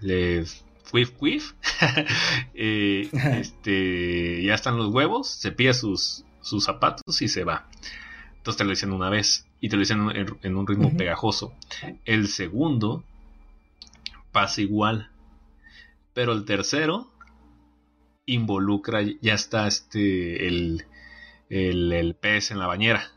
[0.00, 0.44] le
[0.90, 1.52] quiff quiff,
[2.54, 7.68] eh, este, ya están los huevos, se pilla sus, sus zapatos y se va.
[8.36, 10.00] Entonces te lo dicen una vez y te lo dicen
[10.42, 11.52] en, un ritmo pegajoso.
[12.04, 13.04] El segundo
[14.32, 15.10] pasa igual,
[16.14, 17.10] pero el tercero
[18.26, 20.84] involucra, ya está este, el,
[21.48, 23.10] el, pez en la bañera.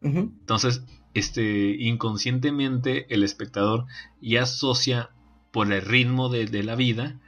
[0.00, 0.82] Entonces,
[1.14, 3.86] este, inconscientemente el espectador
[4.20, 5.10] ya asocia
[5.52, 7.20] por el ritmo de, la vida,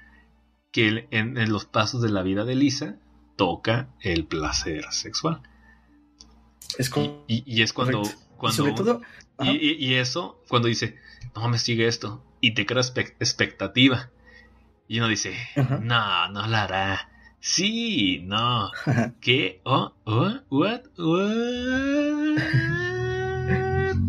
[0.73, 2.97] que en, los pasos de la vida de Lisa
[3.37, 5.43] toca el placer sexual.
[6.79, 6.91] Es
[7.29, 8.03] y, es cuando...
[8.37, 9.03] cuando
[9.41, 10.97] y, eso, cuando dice,
[11.37, 14.11] no me sigue esto, y te crea expectativa.
[14.89, 17.11] Y uno dice, no, no la hará.
[17.41, 18.71] Sí, no.
[19.21, 19.61] ¿Qué?
[19.65, 21.25] Oh, oh, what, what?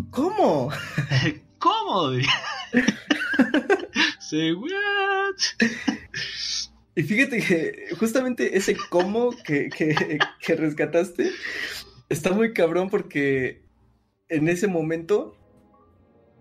[0.09, 0.71] ¿Cómo?
[1.59, 2.11] ¿Cómo?
[6.95, 11.29] Y fíjate que justamente ese cómo que, que, rescataste
[12.07, 13.63] está muy cabrón porque
[14.29, 15.35] en ese momento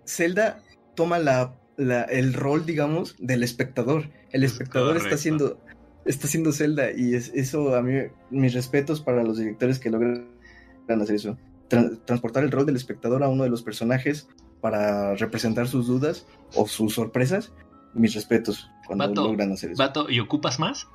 [0.07, 0.63] Zelda
[0.95, 4.11] toma la, el rol, digamos, del espectador.
[4.31, 5.61] El espectador está haciendo
[6.05, 7.95] está haciendo Zelda y es, eso a mí
[8.31, 10.29] mis respetos para los directores que logran
[10.89, 11.39] hacer eso.
[12.05, 14.29] transportar el rol del espectador a uno de los personajes
[14.61, 17.53] para representar sus dudas o sus sorpresas
[17.95, 19.83] mis respetos cuando logran hacer eso.
[19.83, 20.89] Vato, ¿y ocupas más?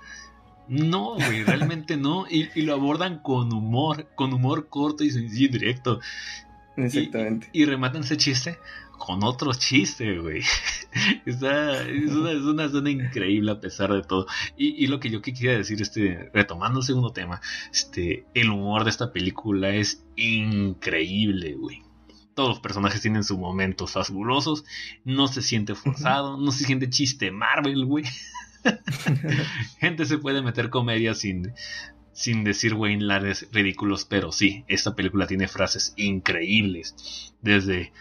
[0.67, 2.25] No, güey, realmente no.
[2.29, 5.99] Y, lo abordan con humor, con humor corto y sencillo y directo.
[6.77, 7.49] Exactamente.
[7.51, 8.59] Y, rematan ese chiste
[8.99, 10.41] con otro chiste, güey.
[11.25, 14.27] Está, es, una, es una zona increíble a pesar de todo.
[14.57, 17.41] Y, y, lo que yo quería decir, este, retomando el segundo tema,
[17.73, 21.81] este, el humor de esta película es increíble, güey.
[22.39, 24.63] Todos los personajes tienen sus momentos fabulosos.
[25.03, 26.37] No se siente forzado.
[26.37, 28.05] No se siente chiste Marvel, güey.
[29.81, 31.51] Gente se puede meter comedia sin,
[32.13, 37.33] sin decir Wayne Lares ridículos, pero sí, esta película tiene frases increíbles.
[37.41, 37.91] Desde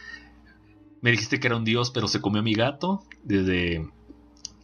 [1.01, 3.03] me dijiste que era un dios, pero se comió a mi gato.
[3.25, 3.91] Desde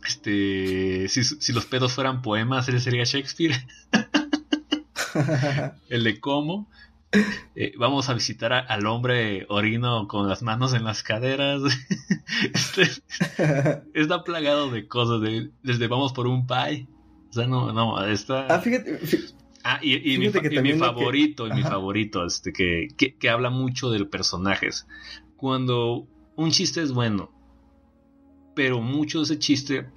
[0.07, 3.67] este si, si los pedos fueran poemas, ese sería Shakespeare.
[5.89, 6.71] El de cómo.
[7.57, 11.62] Eh, vamos a visitar al hombre orino con las manos en las caderas.
[12.53, 12.82] Este,
[13.95, 15.20] está plagado de cosas,
[15.62, 16.89] desde vamos por un pie.
[17.31, 18.49] O sea, no, no, está...
[18.49, 18.99] Ah, fíjate,
[19.66, 22.89] Ah, y, mi, favorito, y mi favorito, este, que,
[23.19, 24.86] que, habla mucho de personajes.
[25.39, 27.32] Cuando un chiste es bueno,
[28.55, 29.89] pero mucho de ese chiste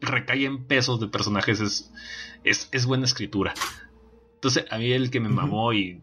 [0.00, 1.60] recae en pesos de personajes,
[2.44, 3.52] es, es, buena escritura.
[4.34, 6.00] Entonces, a mí el que me mamó y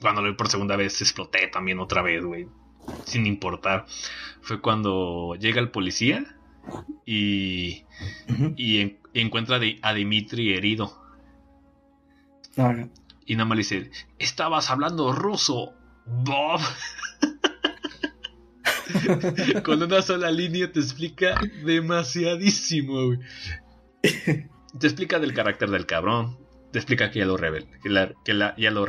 [0.00, 2.48] cuando lo vi por segunda vez exploté también otra vez, güey.
[3.04, 3.86] Sin importar.
[4.40, 6.24] Fue cuando llega el policía
[7.04, 7.84] y,
[8.56, 11.00] y encuentra a Dimitri herido
[13.26, 15.72] y nada más le dice, estabas hablando ruso,
[16.04, 16.60] Bob.
[19.62, 23.20] Con una sola línea te explica demasiadísimo, güey.
[24.02, 26.38] Te explica del carácter del cabrón.
[26.72, 28.86] Te explica que ya lo revel, que, ya lo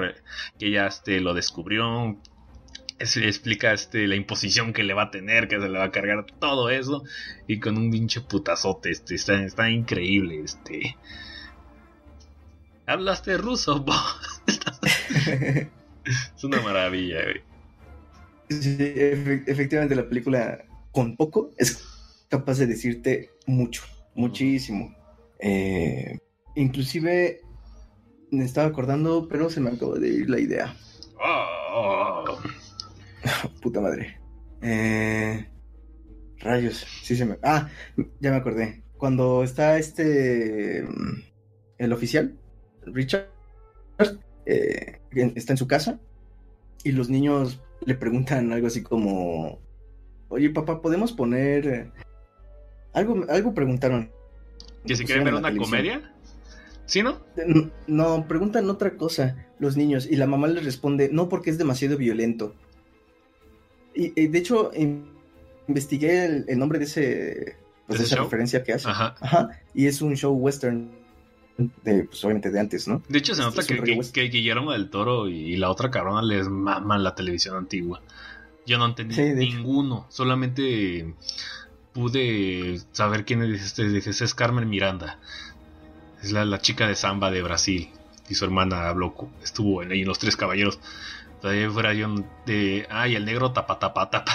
[0.59, 2.17] que ya este, lo descubrió.
[2.99, 5.91] Se explica este, la imposición que le va a tener, que se le va a
[5.91, 7.03] cargar todo eso.
[7.47, 8.91] Y con un pinche putazote.
[8.91, 10.41] Este, está, está increíble.
[10.43, 10.95] Este
[12.91, 13.85] hablaste ruso,
[15.25, 17.19] es una maravilla,
[18.49, 21.85] efectivamente la película con poco es
[22.27, 23.83] capaz de decirte mucho,
[24.15, 24.93] muchísimo.
[25.39, 26.19] Eh,
[26.55, 27.41] inclusive
[28.31, 30.75] me estaba acordando, pero se me acabó de ir la idea.
[31.23, 32.23] Oh.
[33.61, 34.19] Puta madre.
[34.61, 35.47] Eh,
[36.39, 37.37] rayos, sí se me...
[37.43, 37.69] Ah,
[38.19, 38.83] ya me acordé.
[38.97, 40.85] Cuando está este...
[41.77, 42.37] El oficial
[42.85, 43.27] Richard
[44.45, 44.99] eh,
[45.35, 45.99] está en su casa
[46.83, 49.59] y los niños le preguntan algo así como,
[50.29, 51.67] oye papá, ¿podemos poner...
[51.67, 51.91] Eh,
[52.93, 54.11] algo, algo preguntaron.
[54.85, 56.13] ¿Que si quieren ver una comedia?
[56.91, 57.22] ¿Sí, no?
[57.88, 58.27] no?
[58.27, 62.53] preguntan otra cosa los niños y la mamá les responde, no porque es demasiado violento.
[63.95, 64.72] Y, de hecho,
[65.69, 67.55] investigué el, nombre de ese,
[67.88, 68.89] pues, esa referencia que hace.
[68.89, 69.15] Ajá.
[69.73, 70.91] Y es un show western
[71.57, 73.01] de, pues obviamente de antes, ¿no?
[73.07, 73.80] De hecho, se nota que,
[74.11, 78.01] que, Guillermo del Toro y, la otra cabrona les maman la televisión antigua.
[78.65, 81.13] Yo no entendí ninguno, solamente
[81.93, 84.23] pude saber quién es este.
[84.26, 85.19] Es Carmen Miranda,
[86.22, 87.89] es la, chica de samba de Brasil
[88.30, 90.80] y su hermana habló, estuvo en, en Los Tres Caballeros.
[91.41, 92.07] Todavía fuera yo
[92.45, 92.88] de.
[92.91, 94.31] Ay, el negro tapa, tapa, tapa.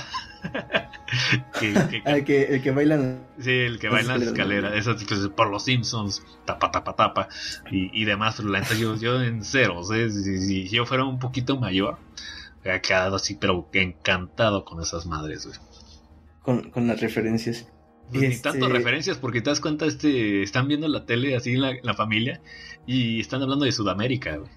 [1.61, 1.73] que,
[2.05, 3.19] el, que, el que baila.
[3.39, 4.73] Sí, el que baila en la escalera.
[4.73, 7.29] Pues, por los Simpsons, tapa, tapa, tapa.
[7.71, 8.35] Y, y demás.
[8.39, 9.93] Pero la neta, yo, yo en ceros.
[9.93, 10.11] ¿eh?
[10.11, 11.99] Si, yo fuera un poquito mayor,
[12.61, 15.49] hubiera quedado así, pero encantado con esas madres,
[16.43, 17.69] Con, con las referencias.
[18.11, 21.55] Pues ni este tanto referencias, porque te das cuenta, este, están viendo la tele así
[21.55, 22.41] en la, en la familia
[22.87, 24.51] y están hablando de Sudamérica, güey.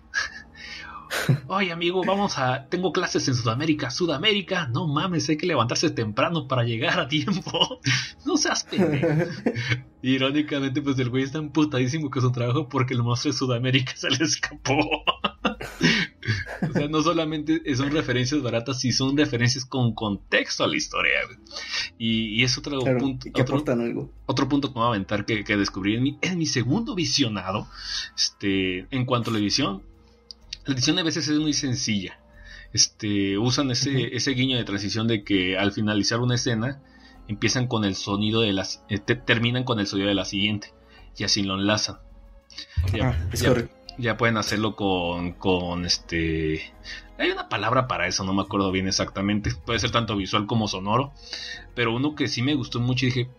[1.47, 2.67] Oye, amigo, vamos a.
[2.69, 3.89] Tengo clases en Sudamérica.
[3.89, 7.79] Sudamérica, no mames, hay que levantarse temprano para llegar a tiempo.
[8.25, 9.07] no seas pendejo.
[10.01, 14.09] Irónicamente, pues el güey está emputadísimo con su trabajo porque el monstruo de Sudamérica se
[14.09, 15.03] le escapó.
[16.69, 21.13] O sea, no solamente son referencias baratas, sino son referencias con contexto a la historia.
[21.97, 23.27] Y, es otro punto.
[23.33, 24.11] Que otro, algo.
[24.25, 27.67] Otro punto que me voy a aventar que, descubrí en mi, en mi segundo visionado.
[28.15, 29.83] Este, en cuanto a la edición,
[30.65, 32.19] la edición a veces es muy sencilla.
[32.73, 36.81] Este, usan ese, ese guiño de transición de que al finalizar una escena
[37.27, 40.73] empiezan con el sonido de las eh, terminan con el sonido de la siguiente
[41.17, 41.97] y así lo enlazan.
[42.93, 43.69] Ya, ah, ya,
[44.17, 46.71] pueden hacerlo con, con este
[47.17, 49.51] hay una palabra para eso, no me acuerdo bien exactamente.
[49.65, 51.11] Puede ser tanto visual como sonoro.
[51.75, 53.29] Pero uno que sí me gustó mucho y dije,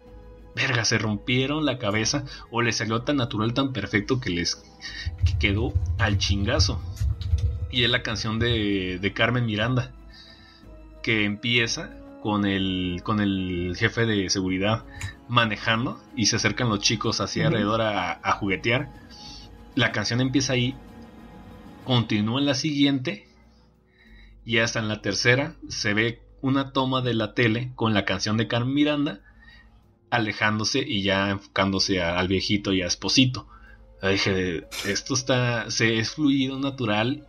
[0.54, 4.62] verga, se rompieron la cabeza o les salió tan natural, tan perfecto que les
[5.24, 6.80] que quedó al chingazo
[7.70, 9.92] y es la canción de, Carmen Miranda,
[11.02, 11.90] que empieza
[12.22, 14.84] con el, con el jefe de seguridad
[15.28, 18.90] manejando y se acercan los chicos hacia alrededor a, juguetear.
[19.74, 20.74] La canción empieza ahí,
[21.84, 23.28] continúa en la siguiente
[24.44, 28.36] y hasta en la tercera se ve una toma de la tele con la canción
[28.36, 29.20] de Carmen Miranda
[30.10, 33.46] alejándose y ya enfocándose al viejito y a Esposito.
[34.02, 37.26] Dije, esto está, se es fluido, natural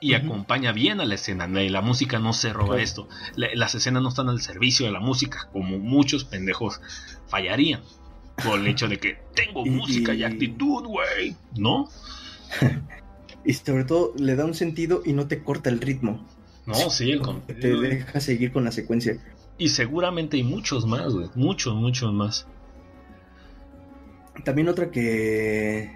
[0.00, 1.46] y acompaña bien a la escena.
[1.46, 3.08] La música no se roba esto.
[3.36, 6.80] las escenas no están al servicio de la música, como muchos pendejos
[7.28, 7.82] fallarían.
[8.42, 11.36] Por el hecho de que tengo música y, actitud, güey.
[11.56, 11.88] ¿No?
[13.44, 16.26] y sobre todo le da un sentido y no te corta el ritmo.
[16.66, 17.20] No, sí, el
[17.60, 19.18] Te deja seguir con la secuencia.
[19.58, 21.28] Y seguramente hay muchos más, güey.
[21.34, 22.46] Muchos, muchos más.
[24.44, 25.92] También otra que.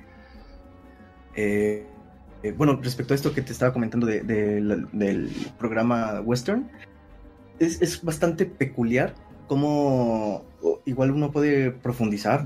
[1.34, 1.86] Eh,
[2.42, 6.70] eh, bueno, respecto a esto que te estaba comentando del programa Western,
[7.58, 9.14] es, bastante peculiar
[9.48, 10.44] cómo
[10.84, 12.44] igual uno puede profundizar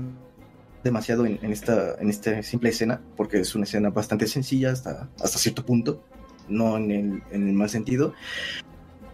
[0.83, 5.37] demasiado en, esta, en esta simple escena, porque es una escena bastante sencilla hasta, hasta
[5.37, 6.03] cierto punto,
[6.49, 8.13] no en el, en mal sentido.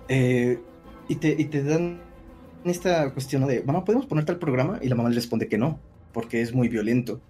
[0.07, 0.59] Eh,
[1.07, 2.01] y, te, y te dan
[2.63, 4.79] esta cuestión de, mamá, ¿podemos ponerte al programa?
[4.81, 5.79] Y la mamá le responde que no,
[6.11, 7.21] porque es muy violento,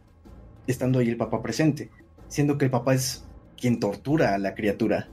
[0.67, 1.89] estando ahí el papá presente,
[2.27, 3.25] siendo que el papá es
[3.59, 5.09] quien tortura a la criatura.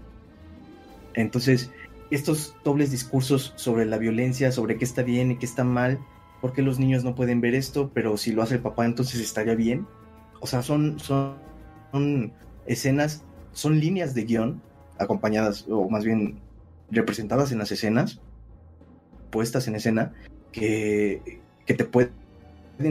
[1.14, 1.70] Entonces,
[2.10, 5.98] estos dobles discursos sobre la violencia, sobre qué está bien y qué está mal,
[6.40, 9.20] por qué los niños no pueden ver esto, pero si lo hace el papá entonces
[9.20, 9.86] estaría bien.
[10.40, 11.36] O sea, son, son,
[12.66, 14.62] escenas, son líneas de guion
[14.98, 16.38] acompañadas, o más bien
[16.90, 18.20] representadas en las escenas,
[19.30, 20.12] puestas en escena,
[20.52, 22.12] que, que te pueden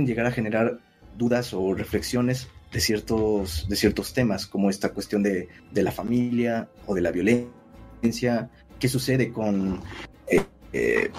[0.06, 0.80] llegar a generar
[1.18, 6.68] dudas o reflexiones de ciertos, de ciertos temas, como esta cuestión de, de la familia
[6.88, 8.50] o de la violencia,
[8.80, 9.80] qué sucede con,
[10.28, 10.42] eh,
[10.74, 11.12] eh,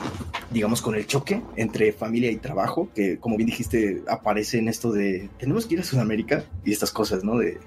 [0.50, 4.92] digamos, con el choque entre familia y trabajo, que como bien dijiste, aparece en esto
[4.92, 7.38] de, tenemos que ir a Sudamérica y estas cosas, ¿no?
[7.38, 7.58] De,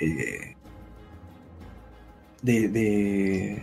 [0.00, 0.54] eh,
[2.42, 3.62] de,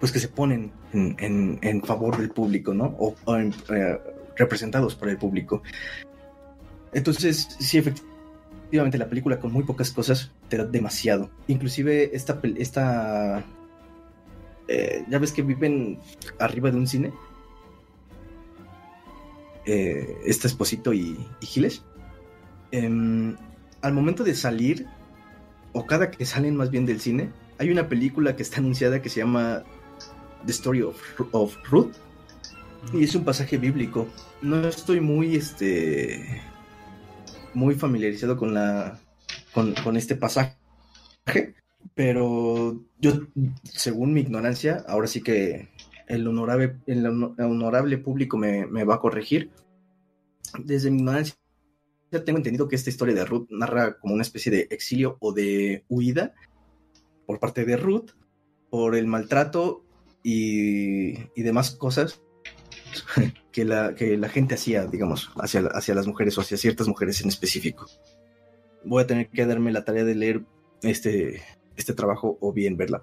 [0.00, 2.94] pues que se ponen en, en, favor del público, ¿no?
[2.98, 3.14] O,
[4.36, 5.62] representados por el público.
[6.92, 11.30] Entonces, sí, efectivamente, la película con muy pocas cosas te da demasiado.
[11.48, 13.44] Inclusive esta, esta
[14.68, 15.98] eh, ya ves que viven
[16.38, 17.12] arriba de un cine.
[19.64, 21.82] Este Esposito y, Giles.
[22.70, 23.36] Em,
[23.82, 24.86] al momento de salir,
[25.72, 29.08] o cada que salen más bien del cine, hay una película que está anunciada que
[29.08, 29.64] se llama
[30.44, 31.00] The Story of,
[31.32, 31.92] of Ruth.
[32.92, 34.08] Y es un pasaje bíblico.
[34.42, 36.42] No estoy muy este
[37.54, 38.98] muy familiarizado con la
[39.52, 40.56] con, con este pasaje
[41.94, 43.12] pero yo,
[43.64, 45.68] según mi ignorancia, ahora sí que
[46.06, 49.50] el honorable, el honorable público me, va a corregir.
[50.58, 51.36] Desde mi ignorancia,
[52.10, 55.32] ya tengo entendido que esta historia de Ruth narra como una especie de exilio o
[55.32, 56.34] de huida
[57.26, 58.10] por parte de Ruth
[58.70, 59.84] por el maltrato
[60.22, 62.22] y, demás cosas
[63.52, 67.20] que la, que la gente hacía, digamos, hacia, hacia las mujeres o hacia ciertas mujeres
[67.20, 67.86] en específico.
[68.84, 70.44] Voy a tener que darme la tarea de leer
[70.82, 71.42] este,
[71.76, 73.02] este trabajo o bien ver la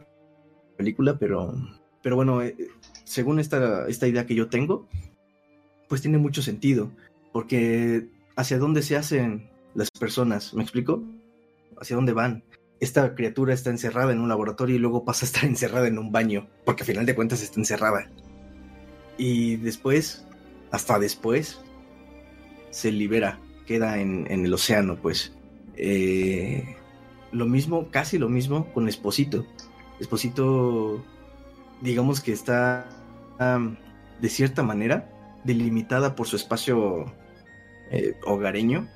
[0.78, 1.54] película, pero,
[2.02, 2.56] pero bueno, eh,
[3.04, 4.88] según esta, esta idea que yo tengo,
[5.88, 6.92] pues tiene mucho sentido,
[7.32, 11.04] porque hacia dónde se hacen las personas, ¿me explico?
[11.80, 12.44] ¿Hacia dónde van?
[12.80, 16.12] Esta criatura está encerrada en un laboratorio y luego pasa a estar encerrada en un
[16.12, 18.10] baño, porque al final de cuentas está encerrada.
[19.18, 20.26] Y después,
[20.72, 21.62] hasta después,
[22.72, 25.34] se libera, queda en, en el océano, pues.
[25.76, 26.76] Eh,
[27.32, 29.46] lo mismo, casi lo mismo con Esposito.
[30.00, 31.04] Esposito,
[31.82, 32.88] digamos que está
[34.20, 35.10] de cierta manera
[35.44, 37.12] delimitada por su espacio
[37.92, 38.88] eh, hogareño.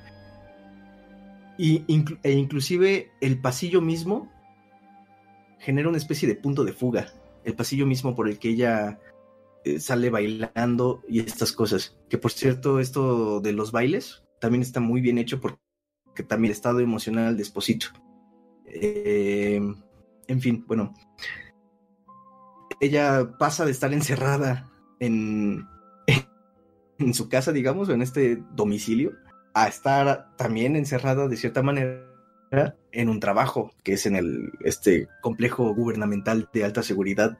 [1.58, 1.84] Y,
[2.22, 4.30] e inclusive el pasillo mismo
[5.58, 7.08] genera una especie de punto de fuga.
[7.44, 9.00] El pasillo mismo por el que ella
[9.64, 11.96] eh, sale bailando y estas cosas.
[12.08, 15.58] Que por cierto, esto de los bailes también está muy bien hecho porque
[16.28, 17.88] también el estado emocional de Esposito
[18.66, 19.60] eh,
[20.26, 20.94] en fin, bueno.
[22.80, 24.70] Ella pasa de estar encerrada
[25.00, 25.66] en,
[26.98, 29.12] en su casa, digamos, o en este domicilio,
[29.54, 32.04] a estar también encerrada de cierta manera
[32.92, 37.38] en un trabajo, que es en el este complejo gubernamental de alta seguridad,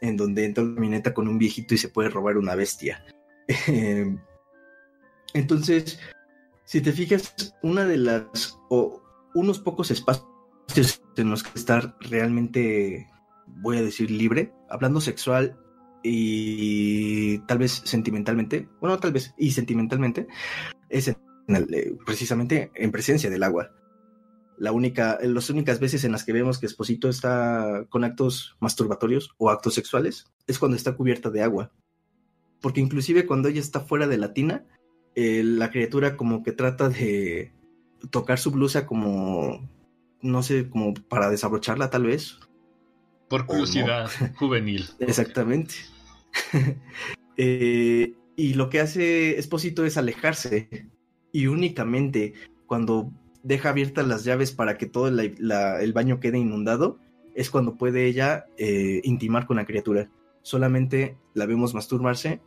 [0.00, 3.04] en donde entra una camioneta con un viejito y se puede robar una bestia.
[3.68, 4.16] Eh,
[5.34, 5.98] entonces,
[6.64, 9.02] si te fijas, una de las o
[9.34, 10.31] unos pocos espacios
[11.14, 13.08] tenemos que estar realmente,
[13.46, 15.58] voy a decir, libre, hablando sexual
[16.02, 20.26] y tal vez sentimentalmente, bueno, tal vez y sentimentalmente,
[20.88, 21.16] es eh,
[22.06, 23.70] precisamente en presencia del agua.
[24.58, 29.34] La única, las únicas veces en las que vemos que Esposito está con actos masturbatorios
[29.38, 31.72] o actos sexuales es cuando está cubierta de agua.
[32.60, 34.64] Porque inclusive cuando ella está fuera de la tina,
[35.16, 37.52] eh, la criatura como que trata de
[38.10, 39.68] tocar su blusa como
[40.22, 42.38] no sé, como para desabrocharla tal vez.
[43.28, 44.88] Por curiosidad juvenil.
[45.00, 45.74] Exactamente.
[47.38, 50.86] Eh, y lo que hace Esposito es alejarse.
[51.32, 52.34] Y únicamente
[52.66, 53.10] cuando
[53.42, 56.98] deja abiertas las llaves para que todo el baño quede inundado,
[57.34, 60.10] es cuando puede ella eh, intimar con la criatura.
[60.42, 62.40] Solamente la vemos masturbarse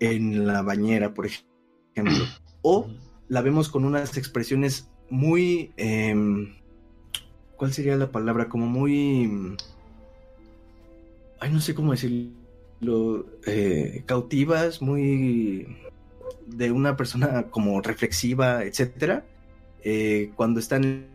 [0.00, 2.24] en la bañera, por ejemplo.
[2.62, 2.88] O
[3.28, 6.54] la vemos con unas expresiones muy em,
[7.56, 8.48] ¿Cuál sería la palabra?
[8.48, 9.56] Como muy...
[11.40, 13.26] Ay, no sé cómo decirlo.
[13.46, 15.66] Eh, cautivas, muy...
[16.46, 19.24] de una persona como reflexiva, etcétera.
[19.82, 21.06] eh, cuando está en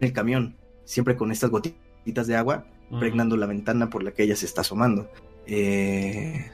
[0.00, 2.66] el camión, siempre con estas gotitas de agua,
[2.98, 5.10] pregnando la ventana por la que ella se está asomando.
[5.46, 6.50] Eh,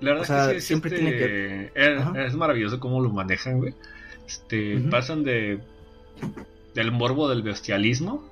[0.00, 1.72] la verdad es que siempre tiene que...
[1.74, 3.74] Es, maravilloso cómo lo manejan, güey.
[4.26, 5.60] Este, Pasan de
[6.74, 8.24] del morbo del bestialismo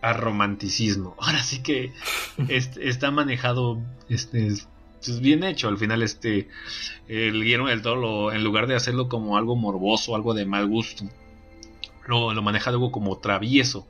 [0.00, 1.16] a romanticismo.
[1.20, 1.92] Ahora sí que
[2.48, 4.68] está manejado, este, es,
[5.20, 5.68] bien hecho.
[5.68, 6.48] Al final, este,
[7.08, 11.04] el Guillermo del Toro, en lugar de hacerlo como algo morboso, algo de mal gusto,
[12.06, 13.86] lo, lo maneja algo como travieso,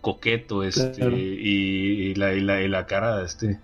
[0.00, 3.58] coqueto, este, y, la, y, la, y, la, cara, este,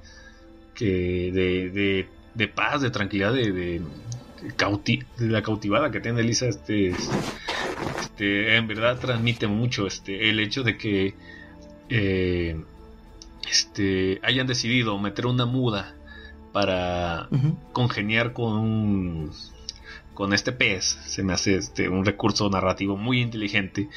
[0.74, 3.82] que de, de, de paz, de tranquilidad, de, de,
[4.42, 6.94] de la cautivada que tiene Elisa, este,
[8.00, 11.14] este, en verdad transmite mucho, este, el hecho de que
[11.96, 12.60] eh,
[13.48, 15.94] este, hayan decidido meter una muda
[16.52, 17.28] para
[17.72, 19.30] congeniar con
[20.12, 23.88] con este pez se me hace este un recurso narrativo muy inteligente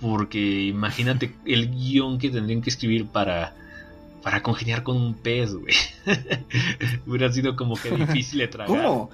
[0.00, 3.56] porque imagínate el guion que tendrían que escribir para
[4.22, 5.74] para congeniar con un pez, güey.
[7.08, 8.68] Hubiera sido como que difícil de tragar.
[8.68, 9.10] ¿Cómo?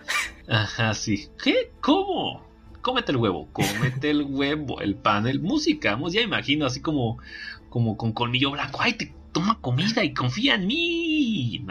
[0.46, 1.28] Ajá, sí.
[1.42, 1.72] ¿Qué?
[1.80, 2.46] ¿Cómo?
[2.82, 5.98] Cómete el huevo, cómete el huevo, el pan, el música.
[6.10, 7.18] Ya imagino así como
[7.68, 8.80] como con colmillo blanco.
[8.82, 11.66] Ay, te toma comida y confía en mí.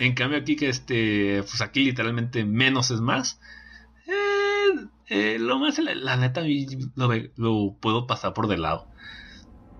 [0.00, 3.40] en cambio aquí que este, pues aquí literalmente menos es más.
[4.06, 6.42] Eh, eh, lo más, la, neta,
[6.94, 8.88] lo, lo, puedo pasar por de lado.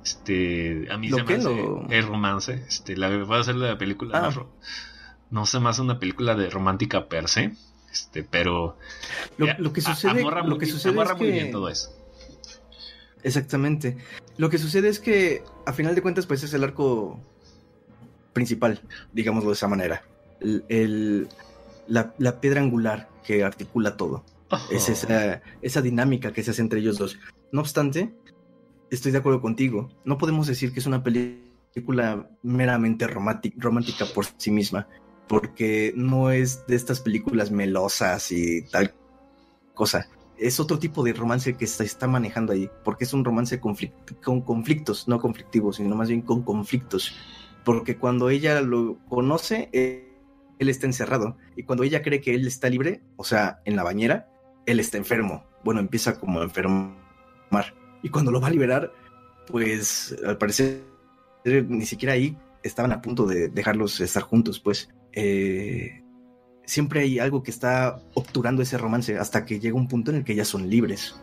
[0.04, 2.64] Este, a mí se me hace el romance.
[2.68, 4.26] Este, la voy a hacer la película.
[4.26, 4.30] Ah.
[4.34, 4.50] No,
[5.30, 7.52] no se me hace una película de romántica per se.
[7.90, 8.76] Este, pero
[9.36, 11.90] lo, que sucede, lo que sucede es muy bien todo eso.
[13.24, 13.96] Exactamente.
[14.36, 17.18] Lo que sucede es que, a final de cuentas, pues es el arco
[18.32, 18.82] principal,
[19.12, 20.04] digámoslo de esa manera.
[20.40, 21.28] El,
[21.88, 24.24] la, piedra angular que articula todo.
[24.70, 27.18] Es esa, esa dinámica que se hace entre ellos dos.
[27.50, 28.14] No obstante,
[28.90, 29.88] estoy de acuerdo contigo.
[30.04, 34.86] No podemos decir que es una película meramente romántica por sí misma,
[35.26, 38.94] porque no es de estas películas melosas y tal
[39.74, 40.08] cosa
[40.38, 44.40] es otro tipo de romance que se está manejando ahí, porque es un romance con
[44.42, 47.14] conflictos, no conflictivos, sino más bien con conflictos.
[47.64, 51.36] Porque cuando ella lo conoce, él, está encerrado.
[51.56, 54.28] Y cuando ella cree que él está libre, o sea, en la bañera,
[54.66, 55.44] él está enfermo.
[55.62, 56.94] Bueno, empieza como a enfermar.
[58.02, 58.92] Y cuando lo va a liberar,
[59.46, 60.82] pues al parecer
[61.44, 64.90] ni siquiera ahí estaban a punto de dejarlos estar juntos, pues.
[65.12, 66.03] Eh,
[66.64, 70.24] siempre hay algo que está obturando ese romance hasta que llega un punto en el
[70.24, 71.14] que ya son libres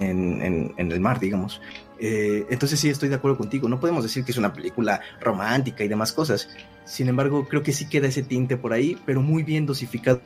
[0.00, 1.60] en, el mar, digamos.
[1.98, 3.68] Eh, entonces sí, estoy de acuerdo contigo.
[3.68, 6.48] No podemos decir que es una película romántica y demás cosas.
[6.84, 10.20] Sin embargo, creo que sí queda ese tinte por ahí, pero muy bien dosificado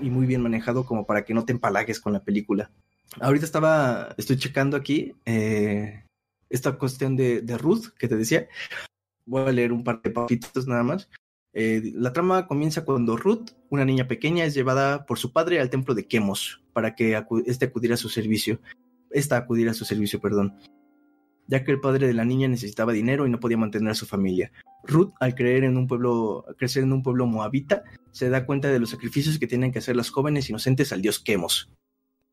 [0.00, 2.70] y muy bien manejado como para que no te empalagues con la película.
[3.20, 6.04] Ahorita estaba, estoy checando aquí eh,
[6.48, 8.48] esta cuestión de, de Ruth que te decía.
[9.26, 11.08] Voy a leer un par de papitos nada más.
[11.60, 15.70] Eh, la trama comienza cuando Ruth, una niña pequeña, es llevada por su padre al
[15.70, 18.60] templo de Quemos para que este acudiera a su servicio.
[19.10, 20.54] Esta acudiera a su servicio, perdón.
[21.48, 24.06] Ya que el padre de la niña necesitaba dinero y no podía mantener a su
[24.06, 24.52] familia.
[24.84, 27.82] Ruth, al creer en un pueblo, crecer en un pueblo moabita,
[28.12, 31.18] se da cuenta de los sacrificios que tienen que hacer las jóvenes inocentes al dios
[31.18, 31.72] Quemos.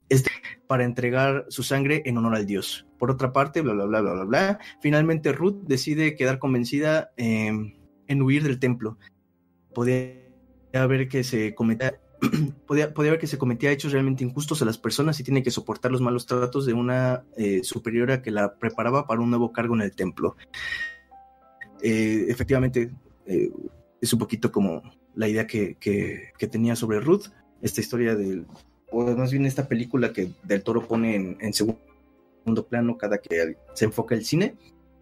[0.08, 0.30] Este,
[0.68, 2.86] para entregar su sangre en honor al dios.
[3.00, 4.60] Por otra parte, bla, bla, bla, bla, bla, bla.
[4.82, 7.74] Finalmente Ruth decide quedar convencida em,
[8.06, 9.00] en huir del templo
[9.76, 10.16] podía
[10.74, 12.00] haber que se cometía
[12.68, 15.92] podía, podía que se cometía hechos realmente injustos a las personas y tiene que soportar
[15.92, 19.82] los malos tratos de una eh, superiora que la preparaba para un nuevo cargo en
[19.82, 20.36] el templo.
[21.82, 22.92] Eh, efectivamente,
[23.26, 23.52] eh,
[24.02, 24.82] es un poquito como
[25.14, 25.78] la idea que,
[26.50, 27.28] tenía sobre Ruth,
[27.62, 28.46] esta historia del,
[28.92, 31.78] o más bien esta película que Del Toro pone en, en segundo
[32.70, 34.56] plano cada que se enfoca el cine,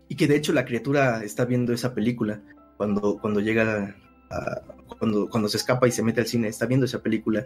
[0.08, 2.41] y que de hecho la criatura está viendo esa película
[2.78, 3.95] cuando, cuando llega
[4.99, 7.45] cuando, cuando se escapa y se mete al cine, está viendo esa película.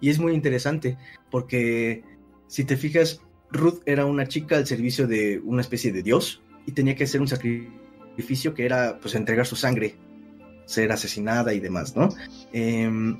[0.00, 0.96] Y es muy interesante
[1.30, 2.02] porque
[2.46, 3.20] si te fijas,
[3.50, 7.20] Ruth era una chica al servicio de una especie de dios y tenía que hacer
[7.20, 9.96] un sacrificio que era pues entregar su sangre,
[10.66, 12.08] ser asesinada y demás, ¿no?
[12.52, 13.18] Em,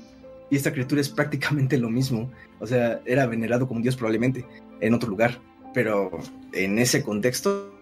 [0.49, 4.45] y esta criatura es prácticamente lo mismo, o sea, era venerado como un dios probablemente
[4.81, 5.39] en otro lugar,
[5.73, 6.11] pero
[6.53, 7.73] en ese contexto,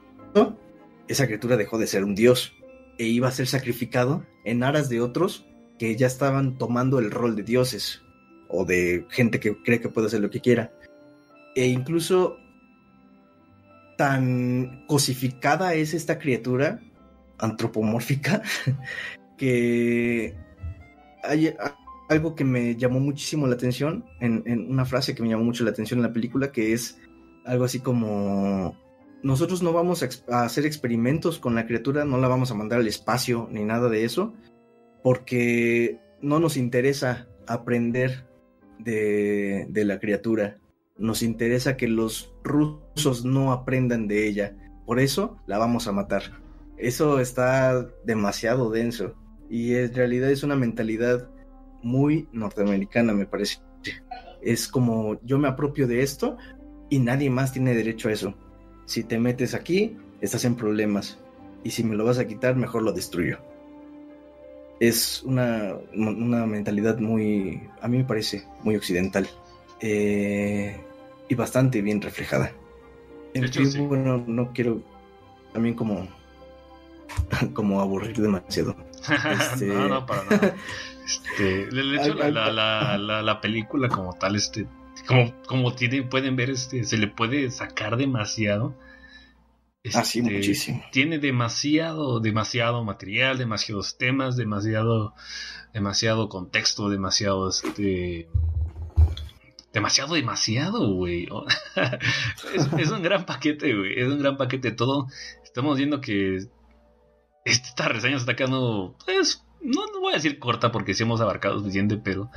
[1.07, 2.53] esa criatura dejó de ser un dios
[2.97, 5.45] e iba a ser sacrificado en aras de otros
[5.77, 8.01] que ya estaban tomando el rol de dioses
[8.49, 10.71] o de gente que cree que puede hacer lo que quiera.
[11.55, 12.37] E incluso
[13.97, 16.79] tan cosificada es esta criatura
[17.39, 18.41] antropomórfica
[19.37, 20.35] que
[21.23, 21.53] hay,
[22.09, 25.63] algo que me llamó muchísimo la atención, en, en, una frase que me llamó mucho
[25.63, 26.97] la atención en la película, que es
[27.45, 28.77] algo así como,
[29.23, 32.87] nosotros no vamos a, hacer experimentos con la criatura, no la vamos a mandar al
[32.87, 34.33] espacio ni nada de eso,
[35.03, 38.25] porque no nos interesa aprender
[38.79, 40.57] de, la criatura,
[40.97, 46.23] nos interesa que los rusos no aprendan de ella, por eso la vamos a matar.
[46.77, 49.15] Eso está demasiado denso
[49.49, 51.27] y en realidad es una mentalidad
[51.81, 53.59] muy norteamericana, me parece.
[54.41, 56.37] Es como yo me apropio de esto
[56.89, 58.35] y nadie más tiene derecho a eso.
[58.87, 61.19] Si te metes aquí, estás en problemas.
[61.63, 63.37] Y si me lo vas a quitar, mejor lo destruyo.
[64.79, 69.27] Es una, mentalidad muy, a mí me parece, muy occidental.
[69.81, 70.79] Eh,
[71.27, 72.53] y bastante bien reflejada.
[73.33, 74.81] En fin, bueno, no quiero
[75.51, 76.07] también como,
[77.53, 78.75] como aburrir demasiado.
[79.07, 80.55] Este, no, no, para nada.
[81.07, 84.67] Este, de hecho, la, la, la, la, película como tal, este,
[85.07, 88.75] como, como tienen, pueden ver, este, se le puede sacar demasiado.
[89.93, 90.83] Así, ah, este, muchísimo.
[90.91, 95.13] Tiene demasiado, demasiado material, demasiados temas, demasiado,
[95.73, 98.27] demasiado contexto, demasiado, este,
[99.71, 101.29] demasiado, demasiado, güey.
[102.77, 103.99] es, un gran paquete, güey.
[103.99, 104.71] Es un gran paquete.
[104.71, 105.07] Todo,
[105.43, 106.39] estamos viendo que
[107.45, 111.21] esta reseña se está quedando, pues, no, no voy a decir corta porque sí hemos
[111.21, 112.29] abarcado suficiente, pero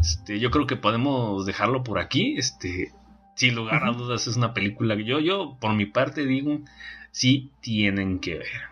[0.00, 2.36] este, yo creo que podemos dejarlo por aquí.
[2.38, 2.92] Este,
[3.34, 6.60] sin lugar a dudas es una película que yo, yo por mi parte digo,
[7.10, 8.70] sí tienen que ver.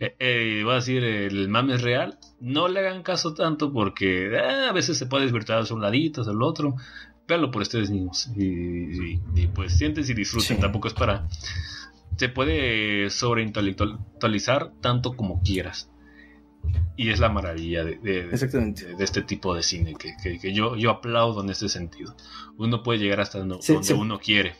[0.00, 2.18] Eh, eh, voy a decir, el mame es real.
[2.40, 6.22] No le hagan caso tanto porque eh, a veces se puede desvirtuar hacia un ladito,
[6.22, 6.74] hacia el otro.
[7.28, 8.30] Véanlo por ustedes mismos.
[8.34, 9.18] Y,
[9.54, 10.58] pues siéntense y disfruten.
[10.58, 11.28] Tampoco es para.
[12.16, 15.90] Se puede sobreintelectualizar tanto como quieras.
[16.96, 18.28] Y es la maravilla de, de,
[18.98, 22.14] este tipo de cine que, yo, yo aplaudo en ese sentido.
[22.58, 23.58] Uno puede llegar hasta donde
[23.94, 24.54] uno quiere.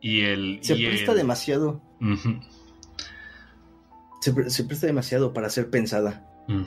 [0.00, 1.80] Y el, se presta demasiado.
[4.20, 6.26] se, presta demasiado para ser pensada.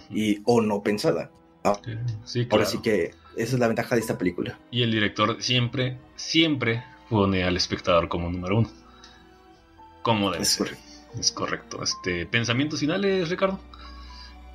[0.09, 1.31] y, o no pensada.
[1.63, 1.79] Ah,
[2.23, 4.57] sí, Ahora sí que esa es la ventaja de esta película.
[4.71, 8.69] Y el director siempre, siempre pone al espectador como número uno.
[10.03, 10.83] Como debe es Correcto.
[11.19, 11.83] Es correcto.
[11.83, 13.59] Este, ¿Pensamientos finales, Ricardo?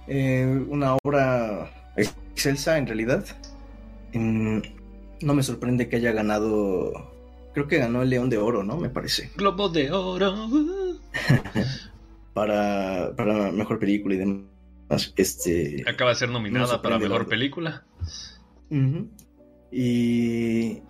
[0.06, 3.24] Eh, una obra excelsa en realidad.
[4.12, 7.12] no me sorprende que haya ganado.
[7.54, 8.76] Creo que ganó el León de Oro, ¿no?
[8.76, 9.30] Me parece.
[9.36, 10.34] Globo de Oro.
[12.34, 15.12] para, para mejor película y demás.
[15.16, 17.84] Este, Acaba de ser nominada para mejor película.
[19.70, 20.82] y,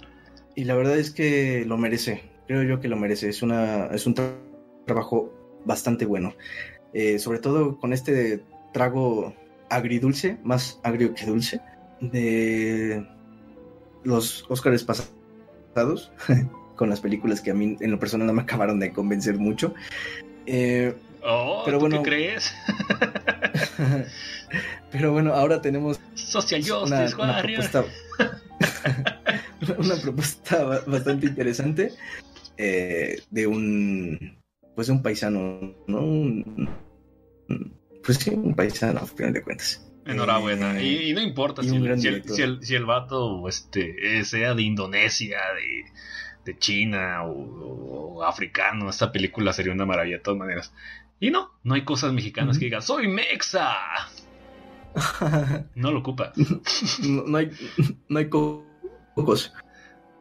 [0.57, 2.23] y la verdad es que lo merece.
[2.47, 3.29] Creo yo que lo merece.
[3.29, 4.15] Es, una, es un
[4.87, 5.33] trabajo
[5.65, 6.35] bastante bueno.
[6.93, 8.43] Eh, sobre todo con este
[8.75, 9.35] trago
[9.71, 11.61] agridulce, más agrio que dulce,
[12.01, 13.07] de
[14.03, 16.13] los Óscares pasados,
[16.77, 19.75] con las películas que a mí en lo personal no me acabaron de convencer mucho.
[20.45, 22.53] Eh, oh, pero bueno, ¿qué crees?
[24.91, 27.85] pero bueno, ahora tenemos Social Justice, una, propuesta,
[29.79, 31.93] una propuesta bastante interesante
[32.57, 34.37] eh, de un
[34.75, 36.01] pues un paisano, ¿no?
[36.01, 36.69] Un,
[38.05, 39.81] pues sí, un paisano, a final de cuentas.
[40.07, 40.83] Enhorabuena.
[40.83, 42.09] y, no importa si el, si,
[42.43, 45.39] el, si, el, vato este, sea de Indonesia,
[46.45, 50.75] de, China o, africano, esta película sería una maravilla de todas maneras.
[51.19, 53.75] Y no, no hay cosas mexicanas que digan, soy mexa.
[55.75, 56.33] no lo ocupa.
[57.03, 57.51] no, hay,
[58.09, 59.55] no hay cocos.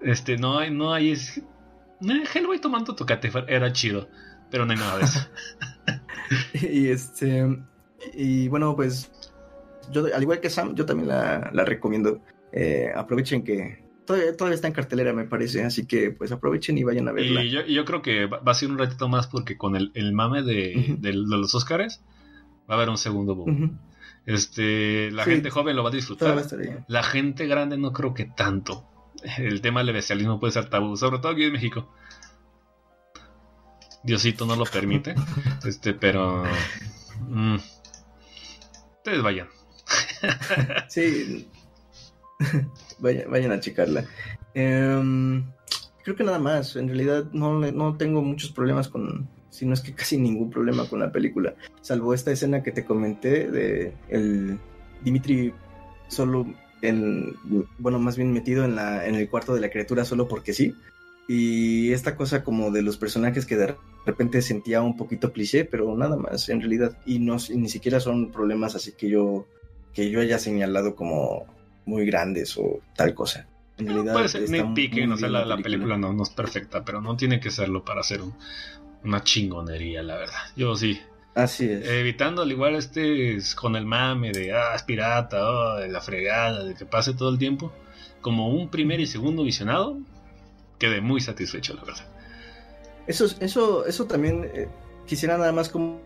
[0.02, 1.12] Este, no hay, no hay.
[1.12, 1.40] Es...
[1.40, 4.10] Eh, Hellboy tomando tocate era chido,
[4.50, 5.30] pero no hay nada de eso.
[6.54, 7.48] y este
[8.14, 9.12] y bueno, pues
[9.92, 12.22] yo, al igual que Sam, yo también la, recomiendo.
[12.52, 17.08] Eh, aprovechen que todavía, está en cartelera, me parece, así que pues aprovechen y vayan
[17.08, 17.44] a verla.
[17.44, 20.98] Y yo, creo que va, a ser un ratito más porque con el, mame de,
[21.02, 22.02] los Oscars
[22.70, 23.80] va a haber un segundo boom.
[24.26, 26.46] Este, la gente joven lo va a disfrutar.
[26.88, 28.86] la gente grande no creo que tanto.
[29.38, 31.90] El tema del bestialismo puede ser tabú, sobre todo aquí en México.
[34.04, 35.16] Diosito no lo permite.
[35.66, 36.44] este, pero.
[37.30, 37.56] Mm,
[39.04, 39.50] ustedes vayan.
[40.88, 41.50] sí.
[43.00, 44.06] vayan, a checarla.
[44.54, 45.44] Em,
[46.04, 46.78] creo que nada más.
[46.78, 50.88] En realidad no, no tengo muchos problemas con, si no es que casi ningún problema
[50.88, 54.58] con la película, salvo esta escena que te comenté de el
[55.04, 55.54] Dimitri
[56.08, 56.48] solo
[56.82, 57.36] en,
[57.78, 60.74] bueno, más bien metido en, la, en el cuarto de la criatura solo porque sí.
[61.28, 63.76] Y esta cosa como de los personajes que de
[64.06, 66.98] repente sentía un poquito cliché, pero nada más en realidad.
[67.06, 69.48] Y no, ni siquiera son problemas así que yo
[69.94, 71.46] que yo haya señalado como
[71.86, 73.48] muy grandes o tal cosa.
[73.78, 77.16] En realidad, puede ser nitpicking, o sea, la, película, no, no, es perfecta, pero no
[77.16, 78.22] tiene que serlo para hacer
[79.04, 80.40] una chingonería, la verdad.
[80.56, 81.00] Yo sí.
[81.36, 81.88] Así es.
[81.90, 86.64] evitando al igual este con el mame de, ah, es pirata, oh, de la fregada,
[86.64, 87.72] de que pase todo el tiempo.
[88.22, 89.98] Como un primer y segundo visionado,
[90.80, 92.06] quedé muy satisfecho, la verdad.
[93.08, 94.68] Eso, eso, eso también eh,
[95.06, 96.00] quisiera nada más como,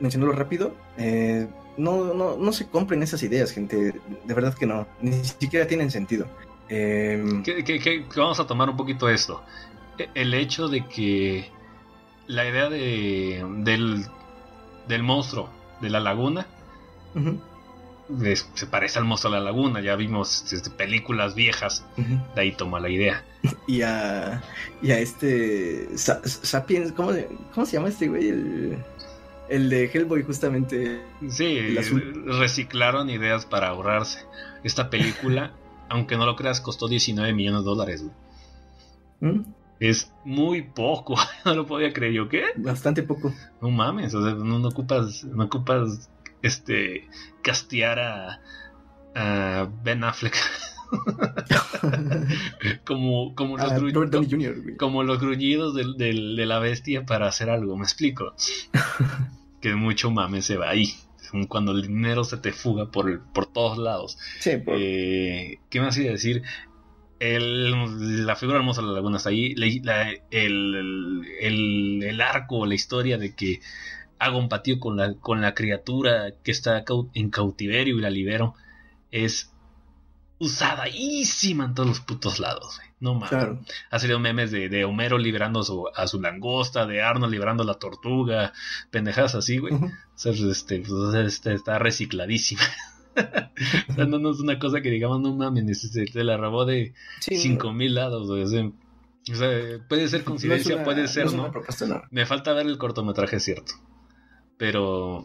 [0.00, 0.74] mencionarlo rápido.
[0.98, 1.46] Eh,
[1.76, 4.00] no, no, no se compren esas ideas, gente.
[4.24, 4.86] De verdad que no.
[5.00, 6.26] Ni siquiera tienen sentido.
[6.68, 7.42] Em,
[8.16, 9.42] vamos a tomar un poquito esto.
[9.98, 11.50] E, el hecho de que
[12.26, 14.06] la idea de, del,
[14.88, 16.46] del monstruo de la laguna
[18.54, 19.80] se parece al monstruo de la laguna.
[19.80, 21.84] Ya vimos desde películas viejas.
[22.34, 23.24] De ahí toma la idea.
[23.66, 24.42] Y a,
[24.80, 27.12] y a este Sapiens, ¿cómo,
[27.54, 28.28] ¿cómo se llama este güey?
[28.28, 28.78] El,
[29.48, 31.02] el de Hellboy, justamente.
[31.28, 31.76] Sí,
[32.26, 34.20] reciclaron ideas para ahorrarse.
[34.62, 35.52] Esta película,
[35.88, 38.04] aunque no lo creas, costó 19 millones de dólares.
[39.20, 39.40] ¿Mm?
[39.80, 41.16] Es muy poco.
[41.44, 42.44] no lo podía creer yo, ¿qué?
[42.56, 43.32] Bastante poco.
[43.60, 46.08] No mames, o sea, no, ocupas, no ocupas
[46.46, 47.08] este
[47.42, 48.40] castear a,
[49.14, 50.36] a Ben Affleck.
[52.84, 53.72] como, como, los
[54.78, 58.34] como, los gruñidos de la bestia para hacer algo, me explico.
[59.64, 60.94] que mucho mame se va ahí.
[61.48, 64.18] Cuando el dinero se te fuga por, por todos lados.
[64.44, 66.42] Eh, ¿Qué me hacía decir?
[67.18, 69.54] El, la figura hermosa de la laguna está ahí.
[70.30, 73.60] el, el, arco, la historia de que
[74.18, 76.84] hago un patio con la, con la criatura que está
[77.14, 78.54] en cautiverio y la libero
[79.10, 79.54] es
[80.38, 83.58] usadísima en todos los putos lados, No mames.
[83.90, 85.60] Ha salido memes de, Homero liberando
[85.94, 88.52] a su, langosta, de Arnold liberando a la tortuga,
[88.90, 89.74] pendejadas así, güey.
[90.24, 92.62] este, pues, este, está recicladísima.
[93.96, 98.28] no, es una cosa que digamos, no mames, se, la robó de cinco mil lados,
[98.28, 99.48] O sea,
[99.88, 101.52] puede ser coincidencia, puede ser, ¿no?
[102.10, 103.74] Me falta ver el cortometraje, cierto.
[104.56, 105.24] Pero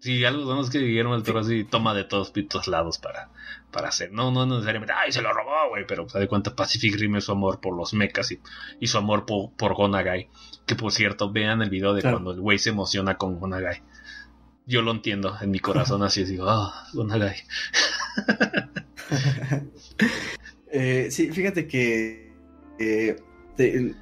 [0.00, 3.30] si algo vemos que Guillermo del Toro así toma de todos pitos lados para,
[3.70, 4.12] para hacer.
[4.12, 7.24] No, no necesariamente, ay, se lo robó, güey, pero se de cuenta Pacific Rim es
[7.24, 8.30] su amor por los mechas
[8.80, 10.28] y, su amor por, por Gonagai.
[10.66, 13.82] Que por cierto, vean el video de cuando el güey se emociona con Gonagai.
[14.66, 17.36] Yo lo entiendo en mi corazón, así digo, ah, Gonagai.
[20.70, 22.34] eh, sí, fíjate que,
[22.78, 23.16] eh,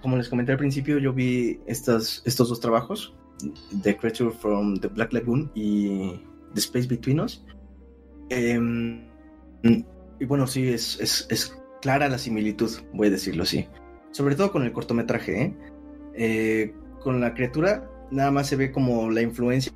[0.03, 3.15] como les comenté al principio, yo vi estas, estos dos trabajos
[3.83, 6.21] The Creature from the Black Lagoon y
[6.55, 7.45] The Space Between Us.
[8.31, 9.07] Em,
[10.21, 13.69] y bueno, sí, es, es, clara la similitud, voy a decirlo así.
[14.11, 15.43] Sobre todo con el cortometraje.
[15.43, 15.57] ¿eh?
[16.15, 19.73] Eh, con la criatura nada más se ve como la influencia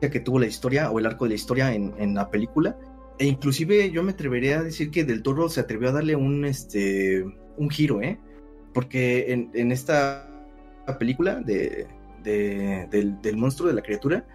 [0.00, 2.78] que tuvo la historia o el arco de la historia en, la película.
[3.18, 6.44] E inclusive yo me atrevería a decir que Del Toro se atrevió a darle un,
[6.44, 7.24] este,
[7.56, 8.18] un giro, ¿eh?
[8.72, 10.28] Porque en, en esta
[10.98, 11.86] película de
[12.28, 14.26] del, monstruo, de la criatura,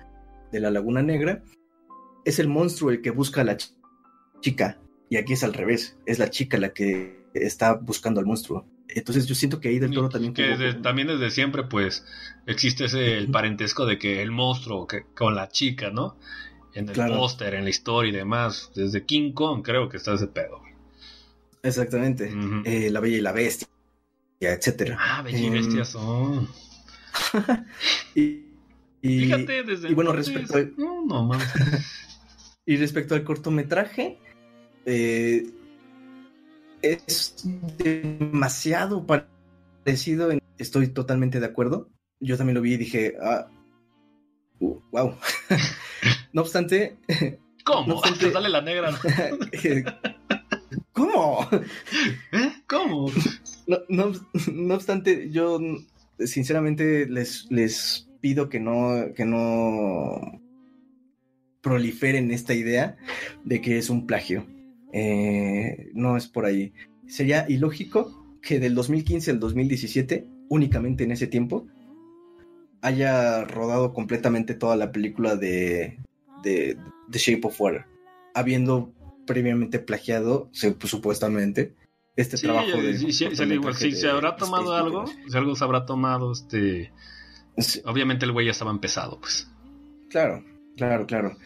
[0.51, 1.43] de la Laguna Negra,
[2.25, 3.57] es el monstruo el que busca a la
[4.41, 4.79] chica.
[5.09, 8.65] Y aquí es al revés, es la chica la que está buscando al monstruo.
[8.87, 10.33] Entonces yo siento que ahí del toro también...
[10.33, 12.05] Que también desde siempre pues
[12.45, 16.17] existe ese el parentesco de que el monstruo que, con la chica, ¿no?
[16.73, 18.71] En el póster, en la historia y demás.
[18.75, 20.61] Desde King Kong creo que está ese pedo.
[21.61, 22.31] Exactamente.
[22.65, 23.67] Eh, la Bella y la Bestia,
[24.41, 24.97] etcétera.
[24.99, 26.49] Ah, Bella y Bestia em, son.
[28.15, 28.43] y,
[29.01, 31.29] Fíjate, desde bueno, respecto no,
[32.65, 34.17] y respecto al cortometraje,
[34.85, 35.45] eh,
[36.81, 37.35] es
[37.77, 40.29] demasiado parecido.
[40.57, 41.89] Estoy totalmente de acuerdo.
[42.19, 43.47] Yo también lo vi y dije, ah,
[44.59, 45.07] wow.
[45.07, 45.13] Uh,
[46.33, 46.97] no obstante.
[47.65, 48.01] ¿Cómo?
[48.01, 48.91] No Dale la negra.
[50.93, 51.47] ¿Cómo?
[52.31, 52.53] ¿Eh?
[52.67, 53.11] ¿Cómo?
[53.89, 55.59] no, obstante, yo
[56.19, 60.41] sinceramente les, les pido que no, que no
[61.61, 62.97] proliferen esta idea
[63.43, 64.45] de que es un plagio.
[64.91, 66.73] Eh, no es por ahí.
[67.07, 71.67] Sería ilógico que del 2015 al 2017, únicamente en ese tiempo,
[72.81, 75.97] haya rodado completamente toda la película de,
[76.43, 76.77] de
[77.09, 77.85] The Shape of Water,
[78.33, 78.93] habiendo
[79.25, 81.73] previamente plagiado, supuestamente,
[82.15, 82.97] este trabajo de...
[82.97, 86.91] Sí, sí, se habrá tomado algo, si algo se habrá tomado, este...
[87.85, 89.47] Obviamente el güey ya estaba empezado, pues.
[90.09, 90.43] Claro,
[90.75, 91.37] claro, claro.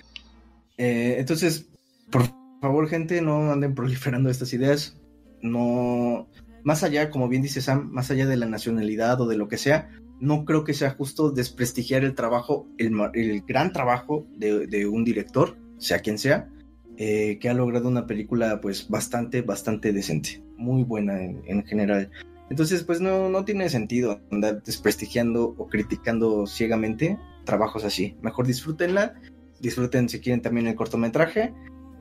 [0.77, 1.69] Eh, entonces,
[2.09, 2.23] por
[2.61, 4.97] favor, gente, no anden proliferando estas ideas.
[5.41, 6.29] No,
[6.63, 9.57] más allá, como bien dice Sam, más allá de la nacionalidad o de lo que
[9.57, 9.89] sea,
[10.19, 15.99] no creo que sea justo desprestigiar el trabajo, el, gran trabajo de, un director, sea
[15.99, 16.49] quien sea,
[16.97, 22.09] eh, que ha logrado una película pues bastante, bastante decente, muy buena en, general.
[22.49, 28.15] Entonces pues no, no tiene sentido andar desprestigiando o criticando ciegamente trabajos así.
[28.21, 29.15] Mejor disfrútenla,
[29.59, 31.53] disfruten si quieren también el cortometraje.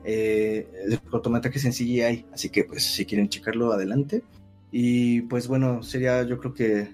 [0.03, 4.23] Eh, el cortometraje sencillo hay, así que pues si quieren checarlo adelante.
[4.71, 6.89] Y pues bueno, sería yo creo que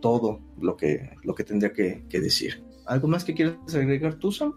[0.00, 2.62] todo lo que, lo que tendría que, decir.
[2.86, 4.54] ¿Algo más que quieras agregar tú, Sam?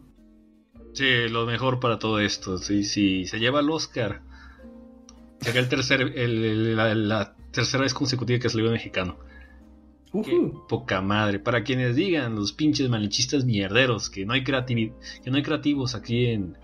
[1.00, 2.58] Sí, lo mejor para todo esto.
[2.58, 4.22] Sí, sí, se lleva el Oscar.
[5.40, 9.18] Sería el tercer, el, la, tercera vez consecutiva que salió mexicano.
[10.12, 11.40] Qué poca madre.
[11.40, 14.52] Para quienes digan, los pinches malichistas mierderos, que no hay, que
[15.32, 16.58] no hay creativos aquí en,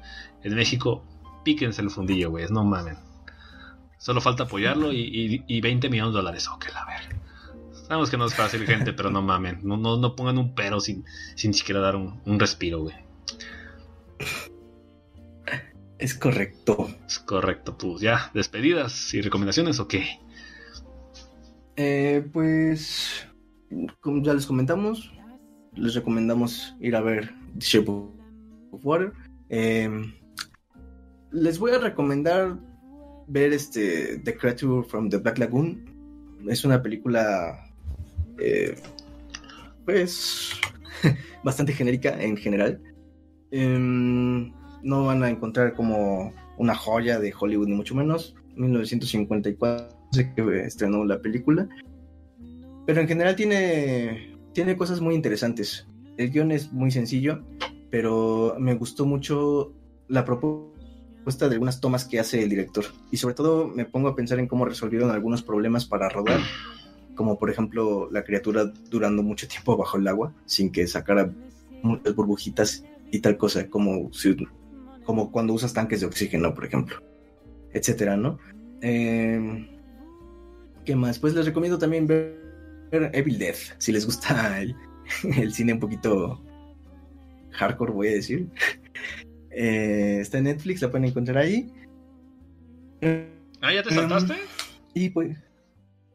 [0.43, 1.05] en México,
[1.45, 2.45] píquense el fundillo, güey.
[2.49, 2.97] No mamen.
[3.97, 6.49] Solo falta apoyarlo y, y, 20 millones de dólares.
[6.49, 7.15] Ok, la ver.
[7.87, 9.61] Sabemos que no es fácil, gente, pero no mamen.
[9.63, 11.05] No, no, pongan un pero sin,
[11.35, 13.05] sin siquiera dar un, respiro, güey.
[15.97, 16.89] Es correcto.
[17.07, 20.19] Es correcto, pues ya, despedidas y recomendaciones o qué?
[21.77, 23.27] Eh, pues,
[24.01, 25.11] como ya les comentamos,
[25.73, 29.13] les recomendamos ir a ver The Shape of Water.
[29.49, 29.89] Eh,
[31.31, 32.57] les voy a recomendar
[33.27, 35.85] ver este The Creature from the Black Lagoon.
[36.47, 37.71] Es una película
[38.39, 38.75] eh,
[39.85, 40.51] pues
[41.43, 42.81] bastante genérica en general.
[43.57, 44.52] Em,
[44.84, 48.36] no van a encontrar como una joya de Hollywood, ni mucho menos.
[48.57, 51.69] 1954 se que estrenó la película.
[52.86, 55.88] Pero en general tiene, tiene cosas muy interesantes.
[56.18, 57.44] El guion es muy sencillo,
[57.90, 59.72] pero me gustó mucho
[60.10, 62.84] la propuesta de algunas tomas que hace el director.
[63.10, 66.41] Y sobre todo me pongo a pensar en cómo resolvieron algunos problemas para rodar
[67.15, 71.32] como por ejemplo la criatura durando mucho tiempo bajo el agua sin que sacara
[71.82, 72.84] muchas burbujitas
[73.15, 74.11] y tal cosa, como,
[75.05, 77.01] como cuando usas tanques de oxígeno, por ejemplo,
[77.71, 78.39] etcétera, ¿no?
[78.81, 79.69] Em,
[80.83, 81.17] ¿Qué más?
[81.17, 86.43] Pues les recomiendo también ver, Evil Death, si les gusta el, cine un poquito
[87.51, 88.47] hardcore, voy a decir.
[89.57, 91.71] Eh, está en Netflix, la pueden encontrar ahí.
[93.61, 94.33] Ah, ¿ya te saltaste?
[94.33, 94.39] Em,
[94.93, 95.37] y pues.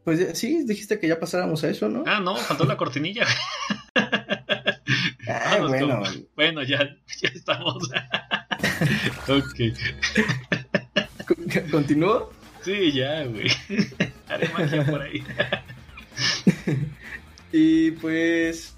[0.05, 2.05] Pues sí, dijiste que ya pasáramos a eso, ¿no?
[2.06, 3.24] Ah, no, faltó la cortinilla.
[5.51, 6.02] ah, bueno.
[6.35, 6.78] Bueno, ya,
[7.20, 7.90] ya estamos.
[9.28, 9.55] ok.
[11.70, 12.32] ¿Continúo?
[12.62, 13.51] Sí, ya, güey.
[14.28, 15.24] Haré magia por ahí.
[17.52, 18.74] y pues.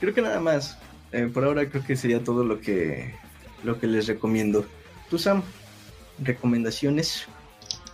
[0.00, 0.78] Creo que nada más.
[1.12, 3.14] Eh, por ahora creo que sería todo lo que,
[3.64, 4.66] lo que les recomiendo.
[5.08, 5.42] ¿Tú, Sam?
[6.18, 7.26] ¿Recomendaciones?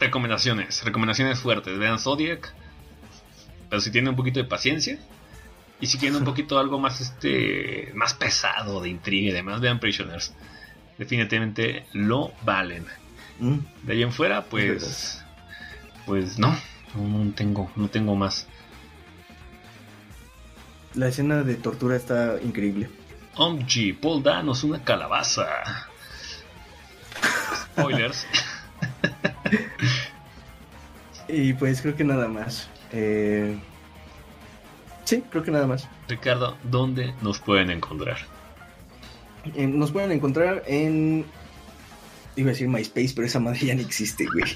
[0.00, 1.78] Recomendaciones, recomendaciones fuertes.
[1.78, 2.52] Vean Zodiac,
[3.70, 4.98] pero si tienen un poquito de paciencia.
[5.84, 9.80] Y si quieren un poquito algo más este más pesado de intriga y demás, vean
[9.80, 10.32] Prisoners.
[10.96, 12.86] Definitivamente lo valen.
[13.38, 13.58] Mm.
[13.82, 15.22] De ahí en fuera, pues.
[16.06, 16.56] Pues no,
[16.94, 18.46] no tengo, no tengo más.
[20.94, 22.88] La escena de tortura está increíble.
[23.36, 25.44] Omji, Paul danos una calabaza.
[27.76, 28.26] Spoilers.
[31.28, 32.70] y pues creo que nada más.
[32.90, 33.58] Eh,
[35.04, 35.88] sí, creo que nada más.
[36.08, 38.18] Ricardo, ¿dónde nos pueden encontrar?
[39.56, 41.24] nos pueden encontrar en.
[42.36, 44.44] Iba a decir MySpace, pero esa madre ya no existe, güey.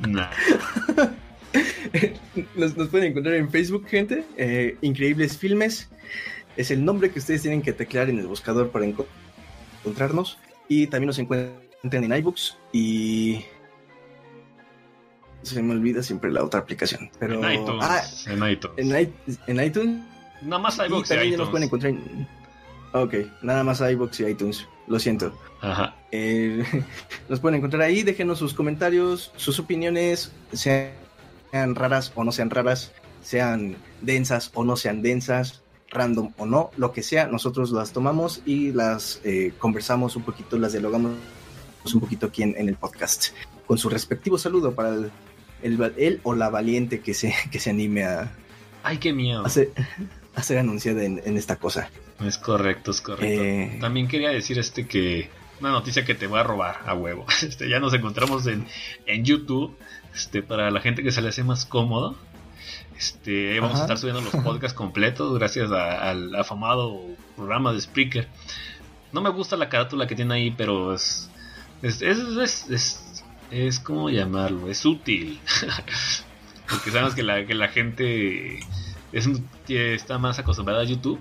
[2.54, 4.24] nos, pueden encontrar en Facebook, gente.
[4.36, 5.90] Eh, Increíbles Filmes.
[6.56, 10.38] Es el nombre que ustedes tienen que teclear en el buscador para encontrarnos.
[10.68, 13.44] Y también nos encuentran en iBooks y
[15.42, 17.10] se me olvida siempre la otra aplicación.
[17.18, 17.84] Pero, en iTunes.
[17.84, 19.38] Ah, en iTunes.
[19.46, 20.02] En, iTunes.
[20.42, 21.38] Nada más iBooks y, también iTunes.
[21.38, 22.28] nos pueden encontrar en...
[22.92, 24.66] Ok, nada más iBooks y iTunes.
[24.86, 25.38] Lo siento.
[25.60, 25.94] Ajá.
[26.10, 26.64] Eh,
[27.28, 28.02] nos pueden encontrar ahí.
[28.02, 32.92] Déjenos sus comentarios, sus opiniones, sean raras o no sean raras,
[33.22, 38.42] sean densas o no sean densas random o no, lo que sea, nosotros las tomamos
[38.46, 41.12] y las eh, conversamos un poquito, las dialogamos
[41.92, 43.28] un poquito aquí en, el podcast,
[43.66, 45.10] con su respectivo saludo para el,
[45.62, 48.32] él o la valiente que se, que se anime a...
[48.82, 49.44] ¡Ay, qué miedo!
[49.44, 49.48] A
[50.42, 51.90] ser, anunciada en, esta cosa.
[52.24, 53.42] Es correcto, es correcto.
[53.42, 55.28] Eh, También quería decir este que...
[55.60, 57.26] Una noticia que te voy a robar a huevo.
[57.42, 58.66] Este, ya nos encontramos en,
[59.06, 59.76] en YouTube.
[60.14, 62.16] Este, para la gente que se le hace más cómodo.
[62.96, 67.00] Este, vamos a estar subiendo los podcasts completos gracias al afamado
[67.34, 68.28] programa de Spreaker.
[69.12, 71.30] No me gusta la carátula que tiene ahí, pero es,
[71.80, 73.09] es, es, es,
[73.50, 75.40] es, como llamarlo, es útil.
[76.68, 78.60] Porque sabemos que la, que la gente
[79.12, 79.28] es,
[79.68, 81.20] está más acostumbrada a YouTube.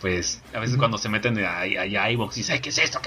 [0.00, 3.00] Pues a veces cuando se meten a, a, y dicen, ¿qué es esto?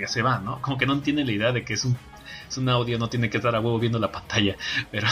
[0.00, 0.60] Ya se va, ¿no?
[0.60, 1.96] Como que no tiene la idea de que es un
[2.48, 4.56] es un audio, no tiene que estar a huevo viendo la pantalla.
[4.90, 5.08] Pero,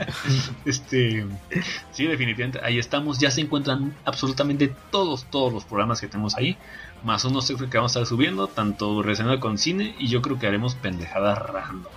[0.64, 1.26] este,
[1.92, 3.18] sí, definitivamente, ahí estamos.
[3.18, 6.56] Ya se encuentran absolutamente todos, todos los programas que tenemos ahí.
[7.02, 10.46] Más unos que vamos a estar subiendo, tanto relacionado con cine, y yo creo que
[10.46, 11.92] haremos pendejadas random.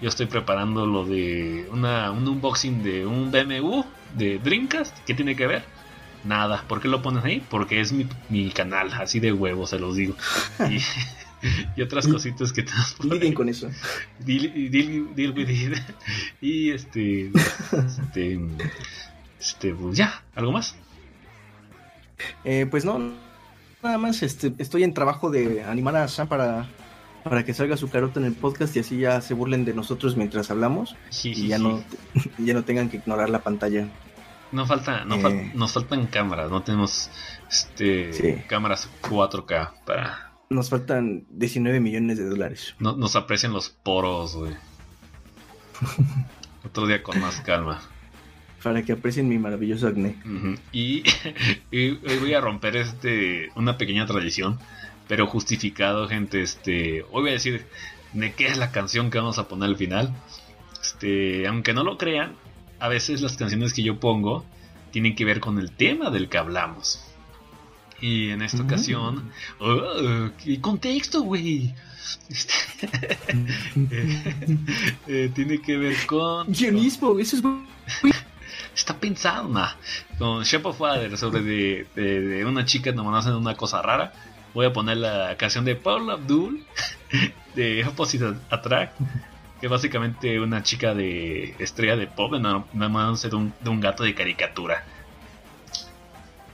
[0.00, 3.82] Yo estoy preparando lo de una, un unboxing de un BMW
[4.14, 4.96] de Dreamcast.
[5.04, 5.64] ¿Qué tiene que ver?
[6.24, 6.64] Nada.
[6.68, 7.44] ¿Por qué lo pones ahí?
[7.50, 10.14] Porque es mi, mi canal, así de huevo, se los digo.
[10.70, 13.68] Y, y otras cositas que tenemos por con eso.
[14.20, 14.52] Deal,
[15.16, 15.76] deal, with it.
[16.40, 17.32] Y este,
[17.72, 18.40] este,
[19.40, 20.76] este, pues ya, ¿algo más?
[22.44, 23.12] Eh, pues no,
[23.82, 26.68] nada más, este, estoy en trabajo de animar a Sam para,
[27.24, 30.16] para que salga su carota en el podcast y así ya se burlen de nosotros
[30.16, 30.94] mientras hablamos
[31.24, 31.82] y ya no,
[32.38, 33.88] ya no tengan que ignorar la pantalla.
[34.52, 35.52] No falta, no eh.
[35.54, 37.10] nos faltan cámaras, no tenemos
[37.50, 42.74] este cámaras 4K para nos faltan 19 millones de dólares.
[42.78, 44.54] No, nos aprecian los poros, güey.
[46.64, 47.80] Otro día con más calma.
[48.62, 50.16] Para que aprecien mi maravilloso acné.
[50.72, 51.02] y,
[52.20, 54.58] voy a romper este una pequeña tradición,
[55.08, 56.42] pero justificado, gente.
[56.42, 57.66] Este, hoy voy a decir
[58.12, 60.14] de qué es la canción que vamos a poner al final.
[60.80, 62.36] Este, aunque no lo crean,
[62.82, 64.44] a veces las canciones que yo pongo
[64.90, 67.00] tienen que ver con el tema del que hablamos.
[68.00, 69.30] Y en esta ocasión,
[69.60, 71.72] oh, ¿qué contexto, güey?
[75.06, 76.52] Eh, tiene que ver con.
[76.52, 77.42] Guionismo, eso es.
[78.74, 79.76] Está pensado, ma.
[80.18, 84.12] Con Shape of Father, sobre de, de, una chica nomás haciendo una cosa rara.
[84.52, 86.64] Voy a poner la canción de Paul Abdul,
[87.54, 88.98] de Opposite Attract,
[89.62, 94.14] que básicamente una chica de estrella de pop, enamorándose de un, de un gato de
[94.14, 94.84] caricatura.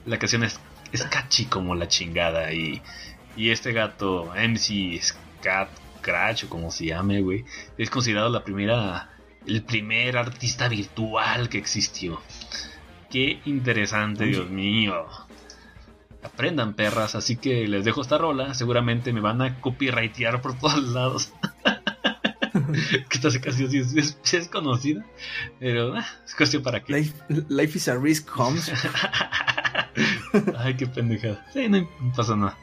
[0.05, 0.61] La canción es
[0.91, 2.53] es catchy como la chingada.
[2.53, 2.81] Y,
[3.35, 5.69] y este gato, MC Scat
[6.01, 7.45] Crash, o como se llame, güey,
[7.77, 9.09] es considerado la primera,
[9.45, 12.21] el primer artista virtual que existió.
[13.09, 15.05] Qué interesante, Dios mío.
[16.21, 18.53] Aprendan perras, así que les dejo esta rola.
[18.53, 21.33] Seguramente me van a copyrightear por todos lados.
[23.09, 25.05] que esta casi es, es, conocida,
[25.59, 26.93] pero ah, es cuestión para que.
[26.93, 27.13] Life,
[27.49, 28.71] life is a risk, Holmes.
[30.57, 31.45] Ay, qué pendejada.
[31.53, 32.57] Sí, no pasa nada.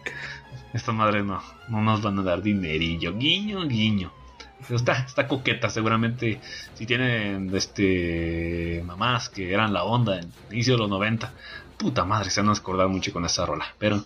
[0.72, 3.16] Esta madre no, no nos van a dar dinerillo.
[3.16, 4.12] Guiño, guiño.
[4.60, 6.40] Pero está, está coqueta, seguramente.
[6.74, 11.32] Si tienen este mamás que eran la onda en inicio de los 90,
[11.76, 13.66] puta madre, se van a acordar mucho con esa rola.
[13.78, 14.04] Pero,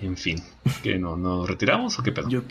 [0.00, 0.42] en fin,
[0.82, 2.28] ¿que no, nos retiramos o qué pedo?
[2.28, 2.42] Yo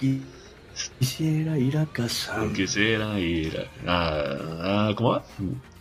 [0.99, 2.43] quisiera ir a casa.
[2.43, 4.95] Yo quisiera ir a, a.
[4.95, 5.26] ¿Cómo va?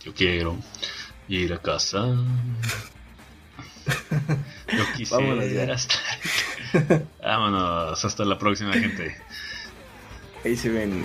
[0.03, 0.57] Yo quiero
[1.27, 2.05] ir a casa.
[4.67, 7.05] Yo quisiera Vámonos ya.
[7.21, 9.15] Vámonos, hasta la próxima, gente.
[10.43, 11.03] Ahí se ven